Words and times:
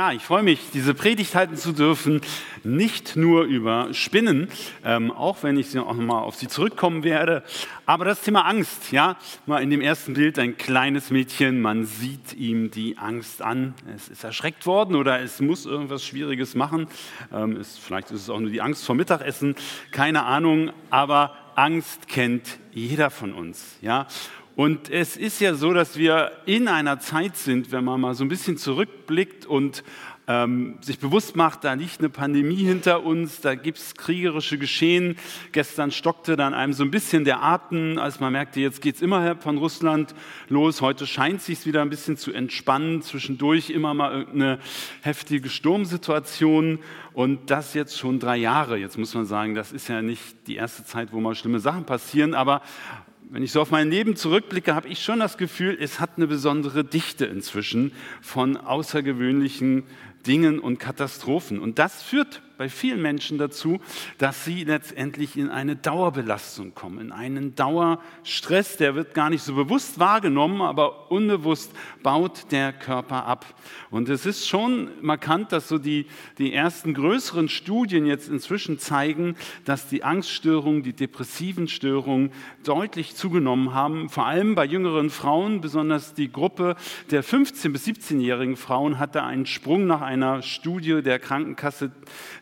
Ja, 0.00 0.12
ich 0.12 0.22
freue 0.22 0.42
mich, 0.42 0.70
diese 0.72 0.94
Predigt 0.94 1.34
halten 1.34 1.56
zu 1.56 1.72
dürfen, 1.72 2.22
nicht 2.64 3.16
nur 3.16 3.42
über 3.42 3.92
Spinnen, 3.92 4.48
ähm, 4.82 5.10
auch 5.10 5.42
wenn 5.42 5.58
ich 5.58 5.78
auch 5.78 5.94
nochmal 5.94 6.22
auf 6.22 6.36
sie 6.36 6.48
zurückkommen 6.48 7.04
werde, 7.04 7.42
aber 7.84 8.06
das 8.06 8.22
Thema 8.22 8.46
Angst, 8.46 8.92
ja, 8.92 9.18
mal 9.44 9.62
in 9.62 9.68
dem 9.68 9.82
ersten 9.82 10.14
Bild 10.14 10.38
ein 10.38 10.56
kleines 10.56 11.10
Mädchen, 11.10 11.60
man 11.60 11.84
sieht 11.84 12.32
ihm 12.32 12.70
die 12.70 12.96
Angst 12.96 13.42
an, 13.42 13.74
es 13.94 14.08
ist 14.08 14.24
erschreckt 14.24 14.64
worden 14.64 14.96
oder 14.96 15.20
es 15.20 15.38
muss 15.42 15.66
irgendwas 15.66 16.02
Schwieriges 16.02 16.54
machen, 16.54 16.86
ähm, 17.30 17.56
es, 17.56 17.76
vielleicht 17.76 18.10
ist 18.10 18.22
es 18.22 18.30
auch 18.30 18.40
nur 18.40 18.48
die 18.48 18.62
Angst 18.62 18.86
vor 18.86 18.94
Mittagessen, 18.94 19.54
keine 19.90 20.22
Ahnung, 20.24 20.70
aber 20.88 21.36
Angst 21.56 22.08
kennt 22.08 22.58
jeder 22.72 23.10
von 23.10 23.34
uns, 23.34 23.76
ja, 23.82 24.06
und 24.60 24.90
es 24.90 25.16
ist 25.16 25.40
ja 25.40 25.54
so, 25.54 25.72
dass 25.72 25.96
wir 25.96 26.32
in 26.44 26.68
einer 26.68 27.00
Zeit 27.00 27.34
sind, 27.38 27.72
wenn 27.72 27.82
man 27.82 27.98
mal 27.98 28.14
so 28.14 28.22
ein 28.22 28.28
bisschen 28.28 28.58
zurückblickt 28.58 29.46
und 29.46 29.82
ähm, 30.28 30.76
sich 30.82 30.98
bewusst 30.98 31.34
macht, 31.34 31.64
da 31.64 31.72
liegt 31.72 32.00
eine 32.00 32.10
Pandemie 32.10 32.62
hinter 32.62 33.02
uns, 33.02 33.40
da 33.40 33.54
gibt 33.54 33.78
es 33.78 33.94
kriegerische 33.94 34.58
Geschehen. 34.58 35.16
Gestern 35.52 35.90
stockte 35.90 36.36
dann 36.36 36.52
einem 36.52 36.74
so 36.74 36.84
ein 36.84 36.90
bisschen 36.90 37.24
der 37.24 37.42
Atem, 37.42 37.96
als 37.96 38.20
man 38.20 38.34
merkte, 38.34 38.60
jetzt 38.60 38.82
geht 38.82 38.96
es 38.96 39.00
immer 39.00 39.34
von 39.36 39.56
Russland 39.56 40.14
los. 40.50 40.82
Heute 40.82 41.06
scheint 41.06 41.40
sich 41.40 41.64
wieder 41.64 41.80
ein 41.80 41.88
bisschen 41.88 42.18
zu 42.18 42.30
entspannen. 42.30 43.00
Zwischendurch 43.00 43.70
immer 43.70 43.94
mal 43.94 44.12
irgendeine 44.12 44.58
heftige 45.00 45.48
Sturmsituation. 45.48 46.80
Und 47.14 47.50
das 47.50 47.72
jetzt 47.72 47.98
schon 47.98 48.20
drei 48.20 48.36
Jahre. 48.36 48.76
Jetzt 48.76 48.98
muss 48.98 49.14
man 49.14 49.24
sagen, 49.24 49.54
das 49.54 49.72
ist 49.72 49.88
ja 49.88 50.02
nicht 50.02 50.46
die 50.46 50.56
erste 50.56 50.84
Zeit, 50.84 51.12
wo 51.12 51.20
mal 51.20 51.34
schlimme 51.34 51.60
Sachen 51.60 51.86
passieren. 51.86 52.34
Aber 52.34 52.60
wenn 53.30 53.44
ich 53.44 53.52
so 53.52 53.60
auf 53.60 53.70
mein 53.70 53.90
Leben 53.90 54.16
zurückblicke, 54.16 54.74
habe 54.74 54.88
ich 54.88 55.04
schon 55.04 55.20
das 55.20 55.38
Gefühl, 55.38 55.78
es 55.80 56.00
hat 56.00 56.10
eine 56.16 56.26
besondere 56.26 56.84
Dichte 56.84 57.26
inzwischen 57.26 57.92
von 58.20 58.56
außergewöhnlichen 58.56 59.84
Dingen 60.26 60.58
und 60.58 60.78
Katastrophen. 60.78 61.60
Und 61.60 61.78
das 61.78 62.02
führt 62.02 62.42
bei 62.60 62.68
vielen 62.68 63.00
Menschen 63.00 63.38
dazu, 63.38 63.80
dass 64.18 64.44
sie 64.44 64.64
letztendlich 64.64 65.38
in 65.38 65.48
eine 65.48 65.76
Dauerbelastung 65.76 66.74
kommen, 66.74 67.00
in 67.00 67.10
einen 67.10 67.54
Dauerstress, 67.54 68.76
der 68.76 68.94
wird 68.94 69.14
gar 69.14 69.30
nicht 69.30 69.42
so 69.42 69.54
bewusst 69.54 69.98
wahrgenommen, 69.98 70.60
aber 70.60 71.10
unbewusst 71.10 71.72
baut 72.02 72.52
der 72.52 72.74
Körper 72.74 73.24
ab. 73.24 73.46
Und 73.90 74.10
es 74.10 74.26
ist 74.26 74.46
schon 74.46 74.90
markant, 75.00 75.52
dass 75.52 75.68
so 75.68 75.78
die, 75.78 76.04
die 76.36 76.52
ersten 76.52 76.92
größeren 76.92 77.48
Studien 77.48 78.04
jetzt 78.04 78.28
inzwischen 78.28 78.78
zeigen, 78.78 79.36
dass 79.64 79.88
die 79.88 80.04
Angststörungen, 80.04 80.82
die 80.82 80.92
depressiven 80.92 81.66
Störungen 81.66 82.30
deutlich 82.62 83.14
zugenommen 83.16 83.72
haben, 83.72 84.10
vor 84.10 84.26
allem 84.26 84.54
bei 84.54 84.66
jüngeren 84.66 85.08
Frauen, 85.08 85.62
besonders 85.62 86.12
die 86.12 86.30
Gruppe 86.30 86.76
der 87.10 87.24
15- 87.24 87.72
bis 87.72 87.86
17-jährigen 87.86 88.56
Frauen 88.56 88.98
hatte 88.98 89.22
einen 89.22 89.46
Sprung 89.46 89.86
nach 89.86 90.02
einer 90.02 90.42
Studie 90.42 91.02
der 91.02 91.18
Krankenkasse 91.18 91.90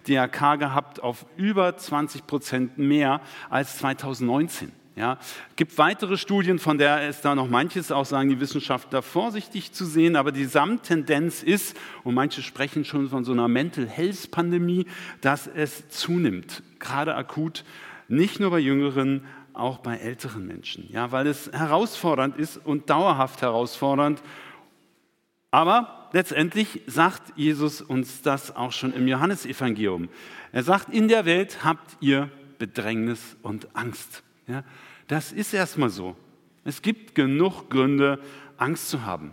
DRK 0.09 0.57
gehabt 0.57 1.03
auf 1.03 1.27
über 1.37 1.77
20 1.77 2.27
Prozent 2.27 2.79
mehr 2.79 3.21
als 3.51 3.79
2019. 3.79 4.73
Ja, 4.97 5.19
gibt 5.55 5.79
weitere 5.79 6.17
Studien, 6.17 6.59
von 6.59 6.77
der 6.77 7.09
ist 7.09 7.25
da 7.25 7.37
noch 7.37 7.49
manches 7.49 7.93
auch 7.93 8.05
sagen 8.05 8.31
die 8.31 8.41
Wissenschaftler 8.41 9.01
vorsichtig 9.01 9.71
zu 9.71 9.85
sehen, 9.85 10.17
aber 10.17 10.33
die 10.33 10.43
Gesamttendenz 10.43 11.45
ist, 11.45 11.77
und 12.03 12.15
manche 12.15 12.43
sprechen 12.43 12.85
schon 12.85 13.09
von 13.09 13.23
so 13.23 13.31
einer 13.31 13.47
Mental 13.47 13.87
Health 13.87 14.33
Pandemie, 14.33 14.87
dass 15.21 15.47
es 15.47 15.89
zunimmt, 15.89 16.65
gerade 16.81 17.15
akut, 17.15 17.65
nicht 18.09 18.41
nur 18.41 18.51
bei 18.51 18.59
Jüngeren, 18.59 19.25
auch 19.53 19.79
bei 19.79 19.99
älteren 19.99 20.45
Menschen. 20.47 20.89
Ja, 20.91 21.13
weil 21.13 21.29
es 21.29 21.49
herausfordernd 21.53 22.37
ist 22.37 22.57
und 22.57 22.91
dauerhaft 22.91 23.41
herausfordernd. 23.41 24.21
Aber 25.53 25.98
letztendlich 26.13 26.83
sagt 26.87 27.33
Jesus 27.37 27.81
uns 27.81 28.23
das 28.23 28.55
auch 28.55 28.73
schon 28.73 28.93
im 28.93 29.07
Johannesevangelium. 29.09 30.09
Er 30.53 30.63
sagt, 30.63 30.93
in 30.93 31.09
der 31.09 31.25
Welt 31.25 31.65
habt 31.65 31.97
ihr 32.01 32.31
Bedrängnis 32.59 33.37
und 33.43 33.75
Angst. 33.75 34.23
Ja, 34.47 34.65
das 35.07 35.33
ist 35.33 35.53
erstmal 35.53 35.91
so. 35.91 36.17
Es 36.65 36.83
gibt 36.83 37.15
genug 37.15 37.71
Gründe, 37.71 38.21
Angst 38.57 38.89
zu 38.89 39.05
haben. 39.05 39.33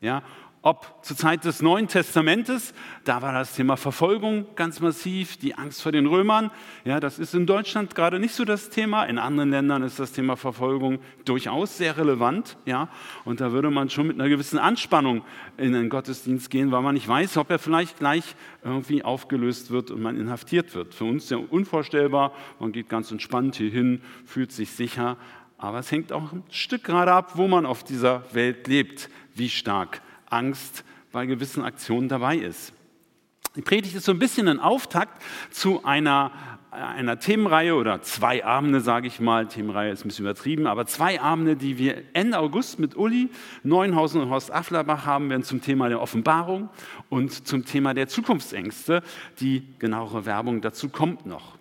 Ja, 0.00 0.22
ob 0.66 0.96
zur 1.04 1.16
Zeit 1.16 1.44
des 1.44 1.62
Neuen 1.62 1.86
Testamentes, 1.86 2.74
da 3.04 3.22
war 3.22 3.32
das 3.32 3.54
Thema 3.54 3.76
Verfolgung 3.76 4.46
ganz 4.56 4.80
massiv, 4.80 5.36
die 5.36 5.54
Angst 5.54 5.80
vor 5.80 5.92
den 5.92 6.06
Römern. 6.06 6.50
Ja, 6.84 6.98
das 6.98 7.20
ist 7.20 7.36
in 7.36 7.46
Deutschland 7.46 7.94
gerade 7.94 8.18
nicht 8.18 8.34
so 8.34 8.44
das 8.44 8.68
Thema. 8.68 9.04
In 9.04 9.20
anderen 9.20 9.50
Ländern 9.50 9.84
ist 9.84 10.00
das 10.00 10.10
Thema 10.10 10.34
Verfolgung 10.34 10.98
durchaus 11.24 11.78
sehr 11.78 11.96
relevant. 11.96 12.56
Ja, 12.64 12.88
und 13.24 13.40
da 13.40 13.52
würde 13.52 13.70
man 13.70 13.90
schon 13.90 14.08
mit 14.08 14.18
einer 14.18 14.28
gewissen 14.28 14.58
Anspannung 14.58 15.22
in 15.56 15.72
den 15.72 15.88
Gottesdienst 15.88 16.50
gehen, 16.50 16.72
weil 16.72 16.82
man 16.82 16.94
nicht 16.94 17.06
weiß, 17.06 17.36
ob 17.36 17.48
er 17.48 17.60
vielleicht 17.60 18.00
gleich 18.00 18.34
irgendwie 18.64 19.04
aufgelöst 19.04 19.70
wird 19.70 19.92
und 19.92 20.02
man 20.02 20.18
inhaftiert 20.18 20.74
wird. 20.74 20.94
Für 20.96 21.04
uns 21.04 21.30
ja 21.30 21.36
unvorstellbar. 21.36 22.32
Man 22.58 22.72
geht 22.72 22.88
ganz 22.88 23.12
entspannt 23.12 23.54
hier 23.54 23.70
hin, 23.70 24.02
fühlt 24.24 24.50
sich 24.50 24.72
sicher. 24.72 25.16
Aber 25.58 25.78
es 25.78 25.92
hängt 25.92 26.12
auch 26.12 26.32
ein 26.32 26.42
Stück 26.50 26.82
gerade 26.82 27.12
ab, 27.12 27.34
wo 27.36 27.46
man 27.46 27.66
auf 27.66 27.84
dieser 27.84 28.24
Welt 28.34 28.66
lebt, 28.66 29.10
wie 29.32 29.48
stark 29.48 30.02
Angst 30.36 30.84
bei 31.12 31.24
gewissen 31.24 31.64
Aktionen 31.64 32.08
dabei 32.08 32.36
ist. 32.36 32.74
Die 33.56 33.62
Predigt 33.62 33.96
ist 33.96 34.04
so 34.04 34.12
ein 34.12 34.18
bisschen 34.18 34.48
ein 34.48 34.60
Auftakt 34.60 35.22
zu 35.50 35.82
einer, 35.82 36.30
einer 36.70 37.18
Themenreihe 37.18 37.74
oder 37.74 38.02
zwei 38.02 38.44
Abende, 38.44 38.82
sage 38.82 39.06
ich 39.06 39.18
mal. 39.18 39.48
Themenreihe 39.48 39.92
ist 39.92 40.04
ein 40.04 40.08
bisschen 40.08 40.26
übertrieben, 40.26 40.66
aber 40.66 40.84
zwei 40.84 41.22
Abende, 41.22 41.56
die 41.56 41.78
wir 41.78 42.02
Ende 42.12 42.38
August 42.38 42.78
mit 42.78 42.96
Uli 42.96 43.30
Neuenhausen 43.62 44.20
und 44.20 44.28
Horst 44.28 44.52
Afflerbach 44.52 45.06
haben 45.06 45.30
werden 45.30 45.42
zum 45.42 45.62
Thema 45.62 45.88
der 45.88 46.02
Offenbarung 46.02 46.68
und 47.08 47.48
zum 47.48 47.64
Thema 47.64 47.94
der 47.94 48.08
Zukunftsängste. 48.08 49.02
Die 49.40 49.66
genauere 49.78 50.26
Werbung 50.26 50.60
dazu 50.60 50.90
kommt 50.90 51.24
noch. 51.24 51.56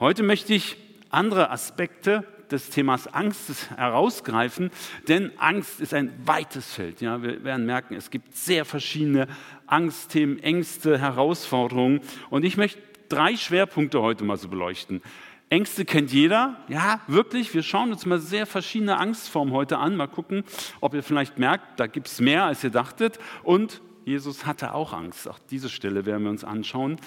Heute 0.00 0.24
möchte 0.24 0.52
ich 0.52 0.78
andere 1.10 1.50
Aspekte 1.50 2.24
des 2.52 2.70
Themas 2.70 3.06
Angst 3.06 3.70
herausgreifen, 3.76 4.70
denn 5.08 5.32
Angst 5.38 5.80
ist 5.80 5.94
ein 5.94 6.12
weites 6.24 6.72
Feld. 6.74 7.00
Ja, 7.00 7.22
wir 7.22 7.44
werden 7.44 7.66
merken, 7.66 7.94
es 7.94 8.10
gibt 8.10 8.36
sehr 8.36 8.64
verschiedene 8.64 9.26
Angstthemen, 9.66 10.38
Ängste, 10.42 10.98
Herausforderungen. 10.98 12.00
Und 12.30 12.44
ich 12.44 12.56
möchte 12.56 12.80
drei 13.08 13.36
Schwerpunkte 13.36 14.00
heute 14.00 14.24
mal 14.24 14.36
so 14.36 14.48
beleuchten. 14.48 15.02
Ängste 15.50 15.84
kennt 15.84 16.12
jeder. 16.12 16.56
Ja, 16.68 17.00
wirklich. 17.08 17.52
Wir 17.52 17.64
schauen 17.64 17.90
uns 17.90 18.06
mal 18.06 18.20
sehr 18.20 18.46
verschiedene 18.46 18.98
Angstformen 18.98 19.52
heute 19.52 19.78
an. 19.78 19.96
Mal 19.96 20.06
gucken, 20.06 20.44
ob 20.80 20.94
ihr 20.94 21.02
vielleicht 21.02 21.40
merkt, 21.40 21.80
da 21.80 21.88
gibt 21.88 22.06
es 22.06 22.20
mehr, 22.20 22.44
als 22.44 22.62
ihr 22.62 22.70
dachtet. 22.70 23.18
Und 23.42 23.80
Jesus 24.04 24.46
hatte 24.46 24.74
auch 24.74 24.92
Angst. 24.92 25.28
Auch 25.28 25.40
diese 25.50 25.68
Stelle 25.68 26.06
werden 26.06 26.22
wir 26.22 26.30
uns 26.30 26.44
anschauen. 26.44 27.00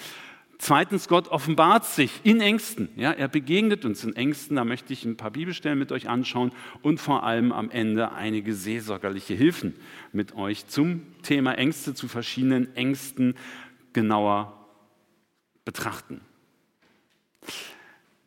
Zweitens, 0.66 1.08
Gott 1.08 1.28
offenbart 1.28 1.84
sich 1.84 2.22
in 2.22 2.40
Ängsten. 2.40 2.88
Ja, 2.96 3.12
er 3.12 3.28
begegnet 3.28 3.84
uns 3.84 4.02
in 4.02 4.16
Ängsten. 4.16 4.56
Da 4.56 4.64
möchte 4.64 4.94
ich 4.94 5.04
ein 5.04 5.18
paar 5.18 5.30
Bibelstellen 5.30 5.78
mit 5.78 5.92
euch 5.92 6.08
anschauen 6.08 6.52
und 6.80 7.02
vor 7.02 7.22
allem 7.22 7.52
am 7.52 7.70
Ende 7.70 8.12
einige 8.12 8.54
seelsorgerliche 8.54 9.34
Hilfen 9.34 9.74
mit 10.12 10.34
euch 10.36 10.66
zum 10.66 11.02
Thema 11.20 11.52
Ängste, 11.58 11.92
zu 11.92 12.08
verschiedenen 12.08 12.74
Ängsten 12.76 13.34
genauer 13.92 14.58
betrachten. 15.66 16.22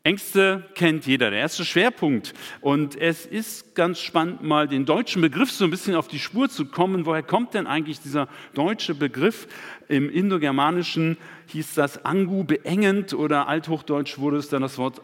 Ängste 0.07 0.63
kennt 0.75 1.05
jeder, 1.05 1.31
der 1.31 1.39
erste 1.39 1.65
Schwerpunkt. 1.65 2.33
Und 2.61 2.95
es 2.95 3.25
ist 3.25 3.75
ganz 3.75 3.99
spannend, 3.99 4.41
mal 4.41 4.65
den 4.67 4.85
deutschen 4.85 5.21
Begriff 5.21 5.51
so 5.51 5.65
ein 5.65 5.69
bisschen 5.69 5.95
auf 5.95 6.07
die 6.07 6.19
Spur 6.19 6.47
zu 6.47 6.67
kommen. 6.67 7.05
Woher 7.05 7.23
kommt 7.23 7.55
denn 7.55 7.67
eigentlich 7.67 7.99
dieser 7.99 8.29
deutsche 8.53 8.95
Begriff? 8.95 9.47
Im 9.89 10.09
Indogermanischen 10.09 11.17
hieß 11.47 11.73
das 11.75 12.05
Angu 12.05 12.43
beengend 12.43 13.13
oder 13.13 13.47
althochdeutsch 13.47 14.17
wurde 14.17 14.37
es 14.37 14.49
dann 14.49 14.61
das 14.61 14.77
Wort 14.77 15.01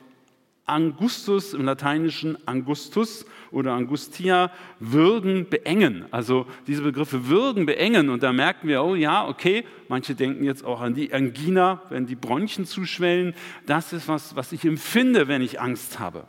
Angustus, 0.65 1.53
im 1.53 1.65
Lateinischen 1.65 2.37
Angustus 2.47 3.25
oder 3.51 3.73
Angustia, 3.73 4.49
würgen, 4.79 5.49
beengen. 5.49 6.05
Also 6.11 6.47
diese 6.67 6.83
Begriffe 6.83 7.27
würgen, 7.27 7.65
beengen. 7.65 8.09
Und 8.09 8.23
da 8.23 8.31
merken 8.31 8.69
wir, 8.69 8.81
oh 8.83 8.95
ja, 8.95 9.27
okay, 9.27 9.65
manche 9.89 10.15
denken 10.15 10.45
jetzt 10.45 10.63
auch 10.63 10.79
an 10.79 10.93
die 10.93 11.13
Angina, 11.13 11.81
wenn 11.89 12.05
die 12.05 12.15
Bronchien 12.15 12.65
zuschwellen. 12.65 13.33
Das 13.65 13.91
ist 13.91 14.07
was, 14.07 14.35
was 14.37 14.53
ich 14.53 14.63
empfinde, 14.63 15.27
wenn 15.27 15.41
ich 15.41 15.59
Angst 15.59 15.99
habe. 15.99 16.27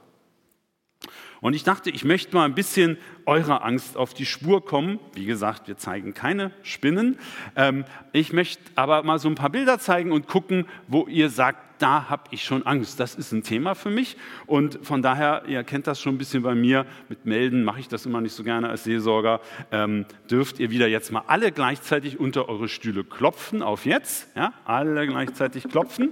Und 1.45 1.53
ich 1.53 1.63
dachte, 1.63 1.91
ich 1.91 2.07
möchte 2.07 2.35
mal 2.35 2.47
ein 2.47 2.55
bisschen 2.55 2.97
eurer 3.27 3.67
Angst 3.67 3.99
auf 3.99 4.15
die 4.15 4.25
Spur 4.25 4.65
kommen. 4.65 4.99
Wie 5.13 5.27
gesagt, 5.27 5.69
wir 5.69 5.77
zeigen 5.77 6.15
keine 6.15 6.53
Spinnen. 6.63 7.19
Ähm, 7.55 7.85
ich 8.13 8.33
möchte 8.33 8.63
aber 8.77 9.03
mal 9.03 9.19
so 9.19 9.29
ein 9.29 9.35
paar 9.35 9.51
Bilder 9.51 9.79
zeigen 9.79 10.11
und 10.11 10.27
gucken, 10.27 10.65
wo 10.89 11.07
ihr 11.07 11.29
sagt, 11.29 11.83
da 11.83 12.09
habe 12.09 12.23
ich 12.31 12.45
schon 12.45 12.65
Angst. 12.65 12.99
Das 12.99 13.15
ist 13.15 13.31
ein 13.33 13.43
Thema 13.43 13.75
für 13.75 13.91
mich. 13.91 14.17
Und 14.47 14.79
von 14.87 15.03
daher, 15.03 15.43
ihr 15.47 15.65
kennt 15.65 15.87
das 15.87 16.01
schon 16.01 16.15
ein 16.15 16.19
bisschen 16.19 16.43
bei 16.43 16.55
mir, 16.55 16.87
mit 17.11 17.27
Melden 17.27 17.63
mache 17.63 17.81
ich 17.81 17.89
das 17.89 18.07
immer 18.07 18.23
nicht 18.23 18.35
so 18.35 18.43
gerne 18.43 18.71
als 18.71 18.85
Seelsorger, 18.85 19.43
ähm, 19.71 20.07
dürft 20.31 20.61
ihr 20.61 20.71
wieder 20.71 20.89
jetzt 20.89 21.13
mal 21.13 21.25
alle 21.27 21.53
gleichzeitig 21.53 22.19
unter 22.19 22.49
eure 22.49 22.69
Stühle 22.71 23.05
klopfen. 23.05 23.61
Auf 23.61 23.85
jetzt. 23.85 24.35
Ja, 24.35 24.55
alle 24.65 25.07
gleichzeitig 25.07 25.65
klopfen 25.69 26.11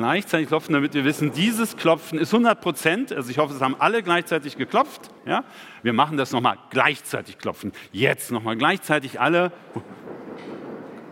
gleichzeitig 0.00 0.48
klopfen, 0.48 0.72
damit 0.72 0.94
wir 0.94 1.04
wissen, 1.04 1.30
dieses 1.32 1.76
Klopfen 1.76 2.18
ist 2.18 2.32
100 2.32 2.58
Prozent. 2.60 3.12
Also 3.12 3.30
ich 3.30 3.36
hoffe, 3.36 3.54
es 3.54 3.60
haben 3.60 3.76
alle 3.78 4.02
gleichzeitig 4.02 4.56
geklopft. 4.56 5.10
Ja? 5.26 5.44
Wir 5.82 5.92
machen 5.92 6.16
das 6.16 6.32
nochmal 6.32 6.56
gleichzeitig 6.70 7.36
klopfen. 7.36 7.72
Jetzt 7.92 8.32
nochmal 8.32 8.56
gleichzeitig 8.56 9.20
alle. 9.20 9.52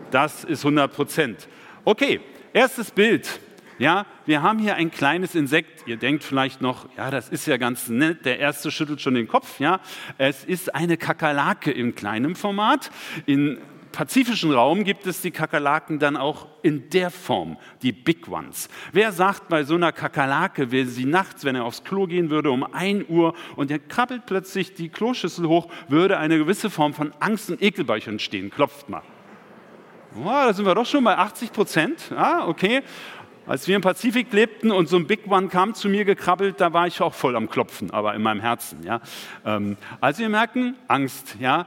Das 0.09 0.43
ist 0.43 0.61
100 0.65 0.91
Prozent. 0.91 1.47
Okay, 1.85 2.19
erstes 2.51 2.89
Bild. 2.89 3.39
Ja, 3.77 4.07
wir 4.25 4.41
haben 4.41 4.59
hier 4.59 4.75
ein 4.75 4.91
kleines 4.91 5.35
Insekt. 5.35 5.87
Ihr 5.87 5.95
denkt 5.95 6.23
vielleicht 6.23 6.61
noch, 6.61 6.89
ja, 6.97 7.11
das 7.11 7.29
ist 7.29 7.47
ja 7.47 7.57
ganz 7.57 7.87
nett. 7.87 8.25
Der 8.25 8.39
erste 8.39 8.71
schüttelt 8.71 9.01
schon 9.01 9.13
den 9.13 9.27
Kopf. 9.27 9.59
Ja, 9.59 9.79
es 10.17 10.43
ist 10.43 10.75
eine 10.75 10.97
Kakerlake 10.97 11.71
im 11.71 11.95
kleinen 11.95 12.35
Format. 12.35 12.91
In 13.25 13.59
pazifischen 13.91 14.51
Raum 14.51 14.83
gibt 14.83 15.05
es 15.07 15.21
die 15.21 15.31
Kakerlaken 15.31 15.99
dann 15.99 16.17
auch 16.17 16.47
in 16.61 16.89
der 16.89 17.09
Form, 17.09 17.57
die 17.81 17.91
Big 17.91 18.27
Ones. 18.27 18.69
Wer 18.91 19.11
sagt 19.11 19.49
bei 19.49 19.63
so 19.63 19.75
einer 19.75 19.91
Kakerlake, 19.91 20.71
wer 20.71 20.85
sie 20.85 21.05
nachts, 21.05 21.43
wenn 21.45 21.55
er 21.55 21.65
aufs 21.65 21.83
Klo 21.83 22.07
gehen 22.07 22.29
würde, 22.29 22.51
um 22.51 22.63
1 22.63 23.09
Uhr 23.09 23.33
und 23.55 23.71
er 23.71 23.79
krabbelt 23.79 24.25
plötzlich 24.25 24.73
die 24.73 24.89
Kloschüssel 24.89 25.47
hoch, 25.47 25.69
würde 25.87 26.17
eine 26.17 26.37
gewisse 26.37 26.69
Form 26.69 26.93
von 26.93 27.13
Angst 27.19 27.49
und 27.49 27.61
Ekel 27.61 27.85
bei 27.85 27.95
euch 27.95 28.07
entstehen? 28.07 28.49
Klopft 28.49 28.89
mal. 28.89 29.03
Oh, 30.15 30.25
da 30.25 30.53
sind 30.53 30.65
wir 30.65 30.73
doch 30.73 30.85
schon 30.85 31.03
bei 31.03 31.17
80 31.17 31.51
Prozent. 31.51 32.11
Ah, 32.15 32.47
okay. 32.47 32.81
Als 33.45 33.67
wir 33.67 33.75
im 33.75 33.81
Pazifik 33.81 34.31
lebten 34.31 34.71
und 34.71 34.89
so 34.89 34.97
ein 34.97 35.07
Big 35.07 35.25
One 35.27 35.47
kam 35.47 35.73
zu 35.73 35.89
mir 35.89 36.05
gekrabbelt, 36.05 36.61
da 36.61 36.71
war 36.73 36.85
ich 36.85 37.01
auch 37.01 37.13
voll 37.13 37.35
am 37.35 37.49
Klopfen, 37.49 37.89
aber 37.89 38.13
in 38.13 38.21
meinem 38.21 38.41
Herzen. 38.41 38.83
Ja. 38.83 39.01
Ähm, 39.43 39.77
also 40.01 40.19
wir 40.19 40.29
merken 40.29 40.75
Angst. 40.87 41.35
Ja. 41.39 41.65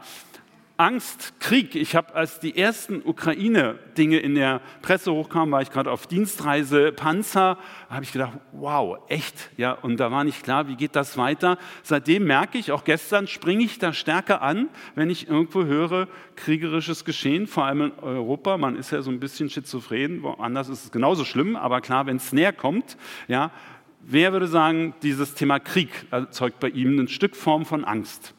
Angst, 0.82 1.34
Krieg. 1.38 1.76
Ich 1.76 1.94
habe, 1.94 2.12
als 2.17 2.40
die 2.40 2.58
ersten 2.58 3.02
Ukraine-Dinge 3.05 4.19
in 4.19 4.34
der 4.34 4.61
Presse 4.82 5.12
hochkamen, 5.12 5.52
war 5.52 5.62
ich 5.62 5.70
gerade 5.70 5.88
auf 5.93 6.08
Dienstreise, 6.08 6.90
Panzer, 6.90 7.56
habe 7.88 8.02
ich 8.02 8.11
gedacht, 8.11 8.32
wow, 8.50 8.99
echt, 9.06 9.50
ja, 9.56 9.75
und 9.75 9.99
da 9.99 10.11
war 10.11 10.25
nicht 10.25 10.43
klar, 10.43 10.67
wie 10.67 10.75
geht 10.75 10.96
das 10.96 11.17
weiter. 11.17 11.56
Seitdem 11.84 12.25
merke 12.25 12.58
ich, 12.58 12.73
auch 12.73 12.82
gestern 12.82 13.29
springe 13.29 13.62
ich 13.62 13.79
da 13.79 13.93
stärker 13.93 14.43
an, 14.43 14.70
wenn 14.96 15.08
ich 15.08 15.29
irgendwo 15.29 15.62
höre, 15.62 16.08
kriegerisches 16.34 17.05
Geschehen, 17.05 17.46
vor 17.46 17.64
allem 17.64 17.82
in 17.82 17.93
Europa. 18.00 18.58
Man 18.58 18.75
ist 18.75 18.90
ja 18.90 19.02
so 19.02 19.12
ein 19.12 19.20
bisschen 19.20 19.50
schizophren, 19.50 20.25
woanders 20.25 20.69
ist 20.69 20.87
es 20.87 20.90
genauso 20.90 21.25
schlimm, 21.25 21.55
aber 21.55 21.81
klar, 21.81 22.06
wenn 22.06 22.17
es 22.17 22.32
näher 22.32 22.52
kommt, 22.52 22.96
ja, 23.29 23.52
wer 24.00 24.32
würde 24.32 24.49
sagen, 24.49 24.94
dieses 25.05 25.34
Thema 25.34 25.61
Krieg 25.61 25.90
erzeugt 26.11 26.58
bei 26.58 26.70
ihm 26.70 26.99
ein 26.99 27.06
Stück 27.06 27.37
Form 27.37 27.67
von 27.67 27.84
Angst? 27.84 28.34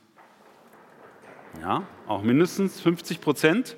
Ja, 1.62 1.84
auch 2.08 2.22
mindestens 2.22 2.82
50 2.82 3.22
Prozent. 3.22 3.78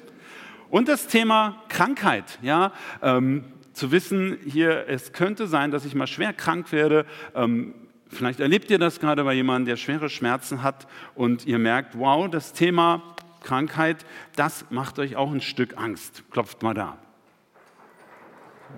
Und 0.70 0.88
das 0.88 1.08
Thema 1.08 1.64
Krankheit, 1.70 2.40
ja, 2.42 2.74
ähm, 3.02 3.46
zu 3.74 3.92
wissen, 3.92 4.38
hier, 4.46 4.86
es 4.88 5.12
könnte 5.12 5.48
sein, 5.48 5.72
dass 5.72 5.86
ich 5.86 5.96
mal 5.96 6.08
schwer 6.08 6.34
krank 6.34 6.72
werde. 6.72 7.06
Ähm, 7.36 7.76
vielleicht 8.08 8.40
erlebt 8.40 8.72
ihr 8.72 8.80
das 8.80 9.00
gerade 9.00 9.24
bei 9.24 9.34
jemandem, 9.34 9.68
der 9.68 9.78
schwere 9.78 10.10
Schmerzen 10.10 10.64
hat 10.64 10.88
und 11.14 11.46
ihr 11.46 11.60
merkt, 11.60 11.98
wow, 11.98 12.30
das 12.30 12.54
Thema 12.54 13.16
Krankheit, 13.42 14.06
das 14.36 14.66
macht 14.70 14.98
euch 14.98 15.16
auch 15.16 15.32
ein 15.32 15.42
Stück 15.42 15.78
Angst. 15.78 16.24
Klopft 16.32 16.64
mal 16.64 16.74
da. 16.74 16.98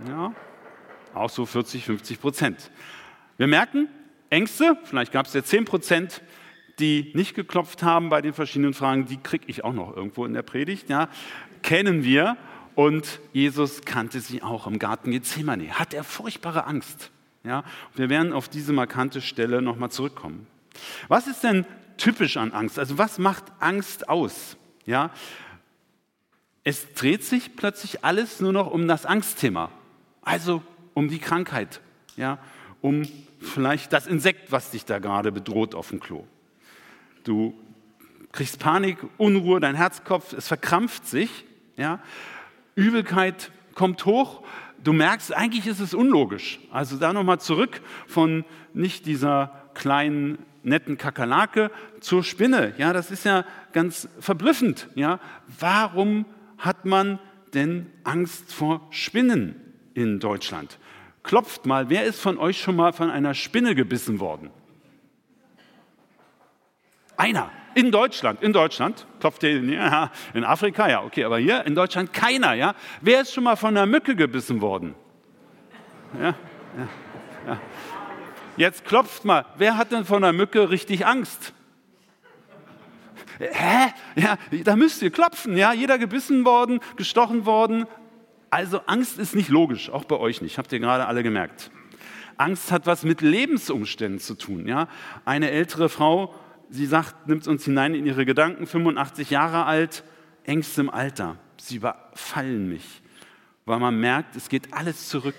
Ja, 0.08 0.34
auch 1.14 1.30
so 1.30 1.46
40, 1.46 1.86
50 1.86 2.20
Prozent. 2.20 2.72
Wir 3.38 3.48
merken, 3.48 3.88
Ängste, 4.30 4.78
vielleicht 4.84 5.12
gab 5.12 5.28
es 5.28 5.34
ja 5.34 5.44
10 5.44 5.66
Prozent, 5.66 6.22
die 6.80 7.12
nicht 7.16 7.36
geklopft 7.36 7.84
haben 7.84 8.10
bei 8.10 8.22
den 8.22 8.34
verschiedenen 8.34 8.74
Fragen, 8.74 9.06
die 9.06 9.18
kriege 9.18 9.46
ich 9.48 9.64
auch 9.64 9.74
noch 9.74 9.96
irgendwo 9.96 10.26
in 10.26 10.34
der 10.34 10.44
Predigt, 10.44 10.90
ja, 10.90 11.10
kennen 11.64 12.04
wir. 12.04 12.38
Und 12.76 13.20
Jesus 13.34 13.82
kannte 13.82 14.20
sie 14.20 14.44
auch 14.44 14.68
im 14.68 14.78
Garten 14.78 15.10
Gethsemane. 15.10 15.80
Hat 15.80 15.96
er 15.96 16.04
furchtbare 16.04 16.66
Angst. 16.66 17.10
Ja, 17.44 17.64
wir 17.96 18.10
werden 18.10 18.34
auf 18.34 18.50
diese 18.50 18.72
markante 18.72 19.22
Stelle 19.22 19.64
nochmal 19.64 19.90
zurückkommen. 19.90 20.46
Was 21.08 21.26
ist 21.28 21.44
denn 21.44 21.66
typisch 21.98 22.38
an 22.38 22.52
Angst? 22.52 22.78
Also 22.78 23.00
was 23.00 23.18
macht 23.18 23.46
Angst 23.60 24.10
aus? 24.10 24.58
Ja, 24.86 25.12
es 26.64 26.94
dreht 26.94 27.24
sich 27.24 27.56
plötzlich 27.56 28.04
alles 28.04 28.42
nur 28.42 28.54
noch 28.54 28.70
um 28.70 28.88
das 28.88 29.06
Angstthema. 29.06 29.72
Also 30.22 30.62
um 30.94 31.08
die 31.08 31.20
Krankheit. 31.20 31.82
Ja, 32.16 32.40
um 32.82 33.08
vielleicht 33.40 33.94
das 33.94 34.06
Insekt, 34.06 34.52
was 34.52 34.72
dich 34.72 34.86
da 34.86 35.00
gerade 35.00 35.32
bedroht 35.32 35.74
auf 35.74 35.90
dem 35.90 36.00
Klo. 36.00 36.26
Du 37.28 37.54
kriegst 38.32 38.58
Panik, 38.60 39.00
Unruhe, 39.18 39.60
dein 39.60 39.76
Herzkopf, 39.76 40.32
es 40.32 40.48
verkrampft 40.48 41.06
sich. 41.06 41.44
Ja? 41.76 42.00
Übelkeit 42.76 43.52
kommt 43.76 44.06
hoch. 44.06 44.44
Du 44.82 44.94
merkst, 44.94 45.36
eigentlich 45.36 45.68
ist 45.68 45.82
es 45.82 45.94
unlogisch. 45.94 46.60
Also 46.72 46.96
da 46.96 47.12
nochmal 47.12 47.42
zurück 47.42 47.82
von 48.08 48.46
nicht 48.74 49.06
dieser 49.06 49.70
kleinen 49.74 50.38
netten 50.64 50.98
Kakerlake 50.98 51.70
zur 52.00 52.24
Spinne. 52.24 52.74
Ja, 52.78 52.94
das 52.94 53.12
ist 53.12 53.26
ja 53.26 53.44
ganz 53.74 54.08
verblüffend. 54.22 54.88
Ja, 54.96 55.20
warum 55.60 56.26
hat 56.58 56.86
man 56.86 57.20
denn 57.54 57.88
Angst 58.06 58.54
vor 58.54 58.88
Spinnen 58.92 59.56
in 59.94 60.22
Deutschland? 60.22 60.80
Klopft 61.24 61.66
mal, 61.66 61.90
wer 61.90 62.06
ist 62.06 62.22
von 62.22 62.38
euch 62.38 62.62
schon 62.62 62.78
mal 62.78 62.94
von 62.94 63.10
einer 63.10 63.34
Spinne 63.34 63.76
gebissen 63.76 64.22
worden? 64.22 64.50
Einer. 67.18 67.52
In 67.74 67.92
Deutschland, 67.92 68.42
in 68.42 68.54
Deutschland, 68.54 69.06
klopft 69.20 69.44
ihr, 69.44 69.62
ja, 69.64 70.10
in 70.34 70.44
Afrika, 70.44 70.90
ja, 70.90 71.04
okay, 71.04 71.26
aber 71.26 71.38
hier 71.38 71.64
in 71.66 71.76
Deutschland 71.76 72.12
keiner, 72.12 72.54
ja. 72.54 72.74
Wer 73.02 73.22
ist 73.22 73.34
schon 73.34 73.44
mal 73.44 73.56
von 73.56 73.78
einer 73.78 73.86
Mücke 73.86 74.16
gebissen 74.16 74.62
worden? 74.62 74.96
Ja, 76.20 76.30
ja, 76.30 76.36
ja. 77.46 77.60
Jetzt 78.56 78.86
klopft 78.86 79.26
mal, 79.26 79.46
wer 79.58 79.78
hat 79.78 79.92
denn 79.92 80.06
von 80.06 80.24
einer 80.24 80.34
Mücke 80.34 80.72
richtig 80.72 81.06
Angst? 81.06 81.54
Hä? 83.38 83.94
Ja, 84.16 84.38
da 84.64 84.76
müsst 84.76 85.04
ihr 85.04 85.12
klopfen, 85.12 85.56
ja. 85.56 85.72
Jeder 85.74 86.00
gebissen 86.00 86.46
worden, 86.46 86.80
gestochen 86.96 87.46
worden. 87.46 87.86
Also 88.50 88.80
Angst 88.88 89.20
ist 89.20 89.36
nicht 89.36 89.50
logisch, 89.50 89.92
auch 89.92 90.06
bei 90.06 90.18
euch 90.18 90.42
nicht, 90.42 90.58
habt 90.58 90.72
ihr 90.72 90.80
gerade 90.80 91.06
alle 91.06 91.22
gemerkt. 91.22 91.70
Angst 92.38 92.72
hat 92.72 92.88
was 92.88 93.04
mit 93.04 93.22
Lebensumständen 93.22 94.20
zu 94.20 94.34
tun, 94.34 94.68
ja. 94.68 94.88
Eine 95.26 95.52
ältere 95.52 95.90
Frau 95.90 96.34
sie 96.70 96.86
sagt, 96.86 97.28
nimmt 97.28 97.48
uns 97.48 97.66
hinein 97.66 97.96
in 97.96 98.06
ihre 98.06 98.26
Gedanken, 98.26 98.68
85 98.68 99.30
Jahre 99.30 99.66
alt, 99.66 100.04
Ängste 100.44 100.82
im 100.82 100.90
Alter. 100.90 101.38
Sie 101.58 101.78
überfallen 101.78 102.70
mich, 102.70 103.02
weil 103.66 103.80
man 103.80 104.00
merkt, 104.00 104.36
es 104.36 104.50
geht 104.50 104.74
alles 104.74 105.10
zurück. 105.10 105.36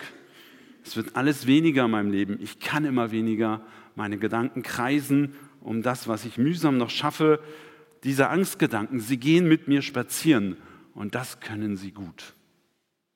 Es 0.85 0.97
wird 0.97 1.17
alles 1.17 1.47
weniger 1.47 1.85
in 1.85 1.91
meinem 1.91 2.11
Leben. 2.11 2.39
Ich 2.41 2.61
kann 2.61 2.85
immer 2.85 3.11
weniger. 3.11 3.61
Meine 3.95 4.17
Gedanken 4.17 4.63
kreisen 4.63 5.35
um 5.61 5.83
das, 5.83 6.09
was 6.09 6.25
ich 6.25 6.39
mühsam 6.39 6.79
noch 6.79 6.91
schaffe. 6.91 7.41
Diese 8.05 8.29
Angstgedanken, 8.29 9.01
sie 9.01 9.19
gehen 9.19 9.47
mit 9.47 9.69
mir 9.69 9.83
spazieren 9.83 10.57
und 10.95 11.15
das 11.15 11.41
können 11.41 11.77
sie 11.77 11.91
gut. 11.91 12.35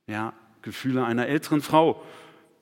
Ja, 0.07 0.35
Gefühle 0.61 1.05
einer 1.05 1.29
älteren 1.29 1.63
Frau 1.63 2.05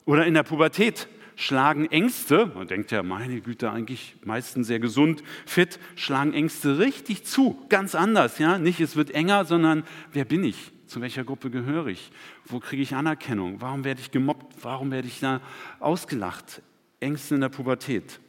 oder 0.04 0.26
in 0.26 0.34
der 0.34 0.42
Pubertät 0.42 1.08
schlagen 1.40 1.90
Ängste, 1.90 2.52
man 2.54 2.68
denkt 2.68 2.92
ja, 2.92 3.02
meine 3.02 3.40
Güte, 3.40 3.70
eigentlich 3.70 4.14
meistens 4.24 4.66
sehr 4.66 4.78
gesund, 4.78 5.22
fit, 5.46 5.80
schlagen 5.96 6.34
Ängste 6.34 6.78
richtig 6.78 7.24
zu, 7.24 7.58
ganz 7.70 7.94
anders, 7.94 8.38
ja, 8.38 8.58
nicht 8.58 8.78
es 8.80 8.94
wird 8.94 9.10
enger, 9.12 9.46
sondern 9.46 9.84
wer 10.12 10.26
bin 10.26 10.44
ich? 10.44 10.70
Zu 10.86 11.00
welcher 11.00 11.24
Gruppe 11.24 11.50
gehöre 11.50 11.86
ich? 11.86 12.12
Wo 12.44 12.58
kriege 12.58 12.82
ich 12.82 12.94
Anerkennung? 12.94 13.60
Warum 13.60 13.84
werde 13.84 14.00
ich 14.00 14.10
gemobbt? 14.10 14.56
Warum 14.62 14.90
werde 14.90 15.08
ich 15.08 15.20
da 15.20 15.40
ausgelacht? 15.78 16.62
Ängste 16.98 17.36
in 17.36 17.40
der 17.40 17.48
Pubertät. 17.48 18.20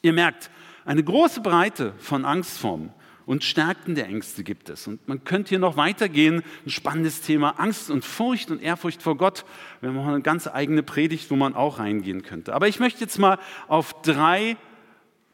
Ihr 0.00 0.12
merkt, 0.12 0.50
eine 0.84 1.02
große 1.02 1.40
Breite 1.42 1.92
von 1.98 2.24
Angstformen 2.24 2.92
und 3.26 3.42
Stärken 3.42 3.96
der 3.96 4.06
Ängste 4.06 4.44
gibt 4.44 4.70
es. 4.70 4.86
Und 4.86 5.06
man 5.08 5.24
könnte 5.24 5.50
hier 5.50 5.58
noch 5.58 5.76
weitergehen, 5.76 6.42
ein 6.64 6.70
spannendes 6.70 7.20
Thema, 7.20 7.58
Angst 7.58 7.90
und 7.90 8.04
Furcht 8.04 8.50
und 8.50 8.62
Ehrfurcht 8.62 9.02
vor 9.02 9.16
Gott. 9.16 9.44
Wir 9.80 9.90
haben 9.90 9.98
auch 9.98 10.06
eine 10.06 10.22
ganz 10.22 10.46
eigene 10.46 10.84
Predigt, 10.84 11.30
wo 11.30 11.36
man 11.36 11.54
auch 11.54 11.80
reingehen 11.80 12.22
könnte. 12.22 12.54
Aber 12.54 12.68
ich 12.68 12.78
möchte 12.78 13.00
jetzt 13.00 13.18
mal 13.18 13.38
auf 13.66 14.00
drei, 14.02 14.56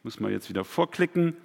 muss 0.02 0.18
man 0.18 0.32
jetzt 0.32 0.48
wieder 0.48 0.64
vorklicken, 0.64 1.36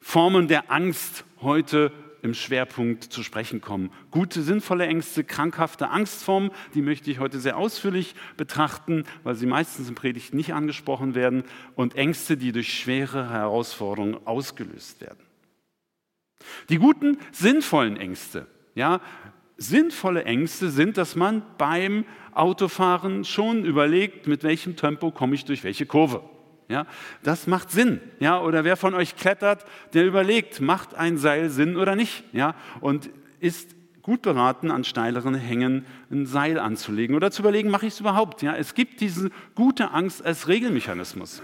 Formen 0.00 0.48
der 0.48 0.70
Angst 0.70 1.24
heute 1.40 1.92
im 2.22 2.34
Schwerpunkt 2.34 3.04
zu 3.04 3.22
sprechen 3.22 3.60
kommen. 3.60 3.90
Gute, 4.10 4.42
sinnvolle 4.42 4.86
Ängste, 4.86 5.22
krankhafte 5.22 5.88
Angstformen, 5.90 6.50
die 6.74 6.82
möchte 6.82 7.10
ich 7.12 7.20
heute 7.20 7.38
sehr 7.38 7.56
ausführlich 7.56 8.16
betrachten, 8.36 9.04
weil 9.22 9.36
sie 9.36 9.46
meistens 9.46 9.88
in 9.88 9.94
Predigten 9.94 10.36
nicht 10.36 10.52
angesprochen 10.52 11.14
werden, 11.14 11.44
und 11.76 11.94
Ängste, 11.94 12.36
die 12.36 12.50
durch 12.50 12.76
schwere 12.76 13.30
Herausforderungen 13.30 14.16
ausgelöst 14.26 15.00
werden. 15.00 15.27
Die 16.68 16.78
guten, 16.78 17.18
sinnvollen 17.32 17.96
Ängste, 17.96 18.46
ja, 18.74 19.00
sinnvolle 19.56 20.24
Ängste 20.24 20.70
sind, 20.70 20.96
dass 20.96 21.16
man 21.16 21.42
beim 21.58 22.04
Autofahren 22.32 23.24
schon 23.24 23.64
überlegt, 23.64 24.26
mit 24.26 24.44
welchem 24.44 24.76
Tempo 24.76 25.10
komme 25.10 25.34
ich 25.34 25.44
durch 25.44 25.64
welche 25.64 25.86
Kurve. 25.86 26.22
Ja, 26.68 26.86
das 27.22 27.46
macht 27.46 27.70
Sinn. 27.70 28.00
Ja, 28.20 28.40
oder 28.40 28.62
wer 28.62 28.76
von 28.76 28.94
euch 28.94 29.16
klettert, 29.16 29.64
der 29.94 30.06
überlegt, 30.06 30.60
macht 30.60 30.94
ein 30.94 31.16
Seil 31.16 31.48
Sinn 31.48 31.76
oder 31.76 31.96
nicht. 31.96 32.24
Ja, 32.32 32.54
und 32.80 33.10
ist 33.40 33.74
gut 34.02 34.22
beraten, 34.22 34.70
an 34.70 34.84
steileren 34.84 35.34
Hängen 35.34 35.86
ein 36.10 36.26
Seil 36.26 36.58
anzulegen 36.58 37.16
oder 37.16 37.30
zu 37.30 37.42
überlegen, 37.42 37.70
mache 37.70 37.86
ich 37.86 37.94
es 37.94 38.00
überhaupt. 38.00 38.42
Ja, 38.42 38.54
es 38.54 38.74
gibt 38.74 39.00
diese 39.00 39.30
gute 39.54 39.90
Angst 39.90 40.24
als 40.24 40.46
Regelmechanismus. 40.46 41.42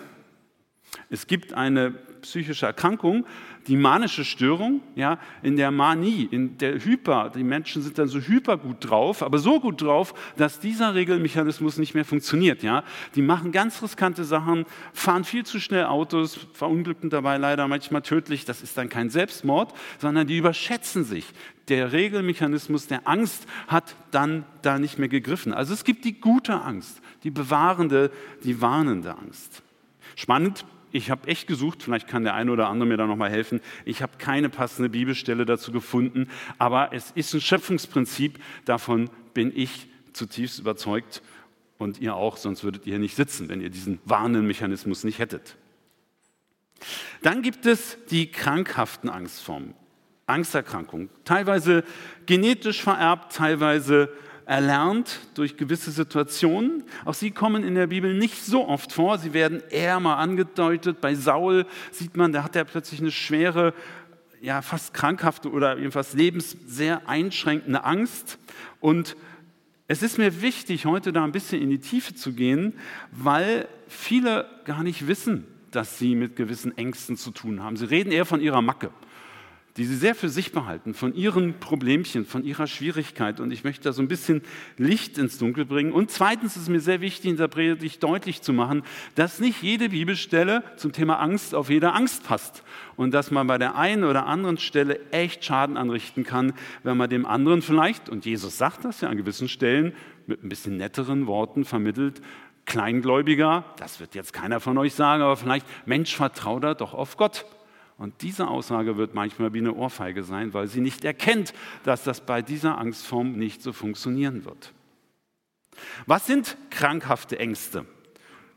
Es 1.11 1.27
gibt 1.27 1.53
eine 1.53 1.91
psychische 2.23 2.67
Erkrankung, 2.67 3.27
die 3.67 3.77
manische 3.77 4.25
Störung, 4.25 4.81
ja, 4.95 5.19
in 5.43 5.57
der 5.57 5.71
Manie, 5.71 6.29
in 6.31 6.59
der 6.59 6.85
Hyper, 6.85 7.31
die 7.35 7.45
Menschen 7.45 7.83
sind 7.83 7.99
dann 7.99 8.09
so 8.09 8.19
hyper 8.19 8.59
gut 8.59 8.77
drauf, 8.81 9.23
aber 9.23 9.39
so 9.39 9.61
gut 9.61 9.81
drauf, 9.81 10.15
dass 10.37 10.61
dieser 10.61 10.95
Regelmechanismus 10.95 11.79
nicht 11.79 11.95
mehr 11.95 12.05
funktioniert, 12.05 12.63
ja. 12.63 12.85
Die 13.15 13.23
machen 13.23 13.53
ganz 13.53 13.83
riskante 13.83 14.25
Sachen, 14.25 14.67
fahren 14.93 15.25
viel 15.25 15.45
zu 15.45 15.61
schnell 15.61 15.85
Autos, 15.85 16.47
verunglückten 16.53 17.11
dabei 17.11 17.39
leider 17.39 17.67
manchmal 17.69 18.03
tödlich, 18.03 18.45
das 18.45 18.63
ist 18.63 18.77
dann 18.77 18.89
kein 18.89 19.11
Selbstmord, 19.11 19.73
sondern 19.99 20.27
die 20.27 20.37
überschätzen 20.37 21.05
sich. 21.05 21.27
Der 21.69 21.93
Regelmechanismus 21.93 22.87
der 22.87 23.09
Angst 23.09 23.47
hat 23.69 23.97
dann 24.11 24.45
da 24.61 24.79
nicht 24.79 24.99
mehr 24.99 25.09
gegriffen. 25.09 25.55
Also 25.55 25.73
es 25.73 25.85
gibt 25.85 26.05
die 26.05 26.21
gute 26.21 26.61
Angst, 26.61 27.01
die 27.23 27.31
bewahrende, 27.31 28.11
die 28.43 28.61
warnende 28.61 29.17
Angst. 29.17 29.63
Spannend 30.15 30.67
ich 30.95 31.11
habe 31.11 31.27
echt 31.27 31.49
gesucht, 31.49 31.83
vielleicht 31.83 32.07
kann 32.07 32.23
der 32.23 32.35
eine 32.35 32.53
oder 32.53 32.69
andere 32.69 32.89
mir 32.89 32.97
da 32.97 33.07
nochmal 33.07 33.29
helfen. 33.29 33.61
Ich 33.85 34.01
habe 34.01 34.17
keine 34.17 34.49
passende 34.49 34.89
Bibelstelle 34.89 35.45
dazu 35.45 35.73
gefunden, 35.73 36.29
aber 36.57 36.93
es 36.93 37.11
ist 37.11 37.35
ein 37.35 37.41
Schöpfungsprinzip, 37.41 38.39
davon 38.65 39.11
bin 39.35 39.53
ich 39.55 39.89
zutiefst 40.13 40.61
überzeugt 40.61 41.21
und 41.79 42.01
ihr 42.01 42.15
auch, 42.15 42.37
sonst 42.37 42.63
würdet 42.63 42.87
ihr 42.87 43.01
nicht 43.01 43.17
sitzen, 43.17 43.49
wenn 43.49 43.61
ihr 43.61 43.71
diesen 43.71 43.99
warnenden 44.05 44.47
nicht 44.47 45.19
hättet. 45.19 45.57
Dann 47.23 47.43
gibt 47.43 47.67
es 47.67 47.99
die 48.11 48.31
krankhaften 48.31 49.11
Angstformen, 49.11 49.75
Angsterkrankungen, 50.27 51.11
teilweise 51.25 51.83
genetisch 52.27 52.81
vererbt, 52.81 53.33
teilweise 53.33 54.11
erlernt 54.47 55.21
durch 55.35 55.57
gewisse 55.57 55.91
Situationen. 55.91 56.85
Auch 57.05 57.15
sie 57.15 57.31
kommen 57.31 57.65
in 57.65 57.75
der 57.75 57.89
Bibel 57.89 58.15
nicht 58.15 58.45
so 58.45 58.69
oft 58.69 58.93
vor. 58.93 59.19
Sie 59.19 59.33
werden 59.33 59.63
eher 59.71 60.01
mal 60.01 60.17
angedeutet. 60.17 61.01
Bei 61.01 61.15
Saul 61.15 61.67
sieht 61.91 62.17
man, 62.17 62.33
da 62.33 62.45
hat 62.45 62.57
er 62.57 62.65
plötzlich 62.65 63.01
eine 63.01 63.11
schwere, 63.11 63.75
ja, 64.41 64.63
fast 64.63 64.95
krankhafte 64.95 65.51
oder 65.51 65.79
jedenfalls 65.79 66.15
lebens 66.15 66.57
sehr 66.67 67.09
einschränkende 67.09 67.85
Angst. 67.85 68.39
Und 68.81 69.17
es 69.89 70.03
ist 70.03 70.19
mir 70.19 70.43
wichtig, 70.43 70.87
heute 70.87 71.13
da 71.13 71.25
ein 71.25 71.33
bisschen 71.33 71.61
in 71.61 71.71
die 71.71 71.81
Tiefe 71.81 72.15
zu 72.15 72.33
gehen, 72.33 72.75
weil 73.13 73.69
viele 73.89 74.47
gar 74.65 74.83
nicht 74.83 75.07
wissen, 75.07 75.47
dass 75.71 75.99
sie 75.99 76.15
mit 76.15 76.37
gewissen 76.37 76.77
Ängsten 76.77 77.17
zu 77.17 77.31
tun 77.31 77.63
haben. 77.63 77.77
Sie 77.77 77.87
reden 77.87 78.13
eher 78.13 78.27
von 78.27 78.41
ihrer 78.41 78.63
Macke 78.63 78.91
die 79.77 79.85
sie 79.85 79.97
sehr 79.97 80.15
für 80.15 80.29
sich 80.29 80.53
behalten, 80.53 80.95
von 80.95 81.15
ihren 81.15 81.59
Problemchen, 81.59 82.25
von 82.25 82.45
ihrer 82.45 82.69
Schwierigkeit. 82.69 83.41
Und 83.41 83.51
ich 83.51 83.65
möchte 83.65 83.83
da 83.83 83.93
so 83.93 84.03
ein 84.03 84.09
bisschen 84.09 84.43
Licht 84.79 85.19
ins 85.19 85.37
Dunkel 85.39 85.65
bringen. 85.65 85.93
Und 85.93 86.13
zweitens 86.13 86.57
ist 86.57 86.69
mir 86.69 86.81
sehr 86.81 87.01
wichtig, 87.01 87.31
in 87.31 87.37
der 87.37 87.49
Predigt 87.49 88.01
deutlich 88.03 88.41
zu 88.41 88.53
machen, 88.53 88.85
dass 89.17 89.41
nicht 89.41 89.63
jede 89.63 89.89
Bibelstelle 89.89 90.63
zum 90.77 90.93
Thema 90.93 91.19
Angst 91.19 91.57
auf 91.57 91.71
jede 91.71 91.93
Angst 91.93 92.25
passt. 92.25 92.63
Und 92.95 93.13
dass 93.13 93.33
man 93.33 93.49
bei 93.49 93.59
der 93.59 93.75
einen 93.77 94.05
oder 94.05 94.27
anderen 94.27 94.59
Stelle 94.59 95.01
echt 95.11 95.45
Schaden 95.45 95.77
anrichten 95.77 96.23
kann, 96.23 96.53
wenn 96.85 96.97
man 96.97 97.11
dem 97.11 97.27
anderen 97.27 97.61
vielleicht, 97.61 98.09
und 98.09 98.25
Jesus 98.25 98.57
sagt 98.57 98.85
das 98.85 99.01
ja 99.01 99.09
an 99.09 99.17
gewissen 99.17 99.49
Stellen, 99.49 99.93
mit 100.27 100.45
ein 100.45 100.49
bisschen 100.49 100.77
netteren 100.77 101.27
Worten 101.27 101.65
vermittelt, 101.65 102.23
Kleingläubiger, 102.65 103.65
das 103.77 104.01
wird 104.01 104.15
jetzt 104.15 104.33
keiner 104.33 104.61
von 104.61 104.79
euch 104.79 104.95
sagen, 104.95 105.23
aber 105.23 105.37
vielleicht, 105.37 105.67
Mensch, 105.85 106.15
vertrau 106.15 106.61
da 106.61 106.75
doch 106.75 106.95
auf 106.95 107.17
Gott. 107.17 107.45
Und 107.97 108.23
diese 108.23 108.49
Aussage 108.49 108.97
wird 108.97 109.15
manchmal 109.15 109.53
wie 109.55 109.59
eine 109.59 109.75
Ohrfeige 109.75 110.25
sein, 110.25 110.53
weil 110.53 110.67
sie 110.67 110.81
nicht 110.81 111.05
erkennt, 111.05 111.55
dass 111.85 112.03
das 112.03 112.21
bei 112.21 112.43
dieser 112.43 112.79
Angstform 112.79 113.33
nicht 113.33 113.63
so 113.63 113.73
funktionieren 113.73 114.45
wird. 114.45 114.73
Was 116.07 116.27
sind 116.27 116.57
krankhafte 116.71 117.39
Ängste? 117.39 117.87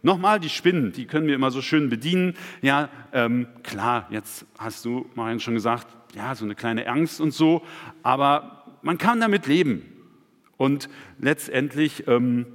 Nochmal 0.02 0.40
die 0.40 0.50
Spinnen, 0.50 0.92
die 0.92 1.06
können 1.06 1.28
wir 1.28 1.36
immer 1.36 1.52
so 1.52 1.62
schön 1.62 1.90
bedienen. 1.90 2.36
Ja, 2.62 2.90
ähm, 3.14 3.48
klar, 3.64 4.08
jetzt 4.10 4.46
hast 4.58 4.86
du, 4.86 5.10
Marian, 5.16 5.40
schon 5.40 5.56
gesagt, 5.56 5.88
ja, 6.16 6.34
so 6.36 6.46
eine 6.46 6.56
kleine 6.56 6.88
Angst 6.88 7.20
und 7.20 7.32
so, 7.32 7.64
aber 8.04 8.80
man 8.82 8.98
kann 8.98 9.20
damit 9.20 9.48
leben. 9.48 9.86
Und 10.56 10.90
letztendlich 11.20 12.08
ähm, 12.08 12.46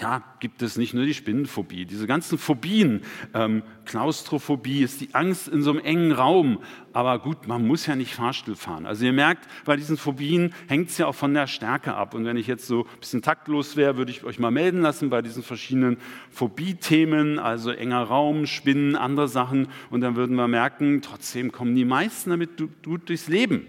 ja, 0.00 0.22
gibt 0.40 0.62
es 0.62 0.76
nicht 0.76 0.94
nur 0.94 1.04
die 1.04 1.14
Spinnenphobie, 1.14 1.84
diese 1.84 2.06
ganzen 2.06 2.38
Phobien. 2.38 3.02
Ähm, 3.32 3.62
Klaustrophobie 3.84 4.82
ist 4.82 5.00
die 5.00 5.14
Angst 5.14 5.46
in 5.48 5.62
so 5.62 5.70
einem 5.70 5.80
engen 5.80 6.12
Raum. 6.12 6.58
Aber 6.92 7.18
gut, 7.18 7.46
man 7.46 7.66
muss 7.66 7.86
ja 7.86 7.94
nicht 7.94 8.14
Fahrstuhl 8.14 8.56
fahren. 8.56 8.86
Also 8.86 9.04
ihr 9.04 9.12
merkt, 9.12 9.48
bei 9.64 9.76
diesen 9.76 9.96
Phobien 9.96 10.52
hängt 10.68 10.90
es 10.90 10.98
ja 10.98 11.06
auch 11.06 11.14
von 11.14 11.32
der 11.32 11.46
Stärke 11.46 11.94
ab. 11.94 12.14
Und 12.14 12.24
wenn 12.24 12.36
ich 12.36 12.46
jetzt 12.46 12.66
so 12.66 12.84
ein 12.84 12.98
bisschen 13.00 13.22
taktlos 13.22 13.76
wäre, 13.76 13.96
würde 13.96 14.10
ich 14.10 14.24
euch 14.24 14.38
mal 14.38 14.50
melden 14.50 14.80
lassen 14.80 15.10
bei 15.10 15.22
diesen 15.22 15.42
verschiedenen 15.42 15.98
Phobie-Themen, 16.30 17.38
also 17.38 17.70
enger 17.70 18.02
Raum, 18.02 18.46
Spinnen, 18.46 18.96
andere 18.96 19.28
Sachen. 19.28 19.68
Und 19.90 20.00
dann 20.00 20.16
würden 20.16 20.36
wir 20.36 20.48
merken, 20.48 21.02
trotzdem 21.02 21.52
kommen 21.52 21.74
die 21.76 21.84
meisten 21.84 22.30
damit 22.30 22.56
gut 22.82 23.08
durchs 23.08 23.28
Leben. 23.28 23.66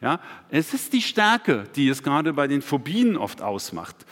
Ja, 0.00 0.20
es 0.50 0.74
ist 0.74 0.92
die 0.92 1.00
Stärke, 1.00 1.64
die 1.76 1.88
es 1.88 2.02
gerade 2.02 2.32
bei 2.32 2.46
den 2.46 2.60
Phobien 2.60 3.16
oft 3.16 3.40
ausmacht. 3.40 4.04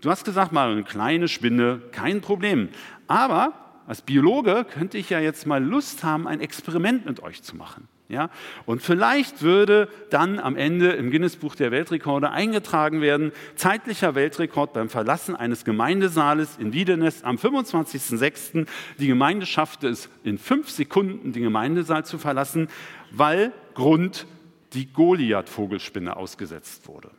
Du 0.00 0.10
hast 0.10 0.24
gesagt, 0.24 0.52
mal 0.52 0.72
eine 0.72 0.82
kleine 0.82 1.28
Spinne, 1.28 1.82
kein 1.92 2.20
Problem. 2.20 2.70
Aber 3.06 3.52
als 3.86 4.02
Biologe 4.02 4.64
könnte 4.64 4.96
ich 4.98 5.10
ja 5.10 5.20
jetzt 5.20 5.46
mal 5.46 5.62
Lust 5.62 6.04
haben, 6.04 6.26
ein 6.26 6.40
Experiment 6.40 7.06
mit 7.06 7.22
euch 7.22 7.42
zu 7.42 7.56
machen. 7.56 7.88
Ja? 8.08 8.30
Und 8.64 8.82
vielleicht 8.82 9.42
würde 9.42 9.88
dann 10.10 10.38
am 10.38 10.56
Ende 10.56 10.92
im 10.92 11.10
Guinness-Buch 11.10 11.54
der 11.54 11.70
Weltrekorde 11.70 12.30
eingetragen 12.30 13.00
werden, 13.00 13.32
zeitlicher 13.56 14.14
Weltrekord 14.14 14.72
beim 14.72 14.88
Verlassen 14.88 15.36
eines 15.36 15.64
Gemeindesaales 15.64 16.56
in 16.58 16.72
Wiedenest 16.72 17.24
am 17.24 17.36
25.06. 17.36 18.66
Die 18.98 19.06
Gemeinde 19.06 19.44
schaffte 19.44 19.88
es 19.88 20.08
in 20.24 20.38
fünf 20.38 20.70
Sekunden, 20.70 21.32
den 21.32 21.42
Gemeindesaal 21.42 22.04
zu 22.04 22.18
verlassen, 22.18 22.68
weil 23.10 23.52
Grund 23.74 24.26
die 24.72 24.92
Goliath-Vogelspinne 24.92 26.16
ausgesetzt 26.16 26.88
wurde. 26.88 27.10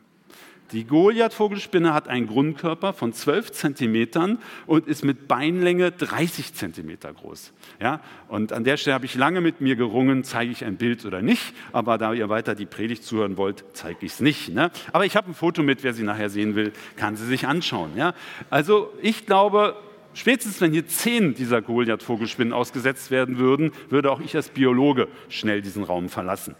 Die 0.72 0.84
Goliath-Vogelspinne 0.84 1.92
hat 1.92 2.08
einen 2.08 2.26
Grundkörper 2.26 2.94
von 2.94 3.12
12 3.12 3.52
Zentimetern 3.52 4.38
und 4.66 4.86
ist 4.88 5.04
mit 5.04 5.28
Beinlänge 5.28 5.92
30 5.92 6.54
Zentimeter 6.54 7.12
groß. 7.12 7.52
Ja? 7.78 8.00
Und 8.28 8.54
an 8.54 8.64
der 8.64 8.78
Stelle 8.78 8.94
habe 8.94 9.04
ich 9.04 9.14
lange 9.14 9.42
mit 9.42 9.60
mir 9.60 9.76
gerungen, 9.76 10.24
zeige 10.24 10.50
ich 10.50 10.64
ein 10.64 10.76
Bild 10.76 11.04
oder 11.04 11.20
nicht. 11.20 11.54
Aber 11.72 11.98
da 11.98 12.14
ihr 12.14 12.30
weiter 12.30 12.54
die 12.54 12.64
Predigt 12.64 13.04
zuhören 13.04 13.36
wollt, 13.36 13.64
zeige 13.74 14.06
ich 14.06 14.12
es 14.12 14.20
nicht. 14.20 14.48
Ne? 14.48 14.70
Aber 14.92 15.04
ich 15.04 15.14
habe 15.14 15.30
ein 15.30 15.34
Foto 15.34 15.62
mit, 15.62 15.82
wer 15.84 15.92
sie 15.92 16.04
nachher 16.04 16.30
sehen 16.30 16.54
will, 16.54 16.72
kann 16.96 17.16
sie 17.16 17.26
sich 17.26 17.46
anschauen. 17.46 17.90
Ja? 17.96 18.14
Also 18.50 18.92
ich 19.02 19.26
glaube, 19.26 19.76
Spätestens 20.14 20.60
wenn 20.60 20.72
hier 20.72 20.86
zehn 20.86 21.34
dieser 21.34 21.62
Goliath-Vogelspinnen 21.62 22.52
ausgesetzt 22.52 23.10
werden 23.10 23.38
würden, 23.38 23.72
würde 23.88 24.10
auch 24.10 24.20
ich 24.20 24.36
als 24.36 24.50
Biologe 24.50 25.08
schnell 25.30 25.62
diesen 25.62 25.84
Raum 25.84 26.10
verlassen. 26.10 26.54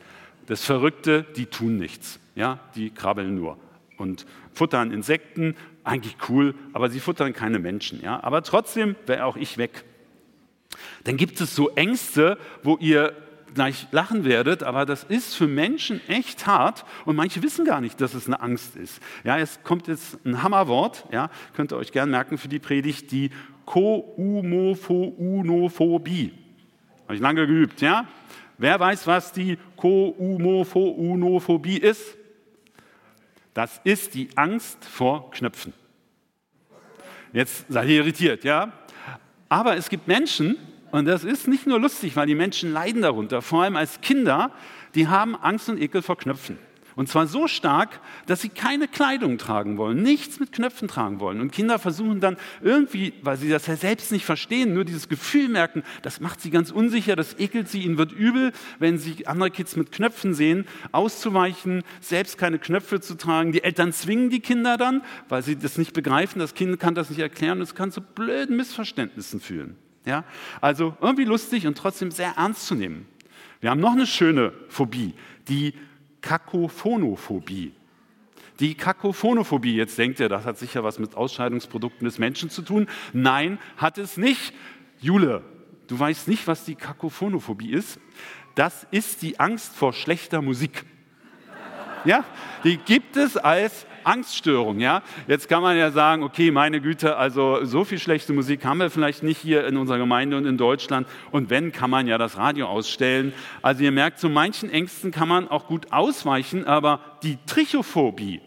Das 0.47 0.65
Verrückte, 0.65 1.27
die 1.37 1.45
tun 1.45 1.77
nichts. 1.77 2.19
Ja, 2.35 2.61
die 2.75 2.89
krabbeln 2.89 3.35
nur 3.35 3.59
und 3.97 4.27
futtern 4.53 4.93
Insekten, 4.93 5.57
eigentlich 5.85 6.17
cool, 6.29 6.55
aber 6.73 6.91
sie 6.91 7.01
futtern 7.01 7.33
keine 7.33 7.59
Menschen. 7.59 8.01
Ja? 8.03 8.23
Aber 8.23 8.43
trotzdem 8.43 8.95
wäre 9.07 9.25
auch 9.25 9.37
ich 9.37 9.59
weg. 9.59 9.85
Dann 11.05 11.17
gibt 11.17 11.41
es 11.41 11.55
so 11.55 11.71
Ängste, 11.71 12.37
wo 12.63 12.77
ihr 12.79 13.17
gleich 13.55 13.87
lachen 13.91 14.25
werdet, 14.25 14.63
aber 14.63 14.87
das 14.87 15.05
ist 15.05 15.35
für 15.35 15.47
Menschen 15.47 16.01
echt 16.09 16.47
hart 16.47 16.87
und 17.05 17.17
manche 17.17 17.43
wissen 17.43 17.67
gar 17.67 17.83
nicht, 17.83 18.01
dass 18.01 18.15
es 18.15 18.27
eine 18.27 18.41
Angst 18.41 18.77
ist. 18.77 19.03
Ja, 19.25 19.37
es 19.39 19.63
kommt 19.63 19.89
jetzt 19.89 20.25
ein 20.25 20.43
Hammerwort, 20.43 21.05
ja, 21.13 21.29
könnt 21.55 21.71
ihr 21.73 21.77
euch 21.77 21.93
gern 21.93 22.11
merken 22.11 22.39
für 22.39 22.49
die 22.49 22.59
Predigt, 22.59 23.13
die 23.13 23.29
Koumophonophobie. 23.67 26.33
Habe 27.05 27.15
ich 27.15 27.21
lange 27.21 27.47
geübt, 27.47 27.83
ja? 27.83 28.07
Wer 28.59 28.81
weiß, 28.81 29.07
was 29.07 29.33
die 29.33 29.59
Koumophonophobie 29.77 31.79
ist? 31.79 32.17
Das 33.55 33.81
ist 33.85 34.15
die 34.15 34.29
Angst 34.37 34.85
vor 34.85 35.31
Knöpfen. 35.31 35.73
Jetzt 37.33 37.67
seid 37.69 37.89
ihr 37.89 37.97
irritiert, 37.97 38.45
ja? 38.45 38.73
Aber 39.49 39.77
es 39.77 39.89
gibt 39.89 40.09
Menschen, 40.09 40.57
Und 40.93 41.07
das 41.07 41.25
ist 41.25 41.49
nicht 41.49 41.67
nur 41.67 41.81
lustig, 41.81 42.17
weil 42.17 42.27
die 42.27 42.35
Menschen 42.35 42.71
leiden 42.71 43.01
darunter, 43.01 43.41
vor 43.41 43.63
allem 43.63 43.77
als 43.77 44.03
Kinder, 44.03 44.53
die 44.95 45.09
haben 45.09 45.35
Angst 45.35 45.71
und 45.71 45.81
Ekel 45.81 46.03
vor 46.03 46.19
Knöpfen. 46.19 46.59
Und 46.95 47.09
zwar 47.09 47.27
so 47.27 47.49
stark, 47.49 48.01
dass 48.27 48.43
sie 48.43 48.49
keine 48.49 48.89
Kleidung 48.89 49.39
tragen 49.39 49.79
wollen, 49.79 50.03
nichts 50.03 50.41
mit 50.41 50.53
Knöpfen 50.53 50.89
tragen 50.89 51.21
wollen. 51.21 51.41
Und 51.41 51.53
Kinder 51.53 51.79
versuchen 51.79 52.21
dann 52.21 52.37
irgendwie, 52.61 53.15
weil 53.23 53.37
sie 53.37 53.49
das 53.49 53.67
ja 53.67 53.77
selbst 53.77 54.13
nicht 54.13 54.25
verstehen, 54.25 54.75
nur 54.75 54.85
dieses 54.85 55.09
Gefühl 55.09 55.49
merken, 55.49 55.83
das 56.03 56.21
macht 56.21 56.41
sie 56.41 56.51
ganz 56.51 56.71
unsicher, 56.71 57.17
das 57.17 57.39
ekelt 57.39 57.69
sie, 57.69 57.83
ihnen 57.83 57.99
wird 57.99 58.13
übel, 58.13 58.53
wenn 58.79 58.99
sie 58.99 59.27
andere 59.27 59.51
Kids 59.51 59.77
mit 59.77 59.93
Knöpfen 59.93 60.35
sehen, 60.35 60.67
auszuweichen, 60.93 61.83
selbst 62.01 62.39
keine 62.39 62.59
Knöpfe 62.59 63.01
zu 63.01 63.17
tragen. 63.17 63.53
Die 63.53 63.65
Eltern 63.65 63.93
zwingen 63.93 64.31
die 64.31 64.41
Kinder 64.41 64.77
dann, 64.77 65.03
weil 65.29 65.43
sie 65.43 65.57
das 65.57 65.79
nicht 65.79 65.95
begreifen, 65.95 66.39
das 66.39 66.55
Kind 66.55 66.79
kann 66.79 66.95
das 66.95 67.11
nicht 67.11 67.21
erklären 67.21 67.59
und 67.59 67.65
es 67.65 67.75
kann 67.75 67.91
zu 67.91 68.01
blöden 68.01 68.57
Missverständnissen 68.57 69.41
führen. 69.41 69.77
Ja? 70.05 70.25
Also 70.61 70.97
irgendwie 71.01 71.25
lustig 71.25 71.67
und 71.67 71.79
trotzdem 71.79 72.11
sehr 72.11 72.35
ernst 72.37 72.67
zu 72.67 72.75
nehmen. 72.75 73.07
Wir 73.61 73.71
haben 73.71 73.81
noch 73.81 73.93
eine 73.93 74.07
schöne 74.07 74.53
Phobie, 74.69 75.15
die 75.49 75.75
Kakophonophobie. 76.23 77.73
Die 78.61 78.75
Kakophonophobie, 78.75 79.77
jetzt 79.77 79.99
denkt 79.99 80.21
ihr, 80.21 80.29
das 80.29 80.47
hat 80.47 80.59
sicher 80.59 80.85
was 80.85 80.99
mit 80.99 81.17
Ausscheidungsprodukten 81.17 82.05
des 82.05 82.19
Menschen 82.19 82.49
zu 82.49 82.63
tun. 82.63 82.87
Nein, 83.13 83.59
hat 83.77 83.99
es 83.99 84.17
nicht. 84.17 84.55
Jule, 85.01 85.43
du 85.89 85.99
weißt 85.99 86.29
nicht, 86.29 86.47
was 86.47 86.65
die 86.65 86.77
Kakophonophobie 86.77 87.73
ist? 87.73 87.99
Das 88.55 88.87
ist 88.91 89.23
die 89.23 89.41
Angst 89.41 89.75
vor 89.75 89.93
schlechter 89.93 90.43
Musik. 90.43 90.85
Ja, 92.05 92.25
die 92.65 92.77
gibt 92.77 93.17
es 93.17 93.37
als 93.37 93.87
Angststörung. 94.05 94.81
Ja? 94.81 95.03
Jetzt 95.27 95.49
kann 95.49 95.63
man 95.63 95.77
ja 95.77 95.91
sagen, 95.91 96.23
okay, 96.23 96.51
meine 96.51 96.81
Güte, 96.81 97.17
also 97.17 97.65
so 97.65 97.85
viel 97.85 97.99
schlechte 97.99 98.33
Musik 98.33 98.65
haben 98.65 98.79
wir 98.79 98.91
vielleicht 98.91 99.23
nicht 99.23 99.39
hier 99.39 99.67
in 99.67 99.77
unserer 99.77 99.99
Gemeinde 99.99 100.37
und 100.37 100.47
in 100.47 100.57
Deutschland. 100.57 101.07
Und 101.31 101.51
wenn, 101.51 101.73
kann 101.73 101.91
man 101.91 102.07
ja 102.07 102.19
das 102.19 102.37
Radio 102.37 102.67
ausstellen. 102.67 103.33
Also 103.63 103.85
ihr 103.85 103.93
merkt, 103.93 104.19
zu 104.19 104.29
manchen 104.29 104.71
Ängsten 104.71 105.11
kann 105.11 105.29
man 105.29 105.49
auch 105.49 105.67
gut 105.67 105.93
ausweichen, 105.93 106.67
aber 106.67 107.01
die 107.23 107.39
Trichophobie, 107.47 108.41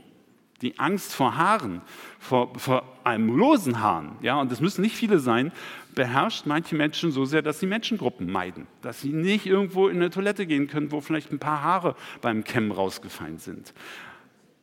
die 0.62 0.80
Angst 0.80 1.14
vor 1.14 1.38
Haaren, 1.38 1.82
vor, 2.20 2.58
vor 2.58 2.84
einem 3.04 3.36
losen 3.38 3.82
Haaren, 3.82 4.18
ja, 4.22 4.40
und 4.40 4.52
das 4.52 4.62
müssen 4.62 4.82
nicht 4.82 4.96
viele 4.96 5.20
sein, 5.20 5.52
beherrscht 5.96 6.46
manche 6.46 6.76
Menschen 6.76 7.12
so 7.12 7.26
sehr, 7.26 7.42
dass 7.42 7.60
sie 7.60 7.66
Menschengruppen 7.66 8.32
meiden, 8.32 8.68
dass 8.82 9.02
sie 9.02 9.14
nicht 9.14 9.46
irgendwo 9.46 9.88
in 9.88 9.98
eine 9.98 10.10
Toilette 10.10 10.46
gehen 10.46 10.68
können, 10.68 10.92
wo 10.92 11.02
vielleicht 11.02 11.32
ein 11.32 11.40
paar 11.40 11.64
Haare 11.64 11.96
beim 12.22 12.44
Kämmen 12.44 12.72
rausgefallen 12.72 13.40
sind. 13.40 13.74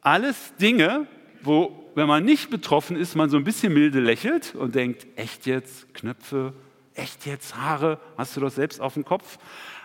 Alles 0.03 0.55
Dinge, 0.57 1.07
wo, 1.43 1.91
wenn 1.95 2.09
man 2.09 2.25
nicht 2.25 2.51
betroffen 2.51 2.97
ist, 2.97 3.15
man 3.15 3.31
so 3.31 3.37
ein 3.37 3.45
bisschen 3.45 3.73
milde 3.73 4.01
lächelt 4.01 4.55
und 4.57 4.75
denkt, 4.75 5.07
echt 5.15 5.47
jetzt 5.47 5.95
Knöpfe, 5.95 6.53
echt 6.95 7.25
jetzt 7.25 7.57
Haare, 7.57 8.01
hast 8.19 8.37
du 8.37 8.41
das 8.41 8.57
selbst 8.57 8.81
auf 8.81 8.95
dem 8.95 9.05
Kopf? 9.05 9.39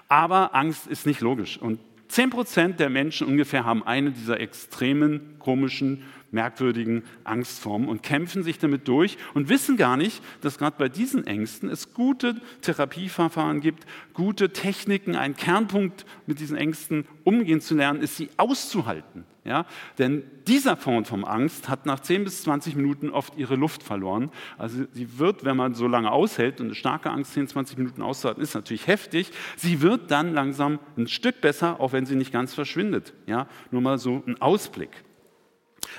Aber 0.08 0.56
Angst 0.56 0.88
ist 0.88 1.06
nicht 1.06 1.22
logisch. 1.22 1.58
Und 1.60 1.80
10 2.08 2.32
Prozent 2.32 2.80
der 2.80 2.90
Menschen 2.90 3.28
ungefähr 3.28 3.64
haben 3.64 3.86
eine 3.86 4.10
dieser 4.10 4.40
extremen, 4.40 5.36
komischen 5.38 6.04
merkwürdigen 6.32 7.04
Angstformen 7.24 7.88
und 7.90 8.04
kämpfen 8.04 8.44
sich 8.44 8.60
damit 8.60 8.88
durch 8.88 9.18
und 9.34 9.50
wissen 9.50 9.78
gar 9.78 9.98
nicht, 9.98 10.22
dass 10.42 10.58
gerade 10.58 10.76
bei 10.78 10.90
diesen 10.90 11.26
Ängsten 11.26 11.70
es 11.70 11.94
gute 11.94 12.36
Therapieverfahren 12.62 13.62
gibt, 13.62 13.86
gute 14.14 14.52
Techniken. 14.52 15.16
Ein 15.16 15.36
Kernpunkt 15.36 16.06
mit 16.26 16.40
diesen 16.40 16.58
Ängsten 16.58 17.06
umgehen 17.24 17.62
zu 17.62 17.76
lernen, 17.76 18.02
ist 18.02 18.18
sie 18.18 18.30
auszuhalten. 18.38 19.26
Ja? 19.48 19.66
Denn 19.98 20.24
dieser 20.46 20.76
Form 20.76 21.06
von 21.06 21.24
Angst 21.24 21.70
hat 21.70 21.86
nach 21.86 22.02
10 22.02 22.26
bis 22.26 22.44
20 22.44 22.76
Minuten 22.76 23.10
oft 23.10 23.38
ihre 23.38 23.56
Luft 23.56 23.82
verloren. 23.82 24.30
Also 24.58 24.84
sie 24.92 25.18
wird, 25.18 25.46
wenn 25.46 25.56
man 25.56 25.74
so 25.74 25.88
lange 25.88 26.12
aushält, 26.12 26.60
und 26.60 26.68
eine 26.68 26.76
starke 26.76 27.10
Angst 27.10 27.34
10, 27.34 27.48
20 27.48 27.78
Minuten 27.78 28.02
auszuhalten, 28.02 28.44
ist 28.44 28.54
natürlich 28.54 28.88
heftig, 28.88 29.32
sie 29.56 29.82
wird 29.82 30.12
dann 30.12 30.34
langsam 30.34 30.80
ein 30.98 31.08
Stück 31.08 31.42
besser, 31.42 31.80
auch 31.80 31.94
wenn 31.94 32.06
sie 32.06 32.16
nicht 32.16 32.34
ganz 32.34 32.54
verschwindet. 32.54 33.14
Ja? 33.26 33.48
Nur 33.72 33.82
mal 33.82 33.98
so 33.98 34.22
ein 34.28 34.42
Ausblick. 34.42 34.90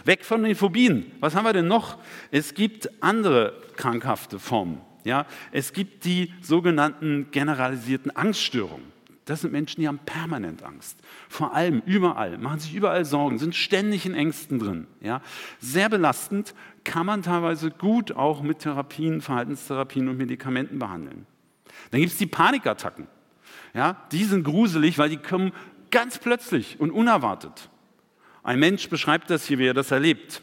Weg 0.05 0.25
von 0.25 0.43
den 0.43 0.55
Phobien. 0.55 1.13
Was 1.21 1.35
haben 1.35 1.45
wir 1.45 1.53
denn 1.53 1.69
noch? 1.69 1.99
Es 2.31 2.55
gibt 2.55 2.91
andere 3.03 3.55
krankhafte 3.77 4.39
Formen. 4.39 4.81
Ja? 5.05 5.27
Es 5.53 5.73
gibt 5.73 6.05
die 6.05 6.33
sogenannten 6.43 7.29
generalisierten 7.31 8.15
Angststörungen. 8.15 8.99
Das 9.25 9.43
sind 9.43 9.53
Menschen, 9.53 9.83
die 9.83 9.89
haben 9.89 9.99
permanent 9.99 10.63
Angst. 10.63 10.99
Vor 11.29 11.55
allem, 11.55 11.83
überall, 11.85 12.39
machen 12.39 12.61
sich 12.61 12.75
überall 12.75 13.05
Sorgen, 13.05 13.39
sind 13.39 13.55
ständig 13.55 14.07
in 14.07 14.15
Ängsten 14.15 14.59
drin. 14.59 14.87
Ja? 15.03 15.21
Sehr 15.61 15.91
belastend, 15.91 16.55
kann 16.85 17.05
man 17.05 17.23
teilweise 17.23 17.71
gut 17.71 18.13
auch 18.13 18.41
mit 18.43 18.61
Therapien, 18.61 19.21
Verhaltenstherapien 19.21 20.09
und 20.09 20.17
Medikamenten 20.17 20.79
behandeln. 20.79 21.27
Dann 21.91 22.01
gibt 22.01 22.13
es 22.13 22.19
die 22.19 22.27
Panikattacken. 22.27 23.07
Ja? 23.75 23.97
Die 24.13 24.25
sind 24.25 24.45
gruselig, 24.45 24.97
weil 24.97 25.11
die 25.11 25.19
kommen 25.19 25.53
ganz 25.91 26.19
plötzlich 26.19 26.81
und 26.81 26.91
unerwartet. 26.91 27.69
Ein 28.49 28.61
Mensch 28.61 28.89
beschreibt 28.89 29.29
das 29.29 29.45
hier, 29.45 29.59
wie 29.59 29.67
er 29.67 29.75
das 29.75 29.91
erlebt. 29.91 30.41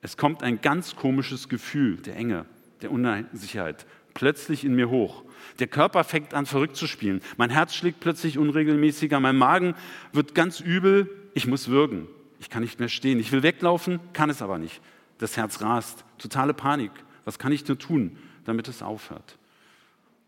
Es 0.00 0.16
kommt 0.16 0.42
ein 0.42 0.62
ganz 0.62 0.96
komisches 0.96 1.50
Gefühl 1.50 1.98
der 1.98 2.16
Enge, 2.16 2.46
der 2.80 2.90
Unsicherheit 2.90 3.84
plötzlich 4.14 4.64
in 4.64 4.74
mir 4.74 4.88
hoch. 4.88 5.24
Der 5.58 5.66
Körper 5.66 6.02
fängt 6.02 6.32
an 6.32 6.46
verrückt 6.46 6.76
zu 6.76 6.86
spielen. 6.86 7.20
Mein 7.36 7.50
Herz 7.50 7.74
schlägt 7.74 8.00
plötzlich 8.00 8.38
unregelmäßiger, 8.38 9.20
mein 9.20 9.36
Magen 9.36 9.74
wird 10.14 10.34
ganz 10.34 10.60
übel, 10.60 11.10
ich 11.34 11.46
muss 11.46 11.68
würgen. 11.68 12.08
Ich 12.38 12.48
kann 12.48 12.62
nicht 12.62 12.80
mehr 12.80 12.88
stehen. 12.88 13.20
Ich 13.20 13.32
will 13.32 13.42
weglaufen, 13.42 14.00
kann 14.14 14.30
es 14.30 14.40
aber 14.40 14.56
nicht. 14.56 14.80
Das 15.18 15.36
Herz 15.36 15.60
rast. 15.60 16.06
Totale 16.16 16.54
Panik. 16.54 16.92
Was 17.26 17.38
kann 17.38 17.52
ich 17.52 17.68
nur 17.68 17.78
tun, 17.78 18.16
damit 18.46 18.66
es 18.66 18.80
aufhört? 18.80 19.36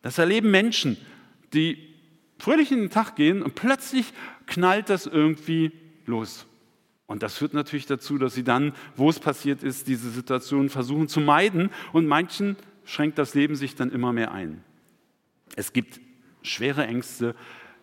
Das 0.03 0.19
erleben 0.19 0.51
Menschen, 0.51 0.99
die 1.55 1.79
fröhlich 2.39 2.71
in 2.71 2.81
den 2.81 2.91
Tag 2.91 3.17
gehen 3.17 3.43
und 3.43 3.55
plötzlich 3.55 4.13
knallt 4.45 4.91
das 4.91 5.07
irgendwie 5.07 5.73
los. 6.05 6.45
Und 7.13 7.23
das 7.23 7.37
führt 7.37 7.53
natürlich 7.53 7.85
dazu, 7.85 8.17
dass 8.17 8.35
sie 8.35 8.43
dann, 8.43 8.73
wo 8.97 9.11
es 9.11 9.21
passiert 9.21 9.63
ist, 9.63 9.87
diese 9.87 10.11
Situation 10.11 10.71
versuchen 10.71 11.09
zu 11.09 11.21
meiden 11.21 11.69
und 11.93 12.07
manchen 12.07 12.57
schränkt 12.87 13.19
das 13.19 13.35
Leben 13.35 13.55
sich 13.55 13.75
dann 13.75 13.93
immer 13.93 14.15
mehr 14.15 14.33
ein. 14.33 14.65
Es 15.55 15.75
gibt 15.75 16.01
schwere 16.41 16.87
Ängste 16.87 17.35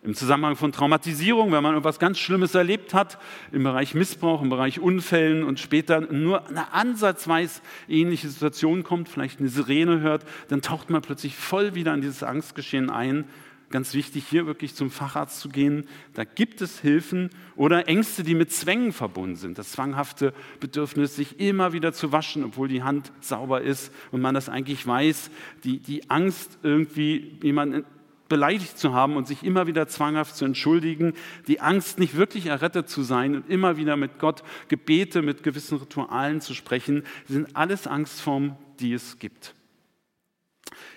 im 0.02 0.14
Zusammenhang 0.14 0.56
von 0.56 0.72
Traumatisierung, 0.72 1.52
wenn 1.52 1.62
man 1.62 1.76
etwas 1.76 2.00
ganz 2.00 2.18
Schlimmes 2.18 2.56
erlebt 2.56 2.92
hat, 2.92 3.18
im 3.52 3.62
Bereich 3.62 3.94
Missbrauch, 3.94 4.42
im 4.42 4.48
Bereich 4.50 4.80
Unfällen 4.80 5.44
und 5.44 5.60
später 5.60 6.00
nur 6.00 6.48
eine 6.48 6.72
ansatzweise 6.72 7.60
ähnliche 7.86 8.28
Situation 8.28 8.82
kommt, 8.82 9.08
vielleicht 9.08 9.38
eine 9.38 9.48
Sirene 9.48 10.00
hört, 10.00 10.24
dann 10.48 10.60
taucht 10.60 10.90
man 10.90 11.02
plötzlich 11.02 11.36
voll 11.36 11.76
wieder 11.76 11.94
in 11.94 12.00
dieses 12.00 12.24
Angstgeschehen 12.24 12.90
ein 12.90 13.26
ganz 13.70 13.94
wichtig, 13.94 14.24
hier 14.28 14.46
wirklich 14.46 14.74
zum 14.74 14.90
Facharzt 14.90 15.40
zu 15.40 15.48
gehen. 15.48 15.86
Da 16.14 16.24
gibt 16.24 16.60
es 16.60 16.80
Hilfen 16.80 17.30
oder 17.56 17.88
Ängste, 17.88 18.22
die 18.22 18.34
mit 18.34 18.52
Zwängen 18.52 18.92
verbunden 18.92 19.36
sind. 19.36 19.58
Das 19.58 19.72
zwanghafte 19.72 20.34
Bedürfnis, 20.58 21.16
sich 21.16 21.40
immer 21.40 21.72
wieder 21.72 21.92
zu 21.92 22.12
waschen, 22.12 22.44
obwohl 22.44 22.68
die 22.68 22.82
Hand 22.82 23.12
sauber 23.20 23.62
ist 23.62 23.92
und 24.10 24.20
man 24.20 24.34
das 24.34 24.48
eigentlich 24.48 24.86
weiß. 24.86 25.30
Die, 25.64 25.78
die 25.78 26.10
Angst, 26.10 26.58
irgendwie 26.62 27.38
jemanden 27.42 27.84
beleidigt 28.28 28.78
zu 28.78 28.94
haben 28.94 29.16
und 29.16 29.26
sich 29.26 29.42
immer 29.42 29.66
wieder 29.66 29.88
zwanghaft 29.88 30.36
zu 30.36 30.44
entschuldigen, 30.44 31.14
die 31.48 31.60
Angst, 31.60 31.98
nicht 31.98 32.16
wirklich 32.16 32.46
errettet 32.46 32.88
zu 32.88 33.02
sein 33.02 33.34
und 33.34 33.50
immer 33.50 33.76
wieder 33.76 33.96
mit 33.96 34.18
Gott 34.18 34.42
Gebete, 34.68 35.20
mit 35.20 35.42
gewissen 35.42 35.78
Ritualen 35.78 36.40
zu 36.40 36.54
sprechen, 36.54 37.02
sind 37.26 37.56
alles 37.56 37.86
Angstformen, 37.86 38.56
die 38.78 38.92
es 38.92 39.18
gibt. 39.18 39.54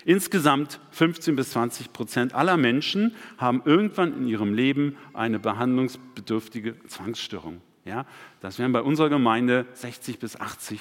Insgesamt 0.04 0.80
15 0.90 1.34
bis 1.34 1.50
20 1.50 1.92
Prozent 1.92 2.34
aller 2.34 2.56
Menschen 2.56 3.14
haben 3.38 3.62
irgendwann 3.64 4.14
in 4.14 4.28
ihrem 4.28 4.52
Leben 4.52 4.96
eine 5.14 5.38
behandlungsbedürftige 5.38 6.76
Zwangsstörung. 6.86 7.60
Ja, 7.84 8.06
das 8.40 8.58
wären 8.58 8.72
bei 8.72 8.82
unserer 8.82 9.08
Gemeinde 9.08 9.66
60 9.74 10.18
bis 10.18 10.38
80 10.38 10.80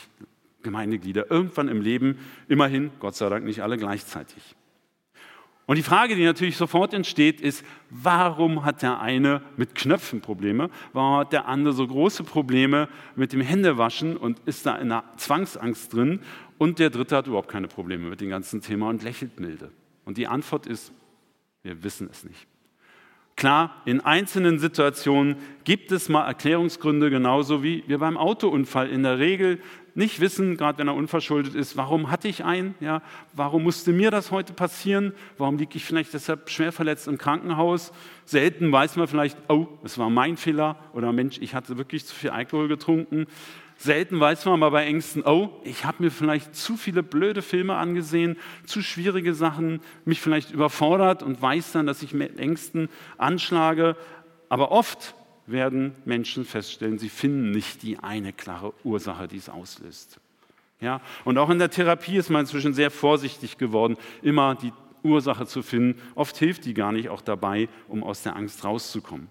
Gemeindeglieder 0.62 1.30
irgendwann 1.30 1.68
im 1.68 1.82
Leben, 1.82 2.18
immerhin, 2.48 2.92
Gott 3.00 3.16
sei 3.16 3.30
Dank 3.30 3.46
nicht 3.46 3.62
alle 3.62 3.78
gleichzeitig. 3.78 4.56
Und 5.66 5.78
die 5.78 5.84
Frage, 5.84 6.16
die 6.16 6.26
natürlich 6.26 6.58
sofort 6.58 6.94
entsteht, 6.94 7.40
ist, 7.40 7.64
warum 7.90 8.66
hat 8.66 8.82
der 8.82 9.00
eine 9.00 9.42
mit 9.56 9.76
Knöpfen 9.76 10.20
Probleme? 10.20 10.70
Warum 10.92 11.20
hat 11.20 11.32
der 11.32 11.48
andere 11.48 11.74
so 11.74 11.88
große 11.88 12.26
Probleme 12.26 12.90
mit 13.16 13.32
dem 13.32 13.40
Händewaschen 13.40 14.18
und 14.18 14.40
ist 14.46 14.66
da 14.66 14.76
in 14.76 14.92
einer 14.92 15.06
Zwangsangst 15.16 15.94
drin? 15.94 16.20
Und 16.64 16.80
der 16.80 16.90
dritte 16.90 17.18
hat 17.18 17.28
überhaupt 17.28 17.50
keine 17.50 17.68
Probleme 17.68 18.08
mit 18.08 18.22
dem 18.22 18.30
ganzen 18.30 18.62
Thema 18.62 18.88
und 18.88 19.04
lächelt 19.04 19.38
milde. 19.38 19.70
Und 20.06 20.18
die 20.18 20.28
Antwort 20.28 20.66
ist, 20.66 20.94
wir 21.62 21.84
wissen 21.84 22.08
es 22.10 22.24
nicht. 22.24 22.48
Klar, 23.36 23.82
in 23.84 24.00
einzelnen 24.00 24.60
Situationen 24.60 25.36
gibt 25.66 25.92
es 25.92 26.08
mal 26.08 26.26
Erklärungsgründe, 26.26 27.10
genauso 27.10 27.64
wie 27.64 27.84
wir 27.88 27.98
beim 27.98 28.16
Autounfall 28.16 28.90
in 28.90 29.04
der 29.04 29.20
Regel 29.20 29.60
nicht 29.96 30.20
wissen, 30.20 30.58
gerade 30.58 30.80
wenn 30.80 30.88
er 30.88 30.96
unverschuldet 30.96 31.56
ist, 31.56 31.78
warum 31.78 32.10
hatte 32.10 32.28
ich 32.28 32.44
einen, 32.44 32.76
ja, 32.80 33.02
warum 33.34 33.64
musste 33.64 33.92
mir 33.92 34.12
das 34.12 34.32
heute 34.32 34.54
passieren, 34.54 35.14
warum 35.38 35.58
liege 35.58 35.76
ich 35.76 35.86
vielleicht 35.86 36.14
deshalb 36.14 36.50
schwer 36.50 36.72
verletzt 36.72 37.08
im 37.08 37.18
Krankenhaus. 37.18 37.92
Selten 38.26 38.72
weiß 38.72 38.96
man 38.96 39.08
vielleicht, 39.08 39.38
oh, 39.50 39.68
es 39.84 39.98
war 39.98 40.10
mein 40.10 40.38
Fehler 40.38 40.78
oder 40.94 41.12
Mensch, 41.12 41.38
ich 41.40 41.54
hatte 41.54 41.78
wirklich 41.78 42.06
zu 42.06 42.16
viel 42.16 42.32
Alkohol 42.32 42.68
getrunken. 42.68 43.28
Selten 43.78 44.20
weiß 44.20 44.46
man 44.46 44.56
aber 44.56 44.72
bei 44.72 44.86
Ängsten, 44.86 45.24
oh, 45.26 45.50
ich 45.64 45.86
habe 45.86 46.04
mir 46.04 46.12
vielleicht 46.12 46.56
zu 46.56 46.78
viele 46.78 47.04
blöde 47.04 47.42
Filme 47.42 47.76
angesehen, 47.76 48.38
zu 48.66 48.82
schwierige 48.82 49.34
Sachen, 49.34 49.82
mich 50.06 50.22
vielleicht 50.22 50.52
überfordert 50.52 51.22
und 51.22 51.42
weiß 51.42 51.74
dann, 51.74 51.86
dass 51.86 52.02
ich 52.02 52.14
mit 52.14 52.40
Ängsten 52.40 52.90
anschlage. 53.18 53.96
Aber 54.50 54.72
oft 54.72 55.16
werden 55.46 55.96
Menschen 56.06 56.46
feststellen, 56.46 57.00
sie 57.00 57.10
finden 57.10 57.52
nicht 57.52 57.84
die 57.84 58.00
eine 58.00 58.34
klare 58.34 58.74
Ursache, 58.84 59.28
die 59.28 59.38
es 59.38 59.50
auslöst. 59.50 60.20
Ja, 60.80 61.02
und 61.24 61.38
auch 61.38 61.50
in 61.50 61.60
der 61.60 61.70
Therapie 61.70 62.18
ist 62.18 62.30
man 62.30 62.42
inzwischen 62.42 62.74
sehr 62.74 62.92
vorsichtig 62.92 63.58
geworden, 63.58 63.98
immer 64.22 64.56
die 64.56 64.74
Ursache 65.04 65.46
zu 65.46 65.62
finden. 65.62 66.02
Oft 66.16 66.38
hilft 66.38 66.66
die 66.66 66.74
gar 66.74 66.92
nicht 66.92 67.10
auch 67.10 67.22
dabei, 67.22 67.70
um 67.88 68.04
aus 68.04 68.24
der 68.24 68.36
Angst 68.36 68.64
rauszukommen. 68.64 69.28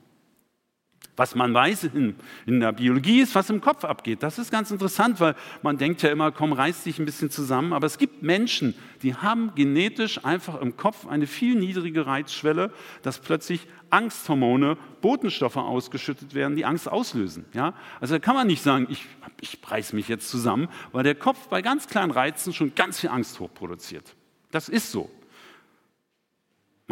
Was 1.15 1.35
man 1.35 1.53
weiß 1.53 1.85
in, 1.85 2.17
in, 2.47 2.61
der 2.61 2.73
Biologie 2.73 3.21
ist, 3.21 3.35
was 3.35 3.51
im 3.51 3.61
Kopf 3.61 3.85
abgeht. 3.85 4.23
Das 4.23 4.39
ist 4.39 4.51
ganz 4.51 4.71
interessant, 4.71 5.21
weil 5.21 5.35
man 5.63 5.77
denkt 5.77 6.01
ja 6.01 6.11
immer, 6.11 6.33
komm, 6.33 6.55
reiß 6.55 6.85
dich 6.85 6.99
ein 6.99 7.05
bisschen 7.05 7.31
zusammen. 7.31 7.75
Aber 7.75 7.87
es 7.87 7.99
gibt 7.99 8.23
Menschen, 8.23 8.75
die 9.03 9.15
haben 9.15 9.55
genetisch 9.55 10.25
einfach 10.25 10.61
im 10.61 10.77
Kopf 10.77 11.07
eine 11.07 11.27
viel 11.27 11.55
niedrige 11.55 12.07
Reizschwelle, 12.07 12.73
dass 13.03 13.19
plötzlich 13.19 13.69
Angsthormone, 13.91 14.79
Botenstoffe 15.03 15.59
ausgeschüttet 15.59 16.35
werden, 16.35 16.57
die 16.57 16.65
Angst 16.65 16.91
auslösen. 16.91 17.45
Ja? 17.53 17.75
Also 18.01 18.15
da 18.15 18.19
kann 18.19 18.35
man 18.35 18.47
nicht 18.47 18.63
sagen, 18.63 18.87
ich, 18.89 19.07
ich 19.41 19.59
reiß 19.63 19.93
mich 19.93 20.09
jetzt 20.09 20.31
zusammen, 20.31 20.69
weil 20.93 21.05
der 21.05 21.15
Kopf 21.15 21.49
bei 21.49 21.61
ganz 21.61 21.89
kleinen 21.89 22.11
Reizen 22.11 22.55
schon 22.55 22.75
ganz 22.75 23.01
viel 23.01 23.11
Angst 23.11 23.39
hochproduziert. 23.39 24.15
Das 24.51 24.71
ist 24.71 24.91
so. 24.91 25.11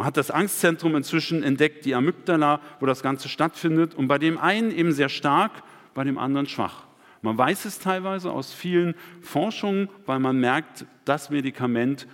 Man 0.01 0.07
hat 0.07 0.17
das 0.17 0.31
Angstzentrum 0.31 0.95
inzwischen 0.95 1.43
entdeckt, 1.43 1.85
die 1.85 1.93
Amygdala, 1.93 2.59
wo 2.79 2.87
das 2.87 3.03
Ganze 3.03 3.29
stattfindet, 3.29 3.93
und 3.93 4.07
bei 4.07 4.17
dem 4.17 4.39
einen 4.39 4.71
eben 4.71 4.93
sehr 4.93 5.09
stark, 5.09 5.61
bei 5.93 6.03
dem 6.03 6.17
anderen 6.17 6.47
schwach. 6.47 6.87
Man 7.21 7.37
weiß 7.37 7.65
es 7.65 7.77
teilweise 7.77 8.31
aus 8.31 8.51
vielen 8.51 8.95
Forschungen, 9.21 9.89
weil 10.07 10.17
man 10.17 10.39
merkt, 10.39 10.87
das 11.05 11.29
Medikament 11.29 12.07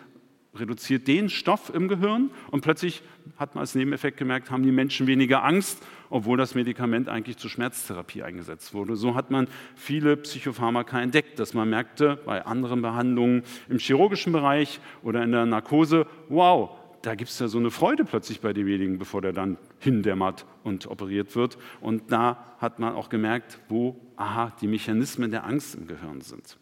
reduziert 0.54 1.08
den 1.08 1.30
Stoff 1.30 1.72
im 1.74 1.88
Gehirn 1.88 2.32
und 2.52 2.60
plötzlich 2.60 3.04
hat 3.38 3.56
man 3.56 3.62
als 3.62 3.74
Nebeneffekt 3.74 4.18
gemerkt, 4.18 4.52
haben 4.52 4.64
die 4.64 4.72
Menschen 4.74 5.08
weniger 5.08 5.46
Angst, 5.46 5.82
obwohl 6.10 6.38
das 6.38 6.56
Medikament 6.56 7.08
eigentlich 7.08 7.38
zur 7.38 7.50
Schmerztherapie 7.50 8.22
eingesetzt 8.22 8.74
wurde. 8.74 8.98
So 8.98 9.16
hat 9.16 9.32
man 9.32 9.48
viele 9.76 10.18
Psychopharmaka 10.18 11.02
entdeckt, 11.02 11.40
dass 11.40 11.54
man 11.54 11.70
merkte 11.70 12.18
bei 12.26 12.46
anderen 12.46 12.82
Behandlungen 12.82 13.44
im 13.70 13.78
chirurgischen 13.78 14.34
Bereich 14.34 14.82
oder 15.04 15.24
in 15.24 15.32
der 15.32 15.46
Narkose, 15.46 16.06
wow, 16.28 16.72
da 17.02 17.16
gibt 17.16 17.30
es 17.30 17.40
ja 17.40 17.48
so 17.48 17.58
eine 17.58 17.72
Freude 17.72 18.06
plötzlich 18.06 18.42
bei 18.42 18.54
demjenigen, 18.54 18.98
bevor 18.98 19.22
der 19.22 19.34
dann 19.34 19.58
hindämmert 19.80 20.46
und 20.64 20.88
operiert 20.88 21.36
wird. 21.36 21.58
Und 21.82 22.12
da 22.12 22.56
hat 22.60 22.80
man 22.80 22.94
auch 22.94 23.10
gemerkt, 23.10 23.60
wo, 23.70 24.00
aha, 24.16 24.54
die 24.62 24.68
Mechanismen 24.68 25.32
der 25.32 25.46
Angst 25.46 25.76
im 25.76 25.88
Gehirn 25.88 26.22
sind. 26.22 26.58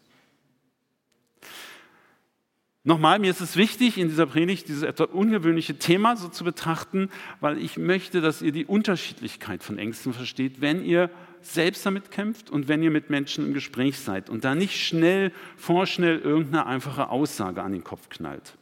Nochmal, 2.84 3.18
mir 3.18 3.32
ist 3.32 3.40
es 3.40 3.56
wichtig, 3.56 3.98
in 3.98 4.08
dieser 4.08 4.26
Predigt 4.26 4.68
dieses 4.68 4.84
etwas 4.84 5.08
ungewöhnliche 5.08 5.76
Thema 5.76 6.16
so 6.16 6.28
zu 6.28 6.44
betrachten, 6.44 7.10
weil 7.40 7.58
ich 7.58 7.78
möchte, 7.78 8.20
dass 8.20 8.42
ihr 8.42 8.52
die 8.52 8.64
Unterschiedlichkeit 8.64 9.64
von 9.64 9.76
Ängsten 9.76 10.12
versteht, 10.12 10.60
wenn 10.60 10.84
ihr 10.84 11.10
selbst 11.40 11.84
damit 11.84 12.12
kämpft 12.12 12.48
und 12.48 12.68
wenn 12.68 12.84
ihr 12.84 12.92
mit 12.92 13.10
Menschen 13.10 13.46
im 13.46 13.54
Gespräch 13.54 13.98
seid 13.98 14.30
und 14.30 14.44
da 14.44 14.54
nicht 14.54 14.76
schnell, 14.76 15.32
vorschnell 15.56 16.20
irgendeine 16.20 16.66
einfache 16.66 17.08
Aussage 17.08 17.60
an 17.64 17.72
den 17.72 17.82
Kopf 17.82 18.08
knallt. 18.08 18.56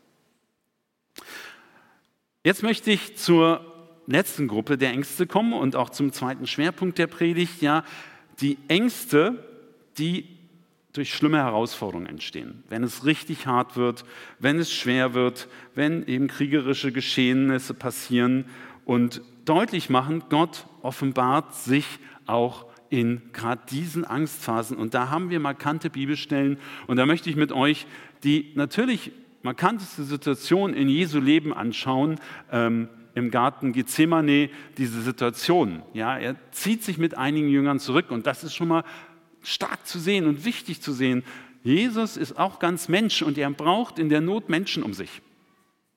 Jetzt 2.46 2.62
möchte 2.62 2.90
ich 2.90 3.16
zur 3.16 3.64
letzten 4.06 4.48
Gruppe 4.48 4.76
der 4.76 4.90
Ängste 4.90 5.26
kommen 5.26 5.54
und 5.54 5.76
auch 5.76 5.88
zum 5.88 6.12
zweiten 6.12 6.46
Schwerpunkt 6.46 6.98
der 6.98 7.06
Predigt, 7.06 7.62
ja, 7.62 7.84
die 8.42 8.58
Ängste, 8.68 9.42
die 9.96 10.28
durch 10.92 11.14
schlimme 11.14 11.38
Herausforderungen 11.38 12.06
entstehen. 12.06 12.62
Wenn 12.68 12.84
es 12.84 13.06
richtig 13.06 13.46
hart 13.46 13.78
wird, 13.78 14.04
wenn 14.40 14.58
es 14.58 14.70
schwer 14.70 15.14
wird, 15.14 15.48
wenn 15.74 16.06
eben 16.06 16.28
kriegerische 16.28 16.92
Geschehnisse 16.92 17.72
passieren 17.72 18.44
und 18.84 19.22
deutlich 19.46 19.88
machen, 19.88 20.24
Gott 20.28 20.66
offenbart 20.82 21.54
sich 21.54 21.86
auch 22.26 22.66
in 22.90 23.22
gerade 23.32 23.62
diesen 23.70 24.04
Angstphasen. 24.04 24.76
Und 24.76 24.92
da 24.92 25.08
haben 25.08 25.30
wir 25.30 25.40
markante 25.40 25.88
Bibelstellen. 25.88 26.58
Und 26.88 26.98
da 26.98 27.06
möchte 27.06 27.30
ich 27.30 27.36
mit 27.36 27.52
euch 27.52 27.86
die 28.22 28.52
natürlich 28.54 29.12
markanteste 29.44 30.02
Situation 30.02 30.74
in 30.74 30.88
Jesu 30.88 31.20
Leben 31.20 31.54
anschauen, 31.54 32.18
ähm, 32.50 32.88
im 33.14 33.30
Garten 33.30 33.72
Gethsemane, 33.72 34.50
diese 34.76 35.00
Situation. 35.02 35.82
Ja, 35.92 36.18
er 36.18 36.36
zieht 36.50 36.82
sich 36.82 36.98
mit 36.98 37.16
einigen 37.16 37.48
Jüngern 37.48 37.78
zurück 37.78 38.10
und 38.10 38.26
das 38.26 38.42
ist 38.42 38.54
schon 38.54 38.68
mal 38.68 38.84
stark 39.42 39.86
zu 39.86 40.00
sehen 40.00 40.26
und 40.26 40.44
wichtig 40.44 40.80
zu 40.80 40.92
sehen. 40.92 41.22
Jesus 41.62 42.16
ist 42.16 42.38
auch 42.38 42.58
ganz 42.58 42.88
Mensch 42.88 43.22
und 43.22 43.38
er 43.38 43.50
braucht 43.50 43.98
in 43.98 44.08
der 44.08 44.20
Not 44.20 44.48
Menschen 44.48 44.82
um 44.82 44.94
sich. 44.94 45.22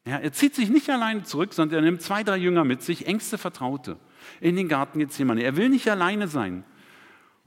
Ja, 0.05 0.17
er 0.17 0.31
zieht 0.31 0.53
sich 0.53 0.69
nicht 0.69 0.89
alleine 0.89 1.23
zurück, 1.23 1.53
sondern 1.53 1.83
er 1.83 1.89
nimmt 1.89 2.01
zwei, 2.01 2.23
drei 2.23 2.37
Jünger 2.37 2.63
mit 2.63 2.81
sich, 2.81 3.07
engste 3.07 3.37
Vertraute, 3.37 3.97
in 4.39 4.55
den 4.55 4.67
Garten 4.67 4.99
Gethsemane. 4.99 5.43
Er 5.43 5.57
will 5.57 5.69
nicht 5.69 5.89
alleine 5.89 6.27
sein. 6.27 6.63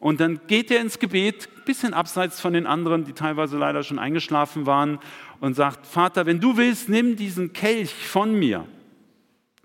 Und 0.00 0.18
dann 0.20 0.40
geht 0.46 0.70
er 0.70 0.80
ins 0.80 0.98
Gebet, 0.98 1.48
ein 1.58 1.64
bisschen 1.66 1.92
abseits 1.92 2.40
von 2.40 2.54
den 2.54 2.66
anderen, 2.66 3.04
die 3.04 3.12
teilweise 3.12 3.58
leider 3.58 3.82
schon 3.82 3.98
eingeschlafen 3.98 4.64
waren, 4.64 4.98
und 5.40 5.54
sagt, 5.54 5.86
Vater, 5.86 6.26
wenn 6.26 6.40
du 6.40 6.56
willst, 6.56 6.88
nimm 6.88 7.16
diesen 7.16 7.52
Kelch 7.52 7.94
von 7.94 8.34
mir. 8.34 8.66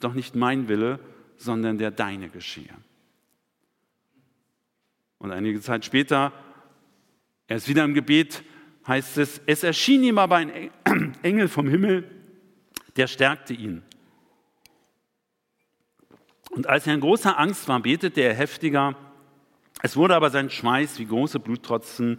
Doch 0.01 0.13
nicht 0.13 0.35
mein 0.35 0.67
Wille, 0.67 0.99
sondern 1.37 1.77
der 1.77 1.91
deine 1.91 2.29
geschehe. 2.29 2.73
Und 5.19 5.31
einige 5.31 5.61
Zeit 5.61 5.85
später, 5.85 6.33
er 7.47 7.57
ist 7.57 7.69
wieder 7.69 7.85
im 7.85 7.93
Gebet, 7.93 8.43
heißt 8.87 9.17
es, 9.17 9.41
es 9.45 9.63
erschien 9.63 10.03
ihm 10.03 10.17
aber 10.17 10.35
ein 10.35 10.71
Engel 11.23 11.47
vom 11.47 11.69
Himmel, 11.69 12.09
der 12.97 13.07
stärkte 13.07 13.53
ihn. 13.53 13.83
Und 16.49 16.67
als 16.67 16.87
er 16.87 16.93
in 16.93 17.01
großer 17.01 17.37
Angst 17.39 17.67
war, 17.67 17.79
betete 17.81 18.21
er 18.21 18.33
heftiger, 18.33 18.95
es 19.81 19.95
wurde 19.95 20.15
aber 20.15 20.29
sein 20.29 20.49
Schweiß 20.49 20.99
wie 20.99 21.05
große 21.05 21.39
Bluttropfen, 21.39 22.17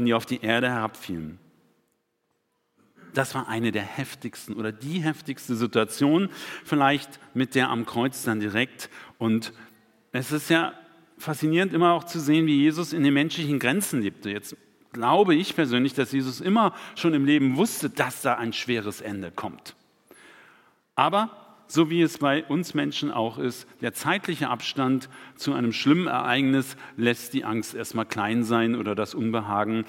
die 0.00 0.14
auf 0.14 0.26
die 0.26 0.42
Erde 0.42 0.68
herabfielen. 0.68 1.38
Das 3.14 3.34
war 3.34 3.48
eine 3.48 3.72
der 3.72 3.82
heftigsten 3.82 4.54
oder 4.54 4.72
die 4.72 5.00
heftigste 5.00 5.54
Situation, 5.54 6.30
vielleicht 6.64 7.20
mit 7.34 7.54
der 7.54 7.68
am 7.68 7.84
Kreuz 7.84 8.22
dann 8.22 8.40
direkt. 8.40 8.88
Und 9.18 9.52
es 10.12 10.32
ist 10.32 10.48
ja 10.48 10.72
faszinierend, 11.18 11.74
immer 11.74 11.92
auch 11.92 12.04
zu 12.04 12.20
sehen, 12.20 12.46
wie 12.46 12.56
Jesus 12.56 12.92
in 12.92 13.02
den 13.02 13.14
menschlichen 13.14 13.58
Grenzen 13.58 14.02
lebte. 14.02 14.30
Jetzt 14.30 14.56
glaube 14.92 15.34
ich 15.34 15.54
persönlich, 15.54 15.94
dass 15.94 16.12
Jesus 16.12 16.40
immer 16.40 16.74
schon 16.94 17.14
im 17.14 17.24
Leben 17.24 17.56
wusste, 17.56 17.90
dass 17.90 18.22
da 18.22 18.34
ein 18.34 18.52
schweres 18.52 19.00
Ende 19.00 19.30
kommt. 19.30 19.74
Aber 20.94 21.41
so 21.72 21.88
wie 21.88 22.02
es 22.02 22.18
bei 22.18 22.44
uns 22.44 22.74
Menschen 22.74 23.10
auch 23.10 23.38
ist, 23.38 23.66
der 23.80 23.94
zeitliche 23.94 24.50
Abstand 24.50 25.08
zu 25.36 25.54
einem 25.54 25.72
schlimmen 25.72 26.06
Ereignis 26.06 26.76
lässt 26.98 27.32
die 27.32 27.44
Angst 27.44 27.74
erstmal 27.74 28.04
klein 28.04 28.44
sein 28.44 28.76
oder 28.76 28.94
das 28.94 29.14
Unbehagen. 29.14 29.86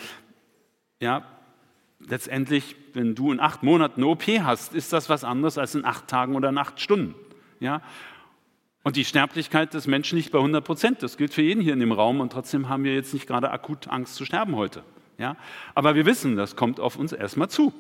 Ja, 1.02 1.26
letztendlich, 2.00 2.78
wenn 2.94 3.16
du 3.16 3.34
in 3.34 3.42
acht 3.42 3.64
Monaten 3.64 4.02
eine 4.02 4.08
OP 4.08 4.24
hast, 4.24 4.74
ist 4.74 4.94
das 4.94 5.10
was 5.10 5.26
anderes 5.26 5.58
als 5.58 5.76
in 5.76 5.84
acht 5.84 6.08
Tagen 6.08 6.36
oder 6.36 6.50
in 6.50 6.58
acht 6.58 6.80
Stunden. 6.80 7.16
Ja? 7.60 7.82
Und 8.84 8.96
die 8.96 9.04
Sterblichkeit 9.04 9.74
des 9.74 9.86
Menschen 9.86 10.18
liegt 10.18 10.32
bei 10.32 10.40
100 10.40 10.64
Prozent. 10.64 11.04
Das 11.04 11.18
gilt 11.18 11.34
für 11.34 11.42
jeden 11.42 11.62
hier 11.62 11.74
in 11.74 11.82
dem 11.82 11.92
Raum 11.92 12.22
und 12.22 12.32
trotzdem 12.32 12.70
haben 12.70 12.86
wir 12.86 12.94
jetzt 12.94 13.14
nicht 13.14 13.28
gerade 13.28 13.52
akut 13.52 13.90
Angst 13.90 14.16
zu 14.16 14.24
sterben 14.24 14.56
heute. 14.56 14.84
Ja? 15.18 15.36
Aber 15.76 15.96
wir 15.96 16.06
wissen, 16.06 16.38
das 16.38 16.56
kommt 16.56 16.80
auf 16.80 16.96
uns 16.96 17.12
erstmal 17.12 17.50
zu 17.50 17.74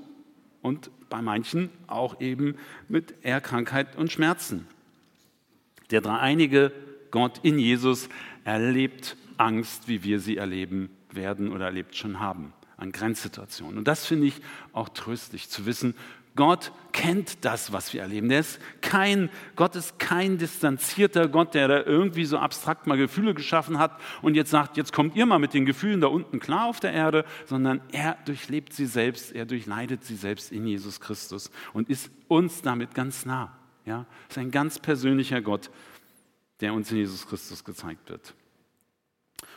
und 0.64 0.90
bei 1.10 1.22
manchen 1.22 1.70
auch 1.86 2.20
eben 2.20 2.56
mit 2.90 3.14
Erkrankheit 3.24 3.96
und 3.96 4.12
Schmerzen. 4.12 4.66
Der 5.92 6.02
dreieinige 6.02 6.72
Gott 7.12 7.42
in 7.44 7.60
Jesus 7.60 8.10
erlebt 8.44 9.16
Angst, 9.38 9.88
wie 9.88 10.04
wir 10.04 10.20
sie 10.20 10.38
erleben 10.38 10.90
werden 11.12 11.52
oder 11.52 11.66
erlebt 11.66 11.96
schon 11.96 12.20
haben, 12.20 12.54
an 12.78 12.92
Grenzsituationen. 12.92 13.78
Und 13.78 13.88
das 13.88 14.08
finde 14.08 14.26
ich 14.26 14.42
auch 14.72 14.90
tröstlich 14.90 15.50
zu 15.50 15.68
wissen, 15.68 15.94
Gott 16.36 16.72
kennt 16.94 17.44
das, 17.46 17.72
was 17.72 17.94
wir 17.94 18.02
erleben. 18.02 18.30
Der 18.30 18.40
ist 18.40 18.60
kein, 18.82 19.30
Gott 19.56 19.76
ist 19.76 20.00
kein 20.00 20.38
distanzierter 20.38 21.28
Gott, 21.28 21.54
der 21.54 21.68
da 21.68 21.84
irgendwie 21.84 22.26
so 22.26 22.38
abstrakt 22.38 22.88
mal 22.88 22.98
Gefühle 22.98 23.34
geschaffen 23.34 23.78
hat 23.78 24.00
und 24.22 24.36
jetzt 24.36 24.50
sagt, 24.50 24.78
jetzt 24.78 24.94
kommt 24.94 25.16
ihr 25.16 25.26
mal 25.26 25.40
mit 25.40 25.54
den 25.54 25.66
Gefühlen 25.66 26.02
da 26.02 26.08
unten 26.08 26.40
klar 26.40 26.66
auf 26.68 26.80
der 26.80 26.94
Erde, 26.94 27.26
sondern 27.46 27.82
er 27.92 28.18
durchlebt 28.26 28.74
sie 28.74 28.86
selbst, 28.86 29.34
er 29.34 29.46
durchleidet 29.46 30.04
sie 30.04 30.16
selbst 30.16 30.52
in 30.52 30.66
Jesus 30.66 31.00
Christus 31.00 31.52
und 31.74 31.90
ist 31.90 32.12
uns 32.28 32.62
damit 32.62 32.96
ganz 32.96 33.26
nah. 33.26 33.56
Ja, 33.86 34.06
ist 34.30 34.38
ein 34.38 34.52
ganz 34.52 34.80
persönlicher 34.80 35.42
Gott, 35.42 35.70
der 36.62 36.74
uns 36.74 36.90
in 36.92 36.98
Jesus 36.98 37.28
Christus 37.28 37.64
gezeigt 37.64 38.10
wird. 38.10 38.34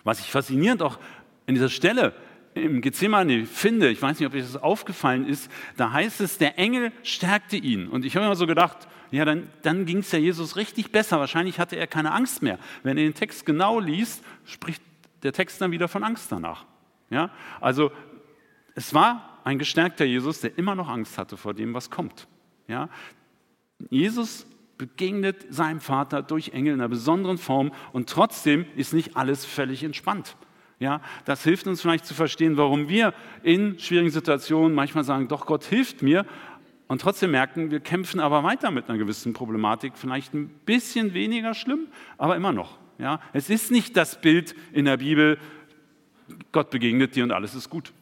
Was 0.02 0.20
ich 0.20 0.30
faszinierend 0.30 0.82
auch 0.82 0.98
in 1.46 1.54
dieser 1.54 1.68
Stelle 1.68 2.12
im 2.56 2.80
Gethsemane 2.80 3.46
finde, 3.46 3.90
ich 3.90 4.00
weiß 4.00 4.18
nicht, 4.18 4.26
ob 4.26 4.34
euch 4.34 4.42
das 4.42 4.56
aufgefallen 4.56 5.26
ist, 5.26 5.50
da 5.76 5.92
heißt 5.92 6.20
es, 6.20 6.38
der 6.38 6.58
Engel 6.58 6.92
stärkte 7.02 7.56
ihn. 7.56 7.88
Und 7.88 8.04
ich 8.04 8.16
habe 8.16 8.24
immer 8.24 8.36
so 8.36 8.46
gedacht, 8.46 8.88
ja, 9.10 9.24
dann, 9.24 9.48
dann 9.62 9.86
ging 9.86 9.98
es 9.98 10.10
ja 10.10 10.18
Jesus 10.18 10.56
richtig 10.56 10.90
besser. 10.90 11.20
Wahrscheinlich 11.20 11.58
hatte 11.58 11.76
er 11.76 11.86
keine 11.86 12.12
Angst 12.12 12.42
mehr. 12.42 12.58
Wenn 12.82 12.96
er 12.96 13.04
den 13.04 13.14
Text 13.14 13.46
genau 13.46 13.78
liest, 13.78 14.24
spricht 14.44 14.82
der 15.22 15.32
Text 15.32 15.60
dann 15.60 15.70
wieder 15.70 15.88
von 15.88 16.02
Angst 16.02 16.32
danach. 16.32 16.64
Ja? 17.10 17.30
Also 17.60 17.92
es 18.74 18.92
war 18.94 19.40
ein 19.44 19.58
gestärkter 19.58 20.04
Jesus, 20.04 20.40
der 20.40 20.58
immer 20.58 20.74
noch 20.74 20.88
Angst 20.88 21.18
hatte 21.18 21.36
vor 21.36 21.54
dem, 21.54 21.74
was 21.74 21.90
kommt. 21.90 22.26
Ja? 22.66 22.88
Jesus 23.90 24.46
begegnet 24.78 25.46
seinem 25.48 25.80
Vater 25.80 26.22
durch 26.22 26.50
Engel 26.50 26.74
in 26.74 26.80
einer 26.80 26.88
besonderen 26.88 27.38
Form 27.38 27.72
und 27.92 28.08
trotzdem 28.08 28.66
ist 28.76 28.92
nicht 28.92 29.16
alles 29.16 29.44
völlig 29.44 29.84
entspannt. 29.84 30.36
Ja, 30.78 31.00
das 31.24 31.42
hilft 31.42 31.66
uns 31.66 31.80
vielleicht 31.80 32.04
zu 32.04 32.12
verstehen, 32.12 32.56
warum 32.58 32.88
wir 32.88 33.14
in 33.42 33.78
schwierigen 33.78 34.10
Situationen 34.10 34.74
manchmal 34.74 35.04
sagen, 35.04 35.26
doch 35.28 35.46
Gott 35.46 35.64
hilft 35.64 36.02
mir 36.02 36.26
und 36.86 37.00
trotzdem 37.00 37.30
merken, 37.30 37.70
wir 37.70 37.80
kämpfen 37.80 38.20
aber 38.20 38.44
weiter 38.44 38.70
mit 38.70 38.88
einer 38.88 38.98
gewissen 38.98 39.32
Problematik, 39.32 39.94
vielleicht 39.96 40.34
ein 40.34 40.48
bisschen 40.66 41.14
weniger 41.14 41.54
schlimm, 41.54 41.86
aber 42.18 42.36
immer 42.36 42.52
noch. 42.52 42.78
Ja, 42.98 43.20
es 43.32 43.50
ist 43.50 43.70
nicht 43.70 43.96
das 43.96 44.20
Bild 44.20 44.54
in 44.72 44.84
der 44.84 44.98
Bibel, 44.98 45.38
Gott 46.52 46.70
begegnet 46.70 47.14
dir 47.16 47.24
und 47.24 47.32
alles 47.32 47.54
ist 47.54 47.70
gut. 47.70 47.92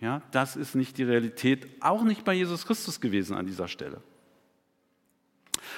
Ja, 0.00 0.22
das 0.30 0.56
ist 0.56 0.74
nicht 0.74 0.98
die 0.98 1.04
Realität, 1.04 1.68
auch 1.80 2.02
nicht 2.02 2.24
bei 2.24 2.34
Jesus 2.34 2.66
Christus 2.66 3.00
gewesen 3.00 3.36
an 3.36 3.46
dieser 3.46 3.68
Stelle. 3.68 4.00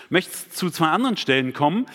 Ich 0.06 0.10
möchte 0.10 0.50
zu 0.50 0.70
zwei 0.70 0.88
anderen 0.88 1.16
Stellen 1.16 1.52
kommen 1.52 1.86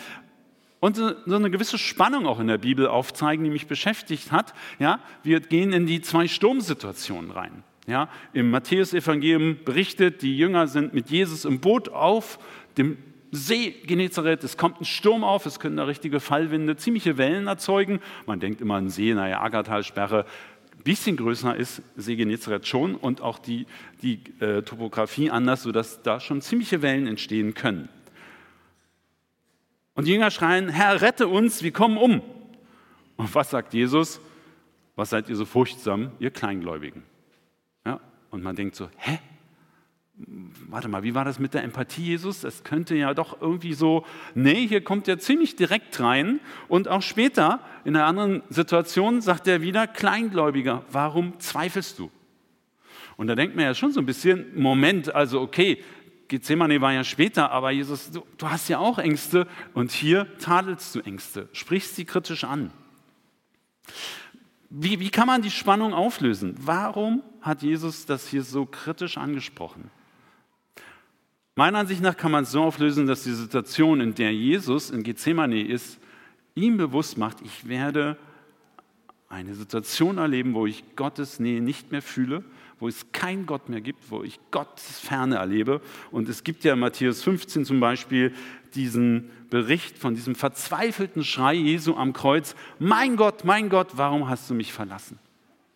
und 0.80 0.96
so 0.96 1.14
eine 1.26 1.50
gewisse 1.50 1.78
Spannung 1.78 2.26
auch 2.26 2.40
in 2.40 2.46
der 2.46 2.58
Bibel 2.58 2.86
aufzeigen, 2.86 3.44
die 3.44 3.50
mich 3.50 3.66
beschäftigt 3.66 4.32
hat. 4.32 4.54
Ja, 4.78 5.00
wir 5.22 5.40
gehen 5.40 5.72
in 5.72 5.86
die 5.86 6.00
zwei 6.00 6.26
Sturmsituationen 6.26 7.30
rein. 7.30 7.62
Ja, 7.86 8.08
Im 8.32 8.50
Matthäusevangelium 8.50 9.58
berichtet, 9.64 10.22
die 10.22 10.36
Jünger 10.36 10.68
sind 10.68 10.94
mit 10.94 11.10
Jesus 11.10 11.44
im 11.44 11.60
Boot 11.60 11.88
auf 11.88 12.38
dem 12.78 12.98
See 13.32 13.70
Genezareth, 13.86 14.42
es 14.42 14.56
kommt 14.56 14.80
ein 14.80 14.84
Sturm 14.84 15.22
auf, 15.22 15.46
es 15.46 15.60
können 15.60 15.76
da 15.76 15.84
richtige 15.84 16.18
Fallwinde, 16.18 16.76
ziemliche 16.76 17.16
Wellen 17.16 17.46
erzeugen. 17.46 18.00
Man 18.26 18.40
denkt 18.40 18.60
immer 18.60 18.74
an 18.74 18.88
See, 18.88 19.14
naja, 19.14 19.40
Agathalsperre, 19.40 20.24
ein 20.76 20.82
bisschen 20.82 21.16
größer 21.16 21.54
ist 21.54 21.82
See 21.96 22.16
Genezareth 22.16 22.66
schon 22.66 22.96
und 22.96 23.20
auch 23.20 23.38
die, 23.38 23.66
die 24.02 24.20
äh, 24.40 24.62
Topografie 24.62 25.30
anders, 25.30 25.62
sodass 25.62 26.02
da 26.02 26.18
schon 26.18 26.40
ziemliche 26.40 26.82
Wellen 26.82 27.06
entstehen 27.06 27.54
können. 27.54 27.88
Und 29.94 30.06
die 30.06 30.12
Jünger 30.12 30.30
schreien, 30.30 30.68
Herr, 30.68 31.00
rette 31.00 31.28
uns, 31.28 31.62
wir 31.62 31.72
kommen 31.72 31.96
um. 31.96 32.22
Und 33.16 33.34
was 33.34 33.50
sagt 33.50 33.74
Jesus? 33.74 34.20
Was 34.96 35.10
seid 35.10 35.28
ihr 35.28 35.36
so 35.36 35.44
furchtsam, 35.44 36.12
ihr 36.18 36.30
Kleingläubigen? 36.30 37.02
Ja, 37.84 38.00
und 38.30 38.42
man 38.42 38.56
denkt 38.56 38.76
so, 38.76 38.88
hä? 38.96 39.18
Warte 40.68 40.88
mal, 40.88 41.02
wie 41.02 41.14
war 41.14 41.24
das 41.24 41.38
mit 41.38 41.54
der 41.54 41.64
Empathie, 41.64 42.02
Jesus? 42.02 42.40
Das 42.40 42.62
könnte 42.62 42.94
ja 42.94 43.14
doch 43.14 43.40
irgendwie 43.40 43.72
so, 43.72 44.04
nee, 44.34 44.66
hier 44.66 44.84
kommt 44.84 45.08
er 45.08 45.18
ziemlich 45.18 45.56
direkt 45.56 45.98
rein. 46.00 46.40
Und 46.68 46.88
auch 46.88 47.00
später, 47.00 47.60
in 47.84 47.96
einer 47.96 48.04
anderen 48.04 48.42
Situation, 48.50 49.22
sagt 49.22 49.48
er 49.48 49.62
wieder, 49.62 49.86
Kleingläubiger, 49.86 50.84
warum 50.90 51.40
zweifelst 51.40 51.98
du? 51.98 52.10
Und 53.16 53.26
da 53.26 53.34
denkt 53.34 53.56
man 53.56 53.64
ja 53.64 53.74
schon 53.74 53.92
so 53.92 54.00
ein 54.00 54.06
bisschen, 54.06 54.46
Moment, 54.58 55.14
also 55.14 55.40
okay, 55.40 55.82
Gethsemane 56.30 56.80
war 56.80 56.92
ja 56.92 57.02
später, 57.02 57.50
aber 57.50 57.72
Jesus, 57.72 58.12
du, 58.12 58.24
du 58.38 58.48
hast 58.48 58.68
ja 58.68 58.78
auch 58.78 58.98
Ängste 58.98 59.48
und 59.74 59.90
hier 59.90 60.28
tadelst 60.38 60.94
du 60.94 61.00
Ängste, 61.00 61.48
sprichst 61.52 61.96
sie 61.96 62.04
kritisch 62.04 62.44
an. 62.44 62.70
Wie, 64.70 65.00
wie 65.00 65.10
kann 65.10 65.26
man 65.26 65.42
die 65.42 65.50
Spannung 65.50 65.92
auflösen? 65.92 66.54
Warum 66.60 67.24
hat 67.42 67.62
Jesus 67.62 68.06
das 68.06 68.28
hier 68.28 68.44
so 68.44 68.64
kritisch 68.64 69.18
angesprochen? 69.18 69.90
Meiner 71.56 71.80
Ansicht 71.80 72.00
nach 72.00 72.16
kann 72.16 72.30
man 72.30 72.44
es 72.44 72.52
so 72.52 72.62
auflösen, 72.62 73.08
dass 73.08 73.24
die 73.24 73.32
Situation, 73.32 74.00
in 74.00 74.14
der 74.14 74.32
Jesus 74.32 74.90
in 74.90 75.02
Gethsemane 75.02 75.66
ist, 75.66 75.98
ihm 76.54 76.76
bewusst 76.76 77.18
macht, 77.18 77.38
ich 77.40 77.66
werde 77.66 78.16
eine 79.28 79.56
Situation 79.56 80.18
erleben, 80.18 80.54
wo 80.54 80.66
ich 80.66 80.94
Gottes 80.94 81.40
Nähe 81.40 81.60
nicht 81.60 81.90
mehr 81.90 82.02
fühle, 82.02 82.44
wo 82.80 82.88
es 82.88 83.12
keinen 83.12 83.46
Gott 83.46 83.68
mehr 83.68 83.82
gibt, 83.82 84.10
wo 84.10 84.24
ich 84.24 84.40
Gottes 84.50 84.98
Ferne 84.98 85.36
erlebe. 85.36 85.80
Und 86.10 86.28
es 86.28 86.42
gibt 86.42 86.64
ja 86.64 86.72
in 86.72 86.80
Matthäus 86.80 87.22
15 87.22 87.66
zum 87.66 87.78
Beispiel 87.78 88.34
diesen 88.74 89.30
Bericht 89.50 89.98
von 89.98 90.14
diesem 90.14 90.34
verzweifelten 90.34 91.22
Schrei 91.22 91.54
Jesu 91.54 91.94
am 91.94 92.12
Kreuz, 92.12 92.56
mein 92.78 93.16
Gott, 93.16 93.44
mein 93.44 93.68
Gott, 93.68 93.88
warum 93.96 94.28
hast 94.28 94.48
du 94.48 94.54
mich 94.54 94.72
verlassen? 94.72 95.18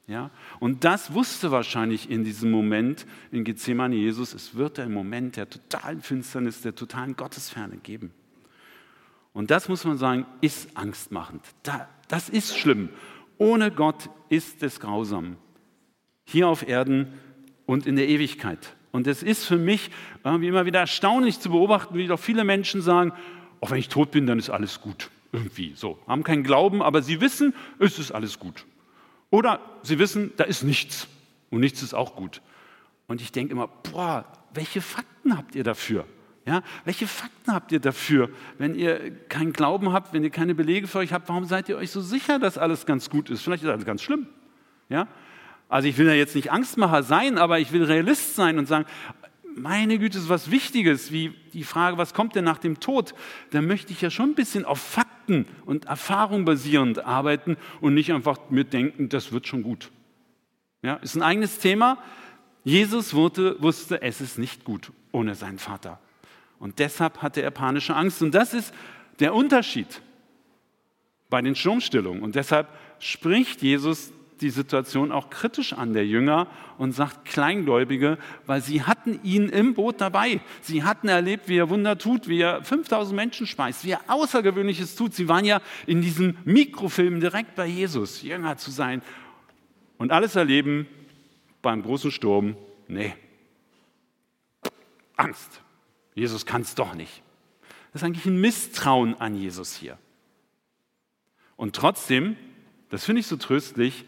Ja? 0.07 0.31
Und 0.61 0.85
das 0.85 1.13
wusste 1.13 1.51
wahrscheinlich 1.51 2.11
in 2.11 2.25
diesem 2.25 2.51
Moment 2.51 3.07
in 3.31 3.45
Gethsemane 3.45 3.97
Jesus, 3.97 4.33
es 4.33 4.55
wird 4.55 4.79
einen 4.79 4.95
Moment 4.95 5.37
der 5.37 5.49
totalen 5.49 6.01
Finsternis, 6.01 6.63
der 6.63 6.75
totalen 6.75 7.17
Gottesferne 7.17 7.77
geben. 7.77 8.13
Und 9.35 9.51
das 9.51 9.69
muss 9.69 9.85
man 9.85 9.99
sagen, 9.99 10.27
ist 10.41 10.75
angstmachend. 10.77 11.43
Das 12.09 12.29
ist 12.29 12.57
schlimm. 12.57 12.89
Ohne 13.37 13.73
Gott 13.73 14.09
ist 14.29 14.63
es 14.63 14.79
grausam 14.79 15.37
hier 16.25 16.49
auf 16.49 16.67
Erden 16.67 17.13
und 17.67 17.87
in 17.87 17.97
der 17.97 18.09
Ewigkeit. 18.09 18.75
Und 18.93 19.07
es 19.07 19.23
ist 19.23 19.45
für 19.45 19.57
mich 19.57 19.91
irgendwie 20.23 20.49
immer 20.49 20.67
wieder 20.67 20.81
erstaunlich 20.81 21.41
zu 21.41 21.51
beobachten, 21.51 21.97
wie 21.97 22.07
doch 22.07 22.21
viele 22.21 22.45
Menschen 22.45 22.81
sagen, 22.81 23.13
auch 23.61 23.71
wenn 23.71 23.79
ich 23.79 23.89
tot 23.89 24.11
bin, 24.11 24.27
dann 24.27 24.39
ist 24.39 24.51
alles 24.51 24.81
gut. 24.81 25.11
Irgendwie 25.33 25.73
so. 25.75 25.99
Haben 26.07 26.23
keinen 26.23 26.45
Glauben, 26.45 26.81
aber 26.81 27.03
sie 27.03 27.21
wissen, 27.21 27.55
es 27.81 27.99
ist 27.99 28.13
alles 28.13 28.39
gut. 28.39 28.65
Oder 29.31 29.61
sie 29.83 29.99
wissen, 29.99 30.33
da 30.37 30.45
ist 30.45 30.63
nichts. 30.63 31.09
Und 31.51 31.61
nichts 31.61 31.83
ist 31.83 31.93
auch 31.93 32.15
gut. 32.15 32.41
Und 33.09 33.21
ich 33.21 33.33
denke 33.33 33.53
immer, 33.53 33.67
boah, 33.67 34.25
welche 34.53 34.81
Fakten 34.81 35.37
habt 35.37 35.57
ihr 35.57 35.65
dafür? 35.65 36.07
Ja, 36.47 36.63
welche 36.85 37.07
Fakten 37.07 37.53
habt 37.53 37.73
ihr 37.73 37.81
dafür? 37.81 38.29
Wenn 38.59 38.75
ihr 38.75 39.11
keinen 39.29 39.53
Glauben 39.53 39.93
habt, 39.93 40.13
wenn 40.13 40.23
ihr 40.23 40.31
keine 40.31 40.55
Belege 40.55 40.87
für 40.87 40.99
euch 40.99 41.13
habt, 41.13 41.29
warum 41.29 41.47
seid 41.47 41.69
ihr 41.69 41.79
euch 41.79 41.91
so 41.91 42.01
sicher, 42.01 42.39
dass 42.39 42.59
alles 42.59 42.87
ganz 42.87 43.09
gut 43.09 43.31
ist? 43.31 43.43
Vielleicht 43.43 43.63
ist 43.63 43.69
alles 43.71 43.87
ganz 43.87 44.03
schlimm. 44.03 44.27
Ja? 44.89 45.09
Also 45.69 45.89
ich 45.89 45.99
will 45.99 46.07
ja 46.07 46.15
jetzt 46.15 46.35
nicht 46.35 46.53
Angstmacher 46.53 47.03
sein, 47.03 47.39
aber 47.39 47.59
ich 47.59 47.73
will 47.73 47.85
Realist 47.85 48.37
sein 48.37 48.59
und 48.59 48.67
sagen, 48.67 48.87
meine 49.57 49.99
Güte, 49.99 50.19
ist 50.19 50.29
was 50.29 50.51
Wichtiges, 50.51 51.13
wie 51.13 51.33
die 51.53 51.65
Frage, 51.65 51.97
was 51.97 52.13
kommt 52.13 52.35
denn 52.35 52.45
nach 52.45 52.59
dem 52.59 52.81
Tod? 52.81 53.15
Da 53.51 53.63
möchte 53.63 53.93
ich 53.93 54.01
ja 54.01 54.11
schon 54.11 54.31
ein 54.31 54.35
bisschen 54.35 54.65
auf 54.65 54.81
Fakten 54.81 55.47
und 55.65 55.85
Erfahrung 55.87 56.45
basierend 56.45 57.05
arbeiten 57.05 57.57
und 57.81 57.95
nicht 57.95 58.13
einfach 58.13 58.39
mir 58.51 58.65
denken, 58.65 59.09
das 59.09 59.33
wird 59.33 59.47
schon 59.47 59.63
gut. 59.63 59.91
Ja, 60.83 60.95
ist 60.97 61.15
ein 61.15 61.23
eigenes 61.23 61.59
Thema. 61.59 61.99
Jesus 62.65 63.15
wurde, 63.15 63.61
wusste, 63.63 64.03
es 64.03 64.21
ist 64.21 64.39
nicht 64.39 64.65
gut 64.65 64.91
ohne 65.13 65.35
seinen 65.35 65.59
Vater. 65.59 66.01
Und 66.59 66.79
deshalb 66.79 67.23
hatte 67.23 67.43
er 67.43 67.51
panische 67.51 67.95
Angst. 67.95 68.23
Und 68.23 68.35
das 68.35 68.55
ist 68.55 68.75
der 69.21 69.35
Unterschied 69.35 70.01
bei 71.31 71.43
den 71.43 71.55
Sturmstillungen. 71.55 72.23
Und 72.23 72.35
deshalb 72.35 72.69
spricht 72.99 73.63
Jesus 73.63 74.13
die 74.41 74.51
Situation 74.51 75.13
auch 75.13 75.31
kritisch 75.31 75.73
an 75.73 75.93
der 75.93 76.07
Jünger 76.07 76.49
und 76.79 76.93
sagt 76.93 77.25
Kleingläubige, 77.25 78.19
weil 78.47 78.61
sie 78.61 78.83
hatten 78.83 79.21
ihn 79.23 79.49
im 79.49 79.75
Boot 79.75 80.01
dabei. 80.01 80.41
Sie 80.61 80.83
hatten 80.83 81.09
erlebt, 81.09 81.49
wie 81.49 81.59
er 81.59 81.71
Wunder 81.71 81.99
tut, 81.99 82.29
wie 82.29 82.41
er 82.41 82.63
5000 82.65 83.15
Menschen 83.15 83.47
speist, 83.47 83.85
wie 83.85 83.93
er 83.93 84.01
Außergewöhnliches 84.09 84.97
tut. 84.97 85.15
Sie 85.15 85.29
waren 85.29 85.45
ja 85.45 85.61
in 85.87 86.03
diesem 86.03 86.37
Mikrofilm 86.45 87.21
direkt 87.21 87.55
bei 87.55 87.67
Jesus, 87.67 88.23
Jünger 88.23 88.57
zu 88.57 88.71
sein. 88.71 89.03
Und 89.99 90.11
alles 90.11 90.37
erleben 90.37 90.87
beim 91.63 91.83
großen 91.83 92.11
Sturm, 92.11 92.57
nee, 92.89 93.15
Angst. 95.17 95.63
Jesus 96.15 96.47
kann 96.47 96.63
es 96.63 96.75
doch 96.75 96.95
nicht. 96.95 97.23
Das 97.93 98.03
ist 98.03 98.07
eigentlich 98.07 98.27
ein 98.27 98.41
Misstrauen 98.41 99.15
an 99.21 99.35
Jesus 99.35 99.77
hier. 99.77 99.99
Und 101.57 101.77
trotzdem, 101.77 102.37
das 102.91 103.05
finde 103.05 103.21
ich 103.21 103.27
so 103.27 103.37
tröstlich, 103.37 104.05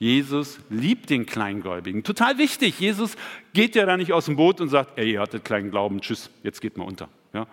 Jesus 0.00 0.58
liebt 0.70 1.10
den 1.10 1.26
Kleingläubigen. 1.26 2.02
Total 2.02 2.38
wichtig. 2.38 2.80
Jesus 2.80 3.16
geht 3.52 3.74
ja 3.76 3.84
da 3.84 3.98
nicht 3.98 4.14
aus 4.14 4.24
dem 4.24 4.36
Boot 4.36 4.58
und 4.62 4.70
sagt, 4.70 4.98
ey, 4.98 5.12
ihr 5.12 5.20
hattet 5.20 5.44
kleinen 5.44 5.70
Glauben, 5.70 6.00
tschüss, 6.00 6.30
jetzt 6.42 6.62
geht 6.62 6.78
mal 6.78 6.84
unter. 6.84 7.10
Ja? 7.34 7.46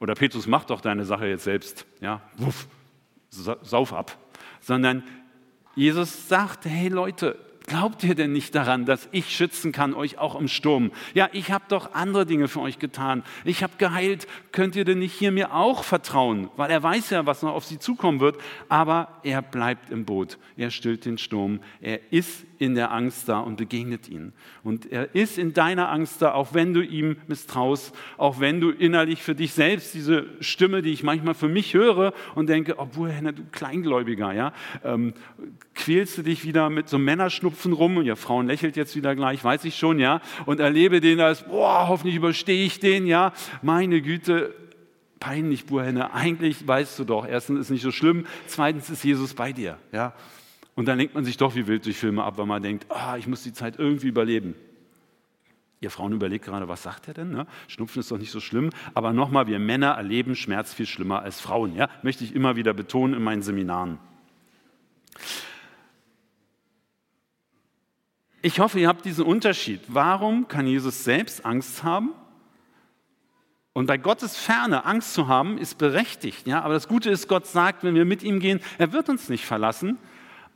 Oder 0.00 0.14
Petrus, 0.14 0.46
mach 0.46 0.64
doch 0.64 0.82
deine 0.82 1.06
Sache 1.06 1.26
jetzt 1.26 1.44
selbst. 1.44 1.86
Ja? 2.02 2.20
Wuff, 2.36 2.68
sauf 3.30 3.94
ab. 3.94 4.18
Sondern 4.60 5.02
Jesus 5.74 6.28
sagt, 6.28 6.66
hey 6.66 6.88
Leute, 6.88 7.38
Glaubt 7.66 8.04
ihr 8.04 8.14
denn 8.14 8.32
nicht 8.32 8.54
daran, 8.54 8.84
dass 8.84 9.08
ich 9.10 9.34
schützen 9.34 9.72
kann, 9.72 9.94
euch 9.94 10.18
auch 10.18 10.38
im 10.38 10.48
Sturm? 10.48 10.92
Ja, 11.14 11.30
ich 11.32 11.50
habe 11.50 11.64
doch 11.68 11.94
andere 11.94 12.26
Dinge 12.26 12.46
für 12.46 12.60
euch 12.60 12.78
getan. 12.78 13.22
Ich 13.44 13.62
habe 13.62 13.72
geheilt. 13.78 14.26
Könnt 14.52 14.76
ihr 14.76 14.84
denn 14.84 14.98
nicht 14.98 15.14
hier 15.14 15.32
mir 15.32 15.54
auch 15.54 15.82
vertrauen? 15.82 16.50
Weil 16.56 16.70
er 16.70 16.82
weiß 16.82 17.08
ja, 17.08 17.24
was 17.24 17.42
noch 17.42 17.54
auf 17.54 17.64
sie 17.64 17.78
zukommen 17.78 18.20
wird. 18.20 18.36
Aber 18.68 19.20
er 19.22 19.40
bleibt 19.40 19.90
im 19.90 20.04
Boot. 20.04 20.38
Er 20.58 20.70
stillt 20.70 21.06
den 21.06 21.16
Sturm. 21.16 21.60
Er 21.80 22.12
ist 22.12 22.44
in 22.58 22.74
der 22.74 22.92
Angst 22.92 23.30
da 23.30 23.40
und 23.40 23.56
begegnet 23.56 24.10
ihn. 24.10 24.34
Und 24.62 24.92
er 24.92 25.14
ist 25.14 25.38
in 25.38 25.54
deiner 25.54 25.90
Angst 25.90 26.20
da, 26.20 26.32
auch 26.32 26.52
wenn 26.52 26.74
du 26.74 26.82
ihm 26.82 27.16
misstraust, 27.28 27.94
auch 28.18 28.40
wenn 28.40 28.60
du 28.60 28.70
innerlich 28.70 29.22
für 29.22 29.34
dich 29.34 29.52
selbst 29.52 29.94
diese 29.94 30.26
Stimme, 30.40 30.82
die 30.82 30.92
ich 30.92 31.02
manchmal 31.02 31.34
für 31.34 31.48
mich 31.48 31.74
höre 31.74 32.12
und 32.34 32.48
denke, 32.48 32.78
obwohl, 32.78 33.10
Henna, 33.10 33.32
du 33.32 33.42
Kleingläubiger, 33.50 34.32
ja, 34.32 34.52
ähm, 34.84 35.14
quälst 35.74 36.18
du 36.18 36.22
dich 36.22 36.44
wieder 36.44 36.70
mit 36.70 36.88
so 36.88 36.98
Männerschnupfen 36.98 37.53
rum 37.72 37.96
und 37.96 38.06
ja, 38.06 38.16
Frauen 38.16 38.46
lächelt 38.46 38.76
jetzt 38.76 38.96
wieder 38.96 39.14
gleich, 39.14 39.42
weiß 39.42 39.64
ich 39.64 39.76
schon, 39.76 39.98
ja, 39.98 40.20
und 40.46 40.60
erlebe 40.60 41.00
den 41.00 41.20
als, 41.20 41.42
boah, 41.42 41.88
hoffentlich 41.88 42.16
überstehe 42.16 42.64
ich 42.64 42.80
den, 42.80 43.06
ja, 43.06 43.32
meine 43.62 44.02
Güte, 44.02 44.54
peinlich, 45.20 45.66
Burhenne, 45.66 46.12
eigentlich 46.12 46.66
weißt 46.66 46.98
du 46.98 47.04
doch, 47.04 47.26
erstens 47.26 47.60
ist 47.60 47.70
nicht 47.70 47.82
so 47.82 47.92
schlimm, 47.92 48.26
zweitens 48.46 48.90
ist 48.90 49.04
Jesus 49.04 49.34
bei 49.34 49.52
dir, 49.52 49.78
ja. 49.92 50.12
Und 50.74 50.86
dann 50.86 50.98
lenkt 50.98 51.14
man 51.14 51.24
sich 51.24 51.36
doch 51.36 51.54
wie 51.54 51.66
wild 51.66 51.86
durch 51.86 51.96
Filme 51.96 52.24
ab, 52.24 52.36
weil 52.36 52.46
man 52.46 52.62
denkt, 52.62 52.86
ah, 52.90 53.16
ich 53.16 53.26
muss 53.26 53.44
die 53.44 53.52
Zeit 53.52 53.78
irgendwie 53.78 54.08
überleben. 54.08 54.54
Ihr 55.80 55.90
Frauen 55.90 56.12
überlegt 56.12 56.46
gerade, 56.46 56.66
was 56.66 56.82
sagt 56.82 57.08
er 57.08 57.14
denn? 57.14 57.30
Ne? 57.30 57.46
Schnupfen 57.68 58.00
ist 58.00 58.10
doch 58.10 58.18
nicht 58.18 58.30
so 58.30 58.40
schlimm. 58.40 58.70
Aber 58.94 59.12
nochmal, 59.12 59.46
wir 59.46 59.58
Männer 59.58 59.92
erleben 59.92 60.34
Schmerz 60.34 60.72
viel 60.72 60.86
schlimmer 60.86 61.20
als 61.20 61.40
Frauen. 61.40 61.76
Ja? 61.76 61.90
Möchte 62.02 62.24
ich 62.24 62.34
immer 62.34 62.56
wieder 62.56 62.72
betonen 62.72 63.14
in 63.14 63.22
meinen 63.22 63.42
Seminaren. 63.42 63.98
Ich 68.44 68.60
hoffe, 68.60 68.78
ihr 68.78 68.88
habt 68.88 69.06
diesen 69.06 69.24
Unterschied. 69.24 69.80
Warum 69.88 70.48
kann 70.48 70.66
Jesus 70.66 71.02
selbst 71.02 71.46
Angst 71.46 71.82
haben? 71.82 72.12
Und 73.72 73.86
bei 73.86 73.96
Gottes 73.96 74.36
Ferne 74.36 74.84
Angst 74.84 75.14
zu 75.14 75.28
haben, 75.28 75.56
ist 75.56 75.78
berechtigt. 75.78 76.46
Ja? 76.46 76.60
Aber 76.60 76.74
das 76.74 76.86
Gute 76.86 77.08
ist, 77.08 77.26
Gott 77.26 77.46
sagt, 77.46 77.84
wenn 77.84 77.94
wir 77.94 78.04
mit 78.04 78.22
ihm 78.22 78.40
gehen, 78.40 78.60
er 78.76 78.92
wird 78.92 79.08
uns 79.08 79.30
nicht 79.30 79.46
verlassen. 79.46 79.96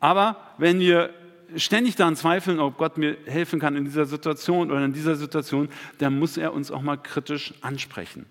Aber 0.00 0.36
wenn 0.58 0.80
wir 0.80 1.14
ständig 1.56 1.96
daran 1.96 2.14
zweifeln, 2.14 2.60
ob 2.60 2.76
Gott 2.76 2.98
mir 2.98 3.16
helfen 3.24 3.58
kann 3.58 3.74
in 3.74 3.86
dieser 3.86 4.04
Situation 4.04 4.70
oder 4.70 4.84
in 4.84 4.92
dieser 4.92 5.16
Situation, 5.16 5.70
dann 5.96 6.18
muss 6.18 6.36
er 6.36 6.52
uns 6.52 6.70
auch 6.70 6.82
mal 6.82 6.98
kritisch 6.98 7.54
ansprechen. 7.62 8.26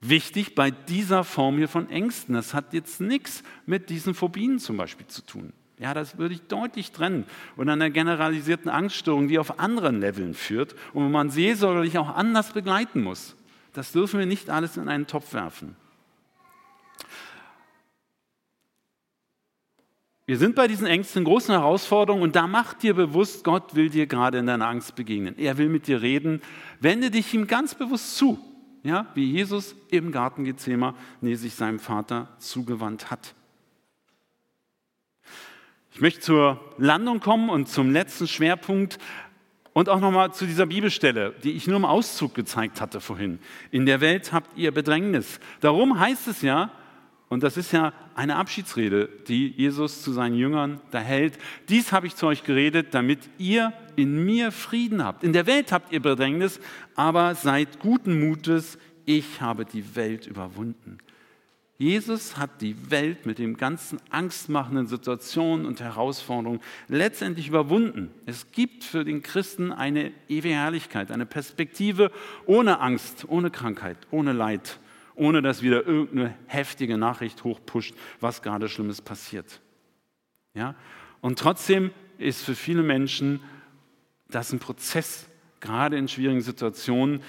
Wichtig 0.00 0.54
bei 0.54 0.70
dieser 0.70 1.24
Form 1.24 1.58
hier 1.58 1.68
von 1.68 1.90
Ängsten, 1.90 2.34
das 2.34 2.54
hat 2.54 2.72
jetzt 2.72 2.98
nichts 2.98 3.42
mit 3.66 3.90
diesen 3.90 4.14
Phobien 4.14 4.58
zum 4.58 4.78
Beispiel 4.78 5.06
zu 5.06 5.20
tun. 5.20 5.52
Ja, 5.82 5.94
das 5.94 6.16
würde 6.16 6.34
ich 6.34 6.42
deutlich 6.42 6.92
trennen. 6.92 7.26
Und 7.56 7.68
einer 7.68 7.90
generalisierten 7.90 8.70
Angststörung, 8.70 9.26
die 9.26 9.40
auf 9.40 9.58
anderen 9.58 10.00
Leveln 10.00 10.32
führt 10.32 10.76
und 10.92 11.04
wo 11.04 11.08
man 11.08 11.28
seelsorgerlich 11.28 11.98
auch 11.98 12.14
anders 12.14 12.52
begleiten 12.52 13.02
muss. 13.02 13.34
Das 13.72 13.90
dürfen 13.90 14.20
wir 14.20 14.26
nicht 14.26 14.48
alles 14.48 14.76
in 14.76 14.88
einen 14.88 15.08
Topf 15.08 15.34
werfen. 15.34 15.74
Wir 20.24 20.38
sind 20.38 20.54
bei 20.54 20.68
diesen 20.68 20.86
Ängsten, 20.86 21.24
großen 21.24 21.52
Herausforderungen 21.52 22.22
und 22.22 22.36
da 22.36 22.46
macht 22.46 22.84
dir 22.84 22.94
bewusst, 22.94 23.42
Gott 23.42 23.74
will 23.74 23.90
dir 23.90 24.06
gerade 24.06 24.38
in 24.38 24.46
deiner 24.46 24.68
Angst 24.68 24.94
begegnen. 24.94 25.36
Er 25.36 25.58
will 25.58 25.68
mit 25.68 25.88
dir 25.88 26.00
reden. 26.00 26.42
Wende 26.78 27.10
dich 27.10 27.34
ihm 27.34 27.48
ganz 27.48 27.74
bewusst 27.74 28.16
zu, 28.16 28.38
ja, 28.84 29.08
wie 29.16 29.32
Jesus 29.32 29.74
im 29.90 30.12
Garten 30.12 30.44
Gethsemane 30.44 30.94
sich 31.22 31.56
seinem 31.56 31.80
Vater 31.80 32.28
zugewandt 32.38 33.10
hat. 33.10 33.34
Ich 35.94 36.00
möchte 36.00 36.20
zur 36.20 36.58
Landung 36.78 37.20
kommen 37.20 37.50
und 37.50 37.68
zum 37.68 37.92
letzten 37.92 38.26
Schwerpunkt 38.26 38.98
und 39.74 39.90
auch 39.90 40.00
nochmal 40.00 40.32
zu 40.32 40.46
dieser 40.46 40.64
Bibelstelle, 40.64 41.34
die 41.44 41.52
ich 41.52 41.66
nur 41.66 41.76
im 41.76 41.84
Auszug 41.84 42.34
gezeigt 42.34 42.80
hatte 42.80 43.00
vorhin. 43.00 43.38
In 43.70 43.84
der 43.84 44.00
Welt 44.00 44.32
habt 44.32 44.56
ihr 44.56 44.72
Bedrängnis. 44.72 45.38
Darum 45.60 46.00
heißt 46.00 46.28
es 46.28 46.40
ja, 46.40 46.70
und 47.28 47.42
das 47.42 47.58
ist 47.58 47.72
ja 47.72 47.92
eine 48.14 48.36
Abschiedsrede, 48.36 49.08
die 49.28 49.48
Jesus 49.48 50.02
zu 50.02 50.12
seinen 50.12 50.34
Jüngern 50.34 50.80
da 50.90 50.98
hält. 50.98 51.38
Dies 51.68 51.92
habe 51.92 52.06
ich 52.06 52.16
zu 52.16 52.26
euch 52.26 52.42
geredet, 52.42 52.88
damit 52.92 53.20
ihr 53.36 53.74
in 53.94 54.24
mir 54.24 54.50
Frieden 54.50 55.04
habt. 55.04 55.24
In 55.24 55.34
der 55.34 55.46
Welt 55.46 55.72
habt 55.72 55.92
ihr 55.92 56.00
Bedrängnis, 56.00 56.58
aber 56.94 57.34
seid 57.34 57.80
guten 57.80 58.18
Mutes, 58.18 58.78
ich 59.04 59.42
habe 59.42 59.66
die 59.66 59.94
Welt 59.94 60.26
überwunden. 60.26 60.98
Jesus 61.82 62.36
hat 62.36 62.60
die 62.60 62.92
Welt 62.92 63.26
mit 63.26 63.40
den 63.40 63.56
ganzen 63.56 63.98
angstmachenden 64.08 64.86
Situationen 64.86 65.66
und 65.66 65.80
Herausforderungen 65.80 66.60
letztendlich 66.86 67.48
überwunden. 67.48 68.12
Es 68.24 68.52
gibt 68.52 68.84
für 68.84 69.04
den 69.04 69.20
Christen 69.20 69.72
eine 69.72 70.12
ewige 70.28 70.54
Herrlichkeit, 70.54 71.10
eine 71.10 71.26
Perspektive 71.26 72.12
ohne 72.46 72.78
Angst, 72.78 73.24
ohne 73.26 73.50
Krankheit, 73.50 73.96
ohne 74.12 74.32
Leid 74.32 74.78
ohne 75.14 75.42
dass 75.42 75.60
wieder 75.60 75.86
irgendeine 75.86 76.34
heftige 76.46 76.96
Nachricht 76.96 77.44
hochpusht, 77.44 77.94
was 78.20 78.40
gerade 78.40 78.70
Schlimmes 78.70 79.02
passiert. 79.02 79.60
Ja? 80.54 80.74
Und 81.20 81.38
trotzdem 81.38 81.90
ist 82.16 82.42
für 82.42 82.54
viele 82.54 82.82
Menschen 82.82 83.40
das 84.30 84.52
ein 84.52 84.58
Prozess, 84.58 85.26
gerade 85.60 85.98
in 85.98 86.08
schwierigen 86.08 86.40
Situationen, 86.40 87.22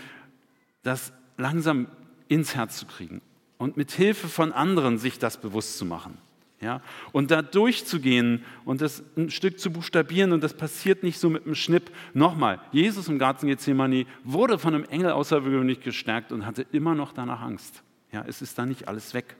das 0.82 1.12
langsam 1.38 1.88
ins 2.30 2.56
Herz 2.56 2.78
zu 2.78 2.86
kriegen 2.86 3.22
und 3.64 3.78
mit 3.78 3.92
Hilfe 3.92 4.28
von 4.28 4.52
anderen 4.52 4.98
sich 4.98 5.20
das 5.20 5.38
bewusst 5.38 5.78
zu 5.78 5.86
machen. 5.86 6.18
Ja? 6.60 6.82
Und 7.14 7.32
da 7.32 7.42
durchzugehen 7.42 8.44
und 8.66 8.82
das 8.82 9.02
ein 9.16 9.30
Stück 9.30 9.58
zu 9.58 9.72
buchstabieren 9.72 10.34
und 10.34 10.44
das 10.44 10.54
passiert 10.54 11.02
nicht 11.02 11.18
so 11.18 11.30
mit 11.30 11.46
einem 11.46 11.56
Schnipp. 11.56 11.90
Nochmal, 12.14 12.60
Jesus 12.74 13.08
im 13.08 13.20
Garten 13.20 13.48
Gethsemane 13.48 14.06
wurde 14.26 14.60
von 14.60 14.76
einem 14.76 14.84
Engel 14.84 15.12
außergewöhnlich 15.12 15.80
gestärkt 15.80 16.34
und 16.34 16.46
hatte 16.46 16.66
immer 16.74 16.94
noch 16.94 17.14
danach 17.14 17.40
Angst. 17.40 17.84
Ja, 18.12 18.26
es 18.28 18.42
ist 18.42 18.60
da 18.60 18.66
nicht 18.66 18.90
alles 18.90 19.14
weg. 19.14 19.38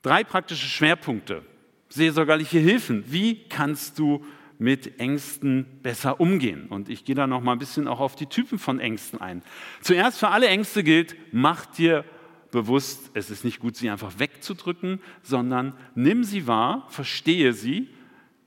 Drei 0.00 0.24
praktische 0.24 0.66
Schwerpunkte, 0.66 1.42
seelsorgerliche 1.90 2.58
Hilfen. 2.58 3.04
Wie 3.06 3.44
kannst 3.50 3.98
du 3.98 4.24
mit 4.58 5.00
Ängsten 5.00 5.66
besser 5.82 6.20
umgehen? 6.20 6.68
Und 6.68 6.88
ich 6.88 7.04
gehe 7.04 7.14
da 7.14 7.26
noch 7.26 7.42
mal 7.42 7.52
ein 7.52 7.58
bisschen 7.58 7.88
auch 7.88 8.00
auf 8.00 8.16
die 8.16 8.26
Typen 8.26 8.58
von 8.58 8.80
Ängsten 8.80 9.20
ein. 9.20 9.42
Zuerst 9.80 10.18
für 10.18 10.28
alle 10.28 10.48
Ängste 10.48 10.82
gilt, 10.82 11.16
mach 11.32 11.66
dir 11.66 12.04
bewusst, 12.50 13.10
es 13.14 13.30
ist 13.30 13.44
nicht 13.44 13.58
gut, 13.58 13.76
sie 13.76 13.90
einfach 13.90 14.18
wegzudrücken, 14.18 15.00
sondern 15.22 15.74
nimm 15.94 16.22
sie 16.22 16.46
wahr, 16.46 16.86
verstehe 16.88 17.52
sie, 17.52 17.88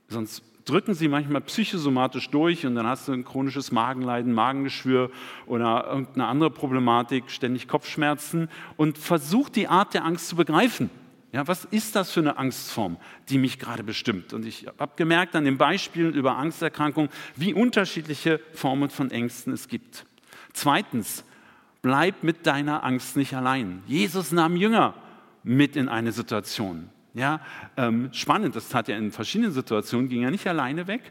sonst 0.08 0.42
drücken 0.64 0.94
sie 0.94 1.08
manchmal 1.08 1.40
psychosomatisch 1.42 2.28
durch 2.30 2.66
und 2.66 2.74
dann 2.74 2.86
hast 2.86 3.08
du 3.08 3.12
ein 3.12 3.24
chronisches 3.24 3.72
Magenleiden, 3.72 4.32
Magengeschwür 4.32 5.10
oder 5.46 5.86
irgendeine 5.88 6.26
andere 6.26 6.50
Problematik, 6.50 7.30
ständig 7.30 7.68
Kopfschmerzen 7.68 8.48
und 8.76 8.98
versuch 8.98 9.48
die 9.48 9.68
Art 9.68 9.94
der 9.94 10.04
Angst 10.04 10.28
zu 10.28 10.36
begreifen. 10.36 10.90
Ja, 11.30 11.46
was 11.46 11.66
ist 11.66 11.94
das 11.94 12.10
für 12.10 12.20
eine 12.20 12.38
Angstform, 12.38 12.96
die 13.28 13.36
mich 13.36 13.58
gerade 13.58 13.82
bestimmt? 13.82 14.32
Und 14.32 14.46
ich 14.46 14.66
habe 14.78 14.92
gemerkt 14.96 15.36
an 15.36 15.44
den 15.44 15.58
Beispielen 15.58 16.14
über 16.14 16.36
Angsterkrankungen, 16.36 17.10
wie 17.36 17.52
unterschiedliche 17.52 18.40
Formen 18.54 18.88
von 18.88 19.10
Ängsten 19.10 19.52
es 19.52 19.68
gibt. 19.68 20.06
Zweitens, 20.54 21.24
bleib 21.82 22.22
mit 22.22 22.46
deiner 22.46 22.82
Angst 22.82 23.16
nicht 23.16 23.34
allein. 23.34 23.82
Jesus 23.86 24.32
nahm 24.32 24.56
Jünger 24.56 24.94
mit 25.42 25.76
in 25.76 25.88
eine 25.88 26.12
Situation. 26.12 26.88
Ja, 27.14 27.40
ähm, 27.76 28.10
spannend, 28.12 28.54
das 28.54 28.68
tat 28.68 28.88
er 28.88 28.96
in 28.96 29.10
verschiedenen 29.10 29.52
Situationen, 29.52 30.08
ging 30.08 30.22
er 30.22 30.30
nicht 30.30 30.46
alleine 30.46 30.86
weg, 30.86 31.10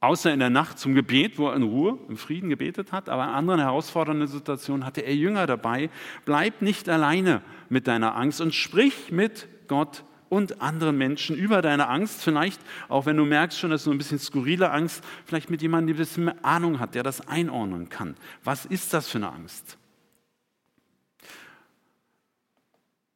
außer 0.00 0.32
in 0.32 0.40
der 0.40 0.50
Nacht 0.50 0.78
zum 0.78 0.94
Gebet, 0.94 1.38
wo 1.38 1.48
er 1.48 1.56
in 1.56 1.62
Ruhe, 1.62 1.98
im 2.08 2.16
Frieden 2.16 2.48
gebetet 2.48 2.90
hat, 2.90 3.08
aber 3.08 3.24
in 3.24 3.30
anderen 3.30 3.60
herausfordernden 3.60 4.26
Situationen 4.26 4.84
hatte 4.84 5.02
er 5.02 5.14
Jünger 5.14 5.46
dabei. 5.46 5.90
Bleib 6.24 6.62
nicht 6.62 6.88
alleine 6.88 7.42
mit 7.68 7.86
deiner 7.86 8.16
Angst 8.16 8.40
und 8.40 8.54
sprich 8.54 9.12
mit 9.12 9.46
Gott 9.68 10.04
und 10.30 10.62
anderen 10.62 10.96
Menschen 10.96 11.36
über 11.36 11.60
deine 11.60 11.88
Angst. 11.88 12.22
Vielleicht, 12.22 12.60
auch 12.88 13.04
wenn 13.04 13.16
du 13.16 13.26
merkst 13.26 13.58
schon, 13.58 13.70
dass 13.70 13.84
du 13.84 13.90
ein 13.90 13.98
bisschen 13.98 14.18
skurrile 14.18 14.70
Angst, 14.70 15.04
vielleicht 15.26 15.50
mit 15.50 15.60
jemandem, 15.60 15.94
der 15.94 16.02
ein 16.02 16.06
bisschen 16.06 16.24
mehr 16.24 16.44
Ahnung 16.44 16.80
hat, 16.80 16.94
der 16.94 17.02
das 17.02 17.28
einordnen 17.28 17.90
kann. 17.90 18.16
Was 18.42 18.64
ist 18.64 18.94
das 18.94 19.08
für 19.08 19.18
eine 19.18 19.30
Angst? 19.30 19.76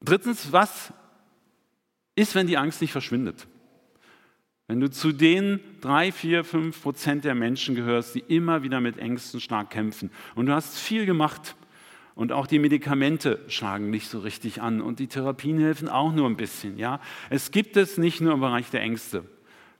Drittens, 0.01 0.53
was 0.53 0.92
ist, 2.14 2.35
wenn 2.35 2.47
die 2.47 2.59
Angst 2.59 2.83
nicht 2.83 2.92
verschwindet? 2.92 3.47
Wenn 4.66 4.81
du 4.81 4.90
zu 4.90 5.12
den 5.12 5.61
drei, 5.83 6.11
vier, 6.11 6.42
fünf 6.42 6.83
Prozent 6.83 7.24
der 7.24 7.35
Menschen 7.35 7.74
gehörst, 7.74 8.14
die 8.14 8.24
immer 8.29 8.62
wieder 8.62 8.81
mit 8.81 8.98
Ängsten 8.98 9.38
stark 9.40 9.68
kämpfen 9.68 10.11
und 10.35 10.46
du 10.46 10.55
hast 10.55 10.79
viel 10.79 11.05
gemacht 11.05 11.55
und 12.14 12.33
auch 12.33 12.46
die 12.46 12.59
Medikamente 12.59 13.40
schlagen 13.48 13.90
nicht 13.90 14.09
so 14.09 14.20
richtig 14.20 14.62
an 14.62 14.81
und 14.81 15.00
die 15.00 15.07
Therapien 15.07 15.59
helfen 15.59 15.90
auch 15.90 16.12
nur 16.12 16.27
ein 16.31 16.38
bisschen. 16.38 16.79
Ja, 16.79 17.00
es 17.29 17.50
gibt 17.50 17.77
es 17.77 17.98
nicht 17.98 18.22
nur 18.22 18.33
im 18.33 18.40
Bereich 18.40 18.70
der 18.70 18.81
Ängste. 18.81 19.24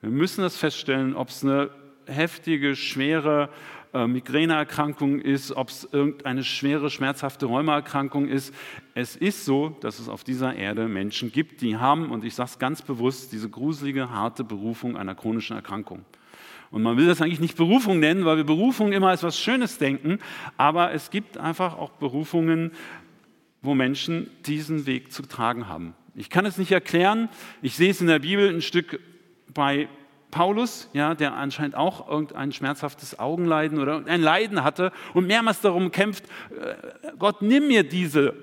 Wir 0.03 0.11
müssen 0.11 0.43
das 0.43 0.59
feststellen, 0.59 1.17
ob 1.17 1.31
es 1.31 1.43
eine 1.43 1.71
heftige, 2.07 2.77
schwere 2.77 3.49
äh, 3.95 4.09
Migräneerkrankung 4.09 5.21
ist, 5.21 5.53
ob 5.53 5.69
es 5.69 5.89
irgendeine 5.91 6.43
schwere, 6.43 6.91
schmerzhafte 6.91 7.47
Rheumaerkrankung 7.47 8.27
ist. 8.27 8.53
Es 8.95 9.15
ist 9.15 9.45
so, 9.45 9.77
dass 9.81 10.01
es 10.01 10.09
auf 10.09 10.25
dieser 10.25 10.55
Erde 10.57 10.89
Menschen 10.89 11.31
gibt, 11.31 11.61
die 11.61 11.77
haben, 11.77 12.11
und 12.11 12.25
ich 12.25 12.35
sage 12.35 12.51
es 12.51 12.59
ganz 12.59 12.83
bewusst, 12.83 13.33
diese 13.33 13.49
gruselige, 13.49 14.11
harte 14.11 14.43
Berufung 14.43 14.97
einer 14.97 15.15
chronischen 15.15 15.55
Erkrankung. 15.57 16.05
Und 16.73 16.83
man 16.83 16.97
will 16.97 17.07
das 17.07 17.23
eigentlich 17.23 17.39
nicht 17.39 17.57
Berufung 17.57 18.01
nennen, 18.01 18.25
weil 18.25 18.37
wir 18.37 18.45
Berufung 18.45 18.93
immer 18.93 19.11
als 19.11 19.23
was 19.23 19.39
Schönes 19.39 19.79
denken, 19.79 20.19
aber 20.57 20.93
es 20.93 21.11
gibt 21.11 21.39
einfach 21.39 21.79
auch 21.79 21.91
Berufungen, 21.91 22.73
wo 23.63 23.75
Menschen 23.75 24.29
diesen 24.45 24.87
Weg 24.87 25.13
zu 25.13 25.23
tragen 25.23 25.69
haben. 25.69 25.95
Ich 26.17 26.31
kann 26.31 26.47
es 26.47 26.59
nicht 26.59 26.73
erklären. 26.73 27.29
Ich 27.63 27.77
sehe 27.77 27.91
es 27.91 28.01
in 28.01 28.09
der 28.09 28.19
Bibel 28.19 28.49
ein 28.49 28.61
Stück 28.61 29.01
bei 29.53 29.89
Paulus, 30.35 30.89
ja, 30.93 31.15
der 31.15 31.35
anscheinend 31.35 31.77
auch 31.77 32.09
irgendein 32.09 32.51
schmerzhaftes 32.51 33.21
Augenleiden 33.21 33.79
oder 33.79 34.03
ein 34.05 34.21
Leiden 34.21 34.65
hatte 34.65 34.91
und 35.15 35.29
mehrmals 35.29 35.61
darum 35.61 35.93
kämpft, 35.93 36.25
äh, 36.51 37.13
Gott, 37.21 37.41
nimm 37.41 37.69
mir 37.69 37.85
diese, 37.85 38.35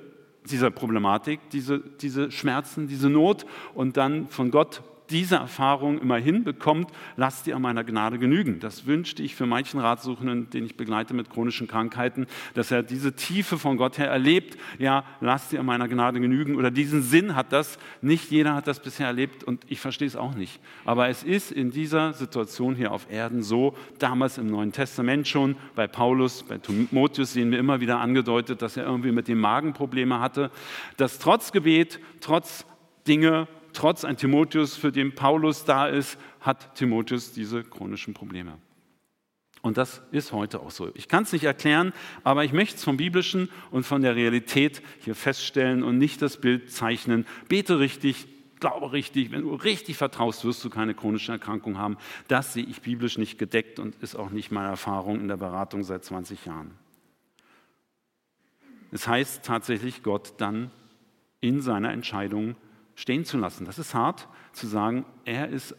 diese 0.49 0.71
Problematik, 0.71 1.41
diese, 1.51 1.79
diese 1.79 2.31
Schmerzen, 2.31 2.87
diese 2.87 3.09
Not 3.09 3.45
und 3.73 3.97
dann 3.97 4.29
von 4.29 4.51
Gott 4.51 4.81
diese 5.11 5.35
Erfahrung 5.35 5.99
immer 5.99 6.17
hinbekommt, 6.17 6.89
lasst 7.17 7.45
dir 7.45 7.55
an 7.55 7.61
meiner 7.61 7.83
Gnade 7.83 8.17
genügen. 8.17 8.59
Das 8.59 8.85
wünschte 8.85 9.21
ich 9.21 9.35
für 9.35 9.45
manchen 9.45 9.79
Ratsuchenden, 9.79 10.49
den 10.49 10.65
ich 10.65 10.77
begleite 10.77 11.13
mit 11.13 11.29
chronischen 11.29 11.67
Krankheiten, 11.67 12.27
dass 12.53 12.71
er 12.71 12.83
diese 12.83 13.15
Tiefe 13.15 13.57
von 13.57 13.77
Gott 13.77 13.97
her 13.97 14.07
erlebt. 14.07 14.57
Ja, 14.79 15.03
lasst 15.19 15.51
dir 15.51 15.59
an 15.59 15.65
meiner 15.65 15.87
Gnade 15.87 16.19
genügen. 16.19 16.55
Oder 16.55 16.71
diesen 16.71 17.03
Sinn 17.03 17.35
hat 17.35 17.51
das. 17.51 17.77
Nicht 18.01 18.31
jeder 18.31 18.55
hat 18.55 18.67
das 18.67 18.81
bisher 18.81 19.07
erlebt 19.07 19.43
und 19.43 19.63
ich 19.67 19.79
verstehe 19.79 20.07
es 20.07 20.15
auch 20.15 20.33
nicht. 20.33 20.59
Aber 20.85 21.09
es 21.09 21.23
ist 21.23 21.51
in 21.51 21.71
dieser 21.71 22.13
Situation 22.13 22.75
hier 22.75 22.91
auf 22.91 23.11
Erden 23.11 23.43
so, 23.43 23.75
damals 23.99 24.37
im 24.37 24.47
Neuen 24.47 24.71
Testament 24.71 25.27
schon, 25.27 25.55
bei 25.75 25.87
Paulus, 25.87 26.43
bei 26.43 26.57
Timotheus 26.57 27.33
sehen 27.33 27.51
wir 27.51 27.59
immer 27.59 27.81
wieder 27.81 27.99
angedeutet, 27.99 28.61
dass 28.61 28.77
er 28.77 28.85
irgendwie 28.85 29.11
mit 29.11 29.27
dem 29.27 29.39
Magen 29.39 29.73
Probleme 29.73 30.19
hatte, 30.19 30.51
dass 30.97 31.19
trotz 31.19 31.51
Gebet, 31.51 31.99
trotz 32.21 32.65
Dinge 33.07 33.47
trotz 33.73 34.05
ein 34.05 34.17
Timotheus, 34.17 34.75
für 34.75 34.91
den 34.91 35.15
Paulus 35.15 35.65
da 35.65 35.87
ist, 35.87 36.17
hat 36.39 36.75
Timotheus 36.75 37.33
diese 37.33 37.63
chronischen 37.63 38.13
Probleme. 38.13 38.57
Und 39.61 39.77
das 39.77 40.01
ist 40.11 40.31
heute 40.31 40.59
auch 40.59 40.71
so. 40.71 40.89
Ich 40.95 41.07
kann 41.07 41.23
es 41.23 41.33
nicht 41.33 41.43
erklären, 41.43 41.93
aber 42.23 42.43
ich 42.43 42.51
möchte 42.51 42.77
es 42.77 42.83
vom 42.83 42.97
Biblischen 42.97 43.49
und 43.69 43.85
von 43.85 44.01
der 44.01 44.15
Realität 44.15 44.81
hier 45.01 45.13
feststellen 45.13 45.83
und 45.83 45.99
nicht 45.99 46.21
das 46.21 46.37
Bild 46.37 46.71
zeichnen. 46.71 47.27
Bete 47.47 47.77
richtig, 47.77 48.27
glaube 48.59 48.91
richtig. 48.91 49.31
Wenn 49.31 49.41
du 49.41 49.53
richtig 49.53 49.97
vertraust, 49.97 50.45
wirst 50.45 50.65
du 50.65 50.71
keine 50.71 50.95
chronische 50.95 51.31
Erkrankung 51.31 51.77
haben. 51.77 51.97
Das 52.27 52.53
sehe 52.53 52.65
ich 52.65 52.81
biblisch 52.81 53.19
nicht 53.19 53.37
gedeckt 53.37 53.77
und 53.77 53.95
ist 54.01 54.15
auch 54.15 54.31
nicht 54.31 54.51
meine 54.51 54.69
Erfahrung 54.69 55.19
in 55.19 55.27
der 55.27 55.37
Beratung 55.37 55.83
seit 55.83 56.03
20 56.03 56.45
Jahren. 56.45 56.71
Es 58.91 59.07
heißt 59.07 59.45
tatsächlich, 59.45 60.01
Gott 60.01 60.33
dann 60.37 60.71
in 61.39 61.61
seiner 61.61 61.91
Entscheidung 61.91 62.55
stehen 62.95 63.25
zu 63.25 63.37
lassen. 63.37 63.65
Das 63.65 63.79
ist 63.79 63.93
hart 63.93 64.27
zu 64.53 64.67
sagen, 64.67 65.05
er 65.25 65.49
ist 65.49 65.75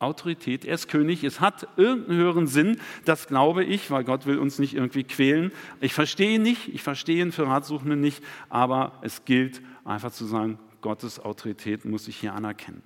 Autorität, 0.00 0.64
er 0.64 0.74
ist 0.74 0.88
König, 0.88 1.24
es 1.24 1.40
hat 1.40 1.66
irgendeinen 1.76 2.18
höheren 2.18 2.46
Sinn, 2.46 2.78
das 3.04 3.26
glaube 3.26 3.64
ich, 3.64 3.90
weil 3.90 4.04
Gott 4.04 4.26
will 4.26 4.38
uns 4.38 4.60
nicht 4.60 4.74
irgendwie 4.74 5.02
quälen. 5.02 5.50
Ich 5.80 5.92
verstehe 5.92 6.36
ihn 6.36 6.42
nicht, 6.42 6.72
ich 6.72 6.82
verstehe 6.82 7.20
ihn 7.20 7.32
für 7.32 7.48
Ratsuchende 7.48 7.96
nicht, 7.96 8.22
aber 8.48 8.92
es 9.02 9.24
gilt 9.24 9.60
einfach 9.84 10.12
zu 10.12 10.24
sagen, 10.24 10.58
Gottes 10.82 11.18
Autorität 11.18 11.84
muss 11.84 12.06
ich 12.06 12.16
hier 12.16 12.32
anerkennen. 12.32 12.82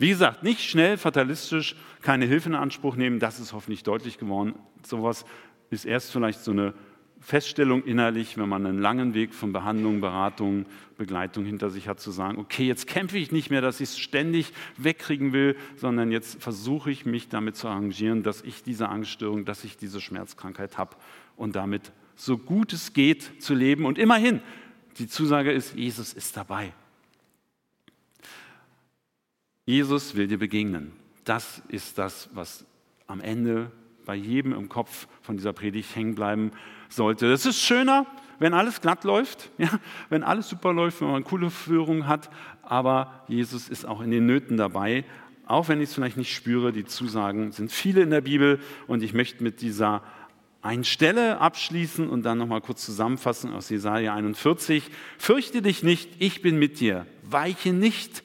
Wie 0.00 0.10
gesagt, 0.10 0.44
nicht 0.44 0.60
schnell, 0.60 0.96
fatalistisch, 0.96 1.74
keine 2.02 2.26
Hilfe 2.26 2.50
in 2.50 2.54
Anspruch 2.54 2.94
nehmen, 2.94 3.18
das 3.18 3.40
ist 3.40 3.52
hoffentlich 3.52 3.82
deutlich 3.82 4.18
geworden. 4.18 4.54
Sowas 4.86 5.24
ist 5.70 5.84
erst 5.84 6.12
vielleicht 6.12 6.38
so 6.38 6.52
eine 6.52 6.72
Feststellung 7.20 7.82
innerlich, 7.84 8.38
wenn 8.38 8.48
man 8.48 8.64
einen 8.64 8.78
langen 8.80 9.14
Weg 9.14 9.34
von 9.34 9.52
Behandlung, 9.52 10.00
Beratung, 10.00 10.66
Begleitung 10.96 11.44
hinter 11.44 11.70
sich 11.70 11.88
hat, 11.88 12.00
zu 12.00 12.10
sagen, 12.10 12.38
okay, 12.38 12.66
jetzt 12.66 12.86
kämpfe 12.86 13.18
ich 13.18 13.32
nicht 13.32 13.50
mehr, 13.50 13.60
dass 13.60 13.80
ich 13.80 13.90
es 13.90 13.98
ständig 13.98 14.52
wegkriegen 14.76 15.32
will, 15.32 15.56
sondern 15.76 16.12
jetzt 16.12 16.42
versuche 16.42 16.90
ich 16.90 17.06
mich 17.06 17.28
damit 17.28 17.56
zu 17.56 17.68
arrangieren, 17.68 18.22
dass 18.22 18.42
ich 18.42 18.62
diese 18.62 18.88
Angststörung, 18.88 19.44
dass 19.44 19.64
ich 19.64 19.76
diese 19.76 20.00
Schmerzkrankheit 20.00 20.78
habe 20.78 20.96
und 21.36 21.56
damit 21.56 21.92
so 22.14 22.38
gut 22.38 22.72
es 22.72 22.92
geht 22.92 23.42
zu 23.42 23.54
leben. 23.54 23.84
Und 23.84 23.98
immerhin, 23.98 24.40
die 24.98 25.08
Zusage 25.08 25.52
ist, 25.52 25.74
Jesus 25.74 26.12
ist 26.12 26.36
dabei. 26.36 26.72
Jesus 29.66 30.14
will 30.16 30.28
dir 30.28 30.38
begegnen. 30.38 30.92
Das 31.24 31.62
ist 31.68 31.98
das, 31.98 32.30
was 32.32 32.64
am 33.06 33.20
Ende 33.20 33.70
bei 34.04 34.14
jedem 34.14 34.52
im 34.54 34.68
Kopf 34.68 35.06
von 35.20 35.36
dieser 35.36 35.52
Predigt 35.52 35.94
hängen 35.94 36.14
bleiben 36.14 36.52
sollte. 36.88 37.32
Es 37.32 37.46
ist 37.46 37.60
schöner, 37.60 38.06
wenn 38.38 38.54
alles 38.54 38.80
glatt 38.80 39.04
läuft, 39.04 39.50
ja, 39.58 39.70
wenn 40.08 40.22
alles 40.22 40.48
super 40.48 40.72
läuft, 40.72 41.00
wenn 41.00 41.08
man 41.08 41.16
eine 41.16 41.24
coole 41.24 41.50
Führung 41.50 42.06
hat, 42.06 42.30
aber 42.62 43.24
Jesus 43.28 43.68
ist 43.68 43.86
auch 43.86 44.00
in 44.00 44.10
den 44.10 44.26
Nöten 44.26 44.56
dabei, 44.56 45.04
auch 45.46 45.68
wenn 45.68 45.80
ich 45.80 45.88
es 45.88 45.94
vielleicht 45.94 46.18
nicht 46.18 46.34
spüre. 46.34 46.72
Die 46.72 46.84
Zusagen 46.84 47.52
sind 47.52 47.72
viele 47.72 48.02
in 48.02 48.10
der 48.10 48.20
Bibel 48.20 48.60
und 48.86 49.02
ich 49.02 49.14
möchte 49.14 49.42
mit 49.42 49.62
dieser 49.62 50.02
einen 50.60 50.84
Stelle 50.84 51.40
abschließen 51.40 52.08
und 52.08 52.24
dann 52.24 52.38
nochmal 52.38 52.60
kurz 52.60 52.84
zusammenfassen 52.84 53.52
aus 53.52 53.70
Jesaja 53.70 54.14
41. 54.14 54.84
Fürchte 55.16 55.62
dich 55.62 55.82
nicht, 55.82 56.10
ich 56.18 56.42
bin 56.42 56.58
mit 56.58 56.80
dir. 56.80 57.06
Weiche 57.22 57.72
nicht, 57.72 58.22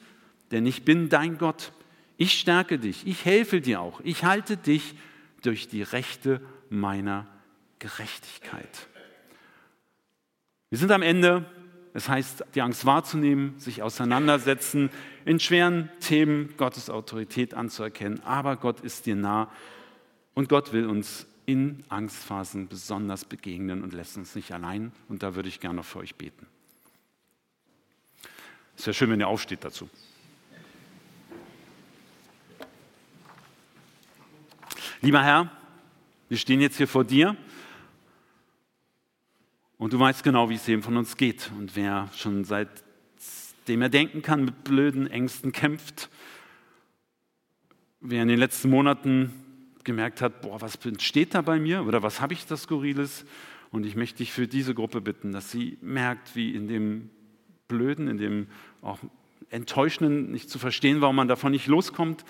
denn 0.50 0.66
ich 0.66 0.84
bin 0.84 1.08
dein 1.08 1.38
Gott. 1.38 1.72
Ich 2.16 2.38
stärke 2.38 2.78
dich, 2.78 3.06
ich 3.06 3.24
helfe 3.24 3.60
dir 3.60 3.80
auch. 3.80 4.00
Ich 4.04 4.24
halte 4.24 4.56
dich 4.56 4.94
durch 5.42 5.68
die 5.68 5.82
Rechte 5.82 6.40
meiner 6.68 7.26
Gerechtigkeit. 7.84 8.88
Wir 10.70 10.78
sind 10.78 10.90
am 10.90 11.02
Ende. 11.02 11.44
Es 11.92 12.08
heißt, 12.08 12.46
die 12.54 12.62
Angst 12.62 12.86
wahrzunehmen, 12.86 13.60
sich 13.60 13.82
auseinandersetzen, 13.82 14.88
in 15.26 15.38
schweren 15.38 15.90
Themen 16.00 16.56
Gottes 16.56 16.88
Autorität 16.88 17.52
anzuerkennen. 17.52 18.22
Aber 18.24 18.56
Gott 18.56 18.80
ist 18.80 19.04
dir 19.04 19.16
nah 19.16 19.50
und 20.32 20.48
Gott 20.48 20.72
will 20.72 20.86
uns 20.86 21.26
in 21.44 21.84
Angstphasen 21.90 22.68
besonders 22.68 23.26
begegnen 23.26 23.82
und 23.82 23.92
lässt 23.92 24.16
uns 24.16 24.34
nicht 24.34 24.52
allein. 24.52 24.90
Und 25.10 25.22
da 25.22 25.34
würde 25.34 25.50
ich 25.50 25.60
gerne 25.60 25.82
für 25.82 25.98
euch 25.98 26.14
beten. 26.14 26.46
Es 28.78 28.86
wäre 28.86 28.94
schön, 28.94 29.10
wenn 29.10 29.20
ihr 29.20 29.28
aufsteht 29.28 29.62
dazu. 29.62 29.90
Lieber 35.02 35.22
Herr, 35.22 35.52
wir 36.30 36.38
stehen 36.38 36.62
jetzt 36.62 36.78
hier 36.78 36.88
vor 36.88 37.04
dir 37.04 37.36
und 39.84 39.92
du 39.92 39.98
weißt 39.98 40.24
genau, 40.24 40.48
wie 40.48 40.54
es 40.54 40.66
jedem 40.66 40.82
von 40.82 40.96
uns 40.96 41.18
geht. 41.18 41.50
Und 41.58 41.76
wer 41.76 42.08
schon 42.16 42.44
seitdem 42.44 43.82
er 43.82 43.90
denken 43.90 44.22
kann, 44.22 44.42
mit 44.42 44.64
blöden 44.64 45.06
Ängsten 45.06 45.52
kämpft, 45.52 46.08
wer 48.00 48.22
in 48.22 48.28
den 48.28 48.38
letzten 48.38 48.70
Monaten 48.70 49.30
gemerkt 49.84 50.22
hat, 50.22 50.40
boah, 50.40 50.62
was 50.62 50.76
entsteht 50.86 51.34
da 51.34 51.42
bei 51.42 51.58
mir 51.58 51.84
oder 51.84 52.02
was 52.02 52.22
habe 52.22 52.32
ich 52.32 52.46
das 52.46 52.62
Skurriles? 52.62 53.26
Und 53.72 53.84
ich 53.84 53.94
möchte 53.94 54.16
dich 54.16 54.32
für 54.32 54.48
diese 54.48 54.74
Gruppe 54.74 55.02
bitten, 55.02 55.32
dass 55.32 55.50
sie 55.50 55.76
merkt, 55.82 56.34
wie 56.34 56.54
in 56.54 56.66
dem 56.66 57.10
Blöden, 57.68 58.08
in 58.08 58.16
dem 58.16 58.46
auch 58.80 59.00
Enttäuschenden, 59.50 60.30
nicht 60.30 60.48
zu 60.48 60.58
verstehen, 60.58 61.02
warum 61.02 61.16
man 61.16 61.28
davon 61.28 61.52
nicht 61.52 61.66
loskommt, 61.66 62.24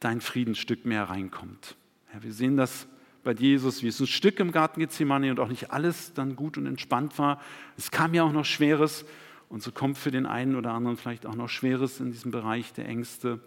dein 0.00 0.20
Friedensstück 0.20 0.84
mehr 0.84 1.04
reinkommt. 1.04 1.76
Ja, 2.12 2.24
wir 2.24 2.32
sehen 2.32 2.56
das 2.56 2.88
bei 3.24 3.32
Jesus, 3.32 3.82
wie 3.82 3.88
es 3.88 3.98
ein 3.98 4.06
Stück 4.06 4.38
im 4.38 4.52
Garten 4.52 4.80
Gethsemane 4.80 5.30
und 5.30 5.40
auch 5.40 5.48
nicht 5.48 5.70
alles 5.70 6.12
dann 6.14 6.36
gut 6.36 6.56
und 6.58 6.66
entspannt 6.66 7.18
war. 7.18 7.40
Es 7.76 7.90
kam 7.90 8.14
ja 8.14 8.22
auch 8.22 8.32
noch 8.32 8.44
Schweres 8.44 9.04
und 9.48 9.62
so 9.62 9.72
kommt 9.72 9.98
für 9.98 10.10
den 10.10 10.26
einen 10.26 10.56
oder 10.56 10.72
anderen 10.72 10.96
vielleicht 10.96 11.26
auch 11.26 11.34
noch 11.34 11.48
Schweres 11.48 12.00
in 12.00 12.12
diesem 12.12 12.30
Bereich 12.30 12.72
der 12.72 12.86
Ängste. 12.86 13.40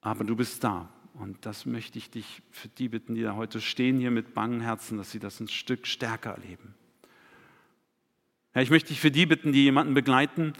Aber 0.00 0.24
du 0.24 0.36
bist 0.36 0.62
da 0.62 0.88
und 1.14 1.44
das 1.44 1.66
möchte 1.66 1.98
ich 1.98 2.10
dich 2.10 2.42
für 2.50 2.68
die 2.68 2.88
bitten, 2.88 3.14
die 3.14 3.22
da 3.22 3.34
heute 3.34 3.60
stehen 3.60 3.98
hier 3.98 4.10
mit 4.10 4.34
bangen 4.34 4.60
Herzen, 4.60 4.98
dass 4.98 5.10
sie 5.10 5.18
das 5.18 5.40
ein 5.40 5.48
Stück 5.48 5.86
stärker 5.86 6.30
erleben. 6.30 6.74
Ja, 8.54 8.62
ich 8.62 8.70
möchte 8.70 8.88
dich 8.88 9.00
für 9.00 9.10
die 9.10 9.26
bitten, 9.26 9.52
die 9.52 9.64
jemanden 9.64 9.94
begleiten, 9.94 10.52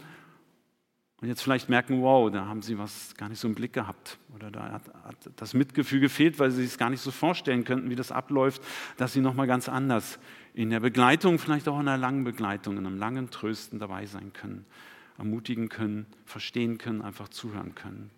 und 1.21 1.27
jetzt 1.27 1.43
vielleicht 1.43 1.69
merken, 1.69 2.01
wow, 2.01 2.31
da 2.31 2.47
haben 2.47 2.63
sie 2.63 2.79
was 2.79 3.15
gar 3.17 3.29
nicht 3.29 3.41
so 3.41 3.49
im 3.49 3.55
Blick 3.55 3.73
gehabt. 3.73 4.19
Oder 4.37 4.53
da 4.53 4.71
hat, 4.71 4.89
hat 5.05 5.17
das 5.35 5.53
Mitgefühl 5.53 5.99
gefehlt, 5.99 6.39
weil 6.39 6.53
sie 6.53 6.63
sich 6.63 6.73
es 6.73 6.79
gar 6.79 6.91
nicht 6.91 7.01
so 7.01 7.11
vorstellen 7.11 7.65
könnten, 7.65 7.91
wie 7.91 7.97
das 7.97 8.13
abläuft, 8.13 8.63
dass 8.99 9.15
sie 9.15 9.21
nochmal 9.21 9.49
ganz 9.49 9.69
anders 9.69 10.21
in 10.55 10.71
der 10.71 10.79
Begleitung, 10.79 11.41
vielleicht 11.41 11.67
auch 11.67 11.81
in 11.81 11.89
einer 11.89 11.99
langen 11.99 12.23
Begleitung, 12.23 12.79
in 12.79 12.87
einem 12.87 12.99
langen 12.99 13.31
Trösten 13.31 13.81
dabei 13.81 14.07
sein 14.07 14.33
können, 14.33 14.65
ermutigen 15.19 15.69
können, 15.69 16.07
verstehen 16.25 16.79
können, 16.79 17.03
einfach 17.03 17.29
zuhören 17.29 17.75
können. 17.75 18.11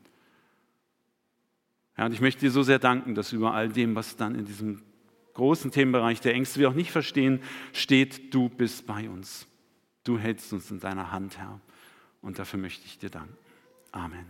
Ja, 1.96 2.04
und 2.04 2.12
ich 2.12 2.20
möchte 2.20 2.40
dir 2.40 2.50
so 2.50 2.62
sehr 2.62 2.78
danken, 2.78 3.14
dass 3.14 3.32
über 3.32 3.54
all 3.54 3.70
dem, 3.70 3.94
was 3.94 4.16
dann 4.16 4.34
in 4.34 4.44
diesem 4.44 4.82
großen 5.34 5.70
Themenbereich 5.70 6.20
der 6.20 6.34
Ängste 6.34 6.60
wir 6.60 6.68
auch 6.68 6.74
nicht 6.74 6.90
verstehen, 6.90 7.40
steht, 7.72 8.34
du 8.34 8.50
bist 8.50 8.86
bei 8.86 9.08
uns. 9.08 9.46
Du 10.04 10.18
hältst 10.18 10.52
uns 10.52 10.70
in 10.70 10.80
deiner 10.80 11.12
Hand, 11.12 11.38
Herr. 11.38 11.60
Und 12.22 12.38
dafür 12.38 12.58
möchte 12.58 12.86
ich 12.86 12.98
dir 12.98 13.10
danken. 13.10 13.36
Amen. 13.92 14.26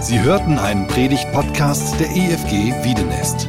Sie 0.00 0.20
hörten 0.20 0.58
einen 0.58 0.88
Predigt-Podcast 0.88 2.00
der 2.00 2.10
EFG 2.10 2.74
Wiedenest. 2.82 3.46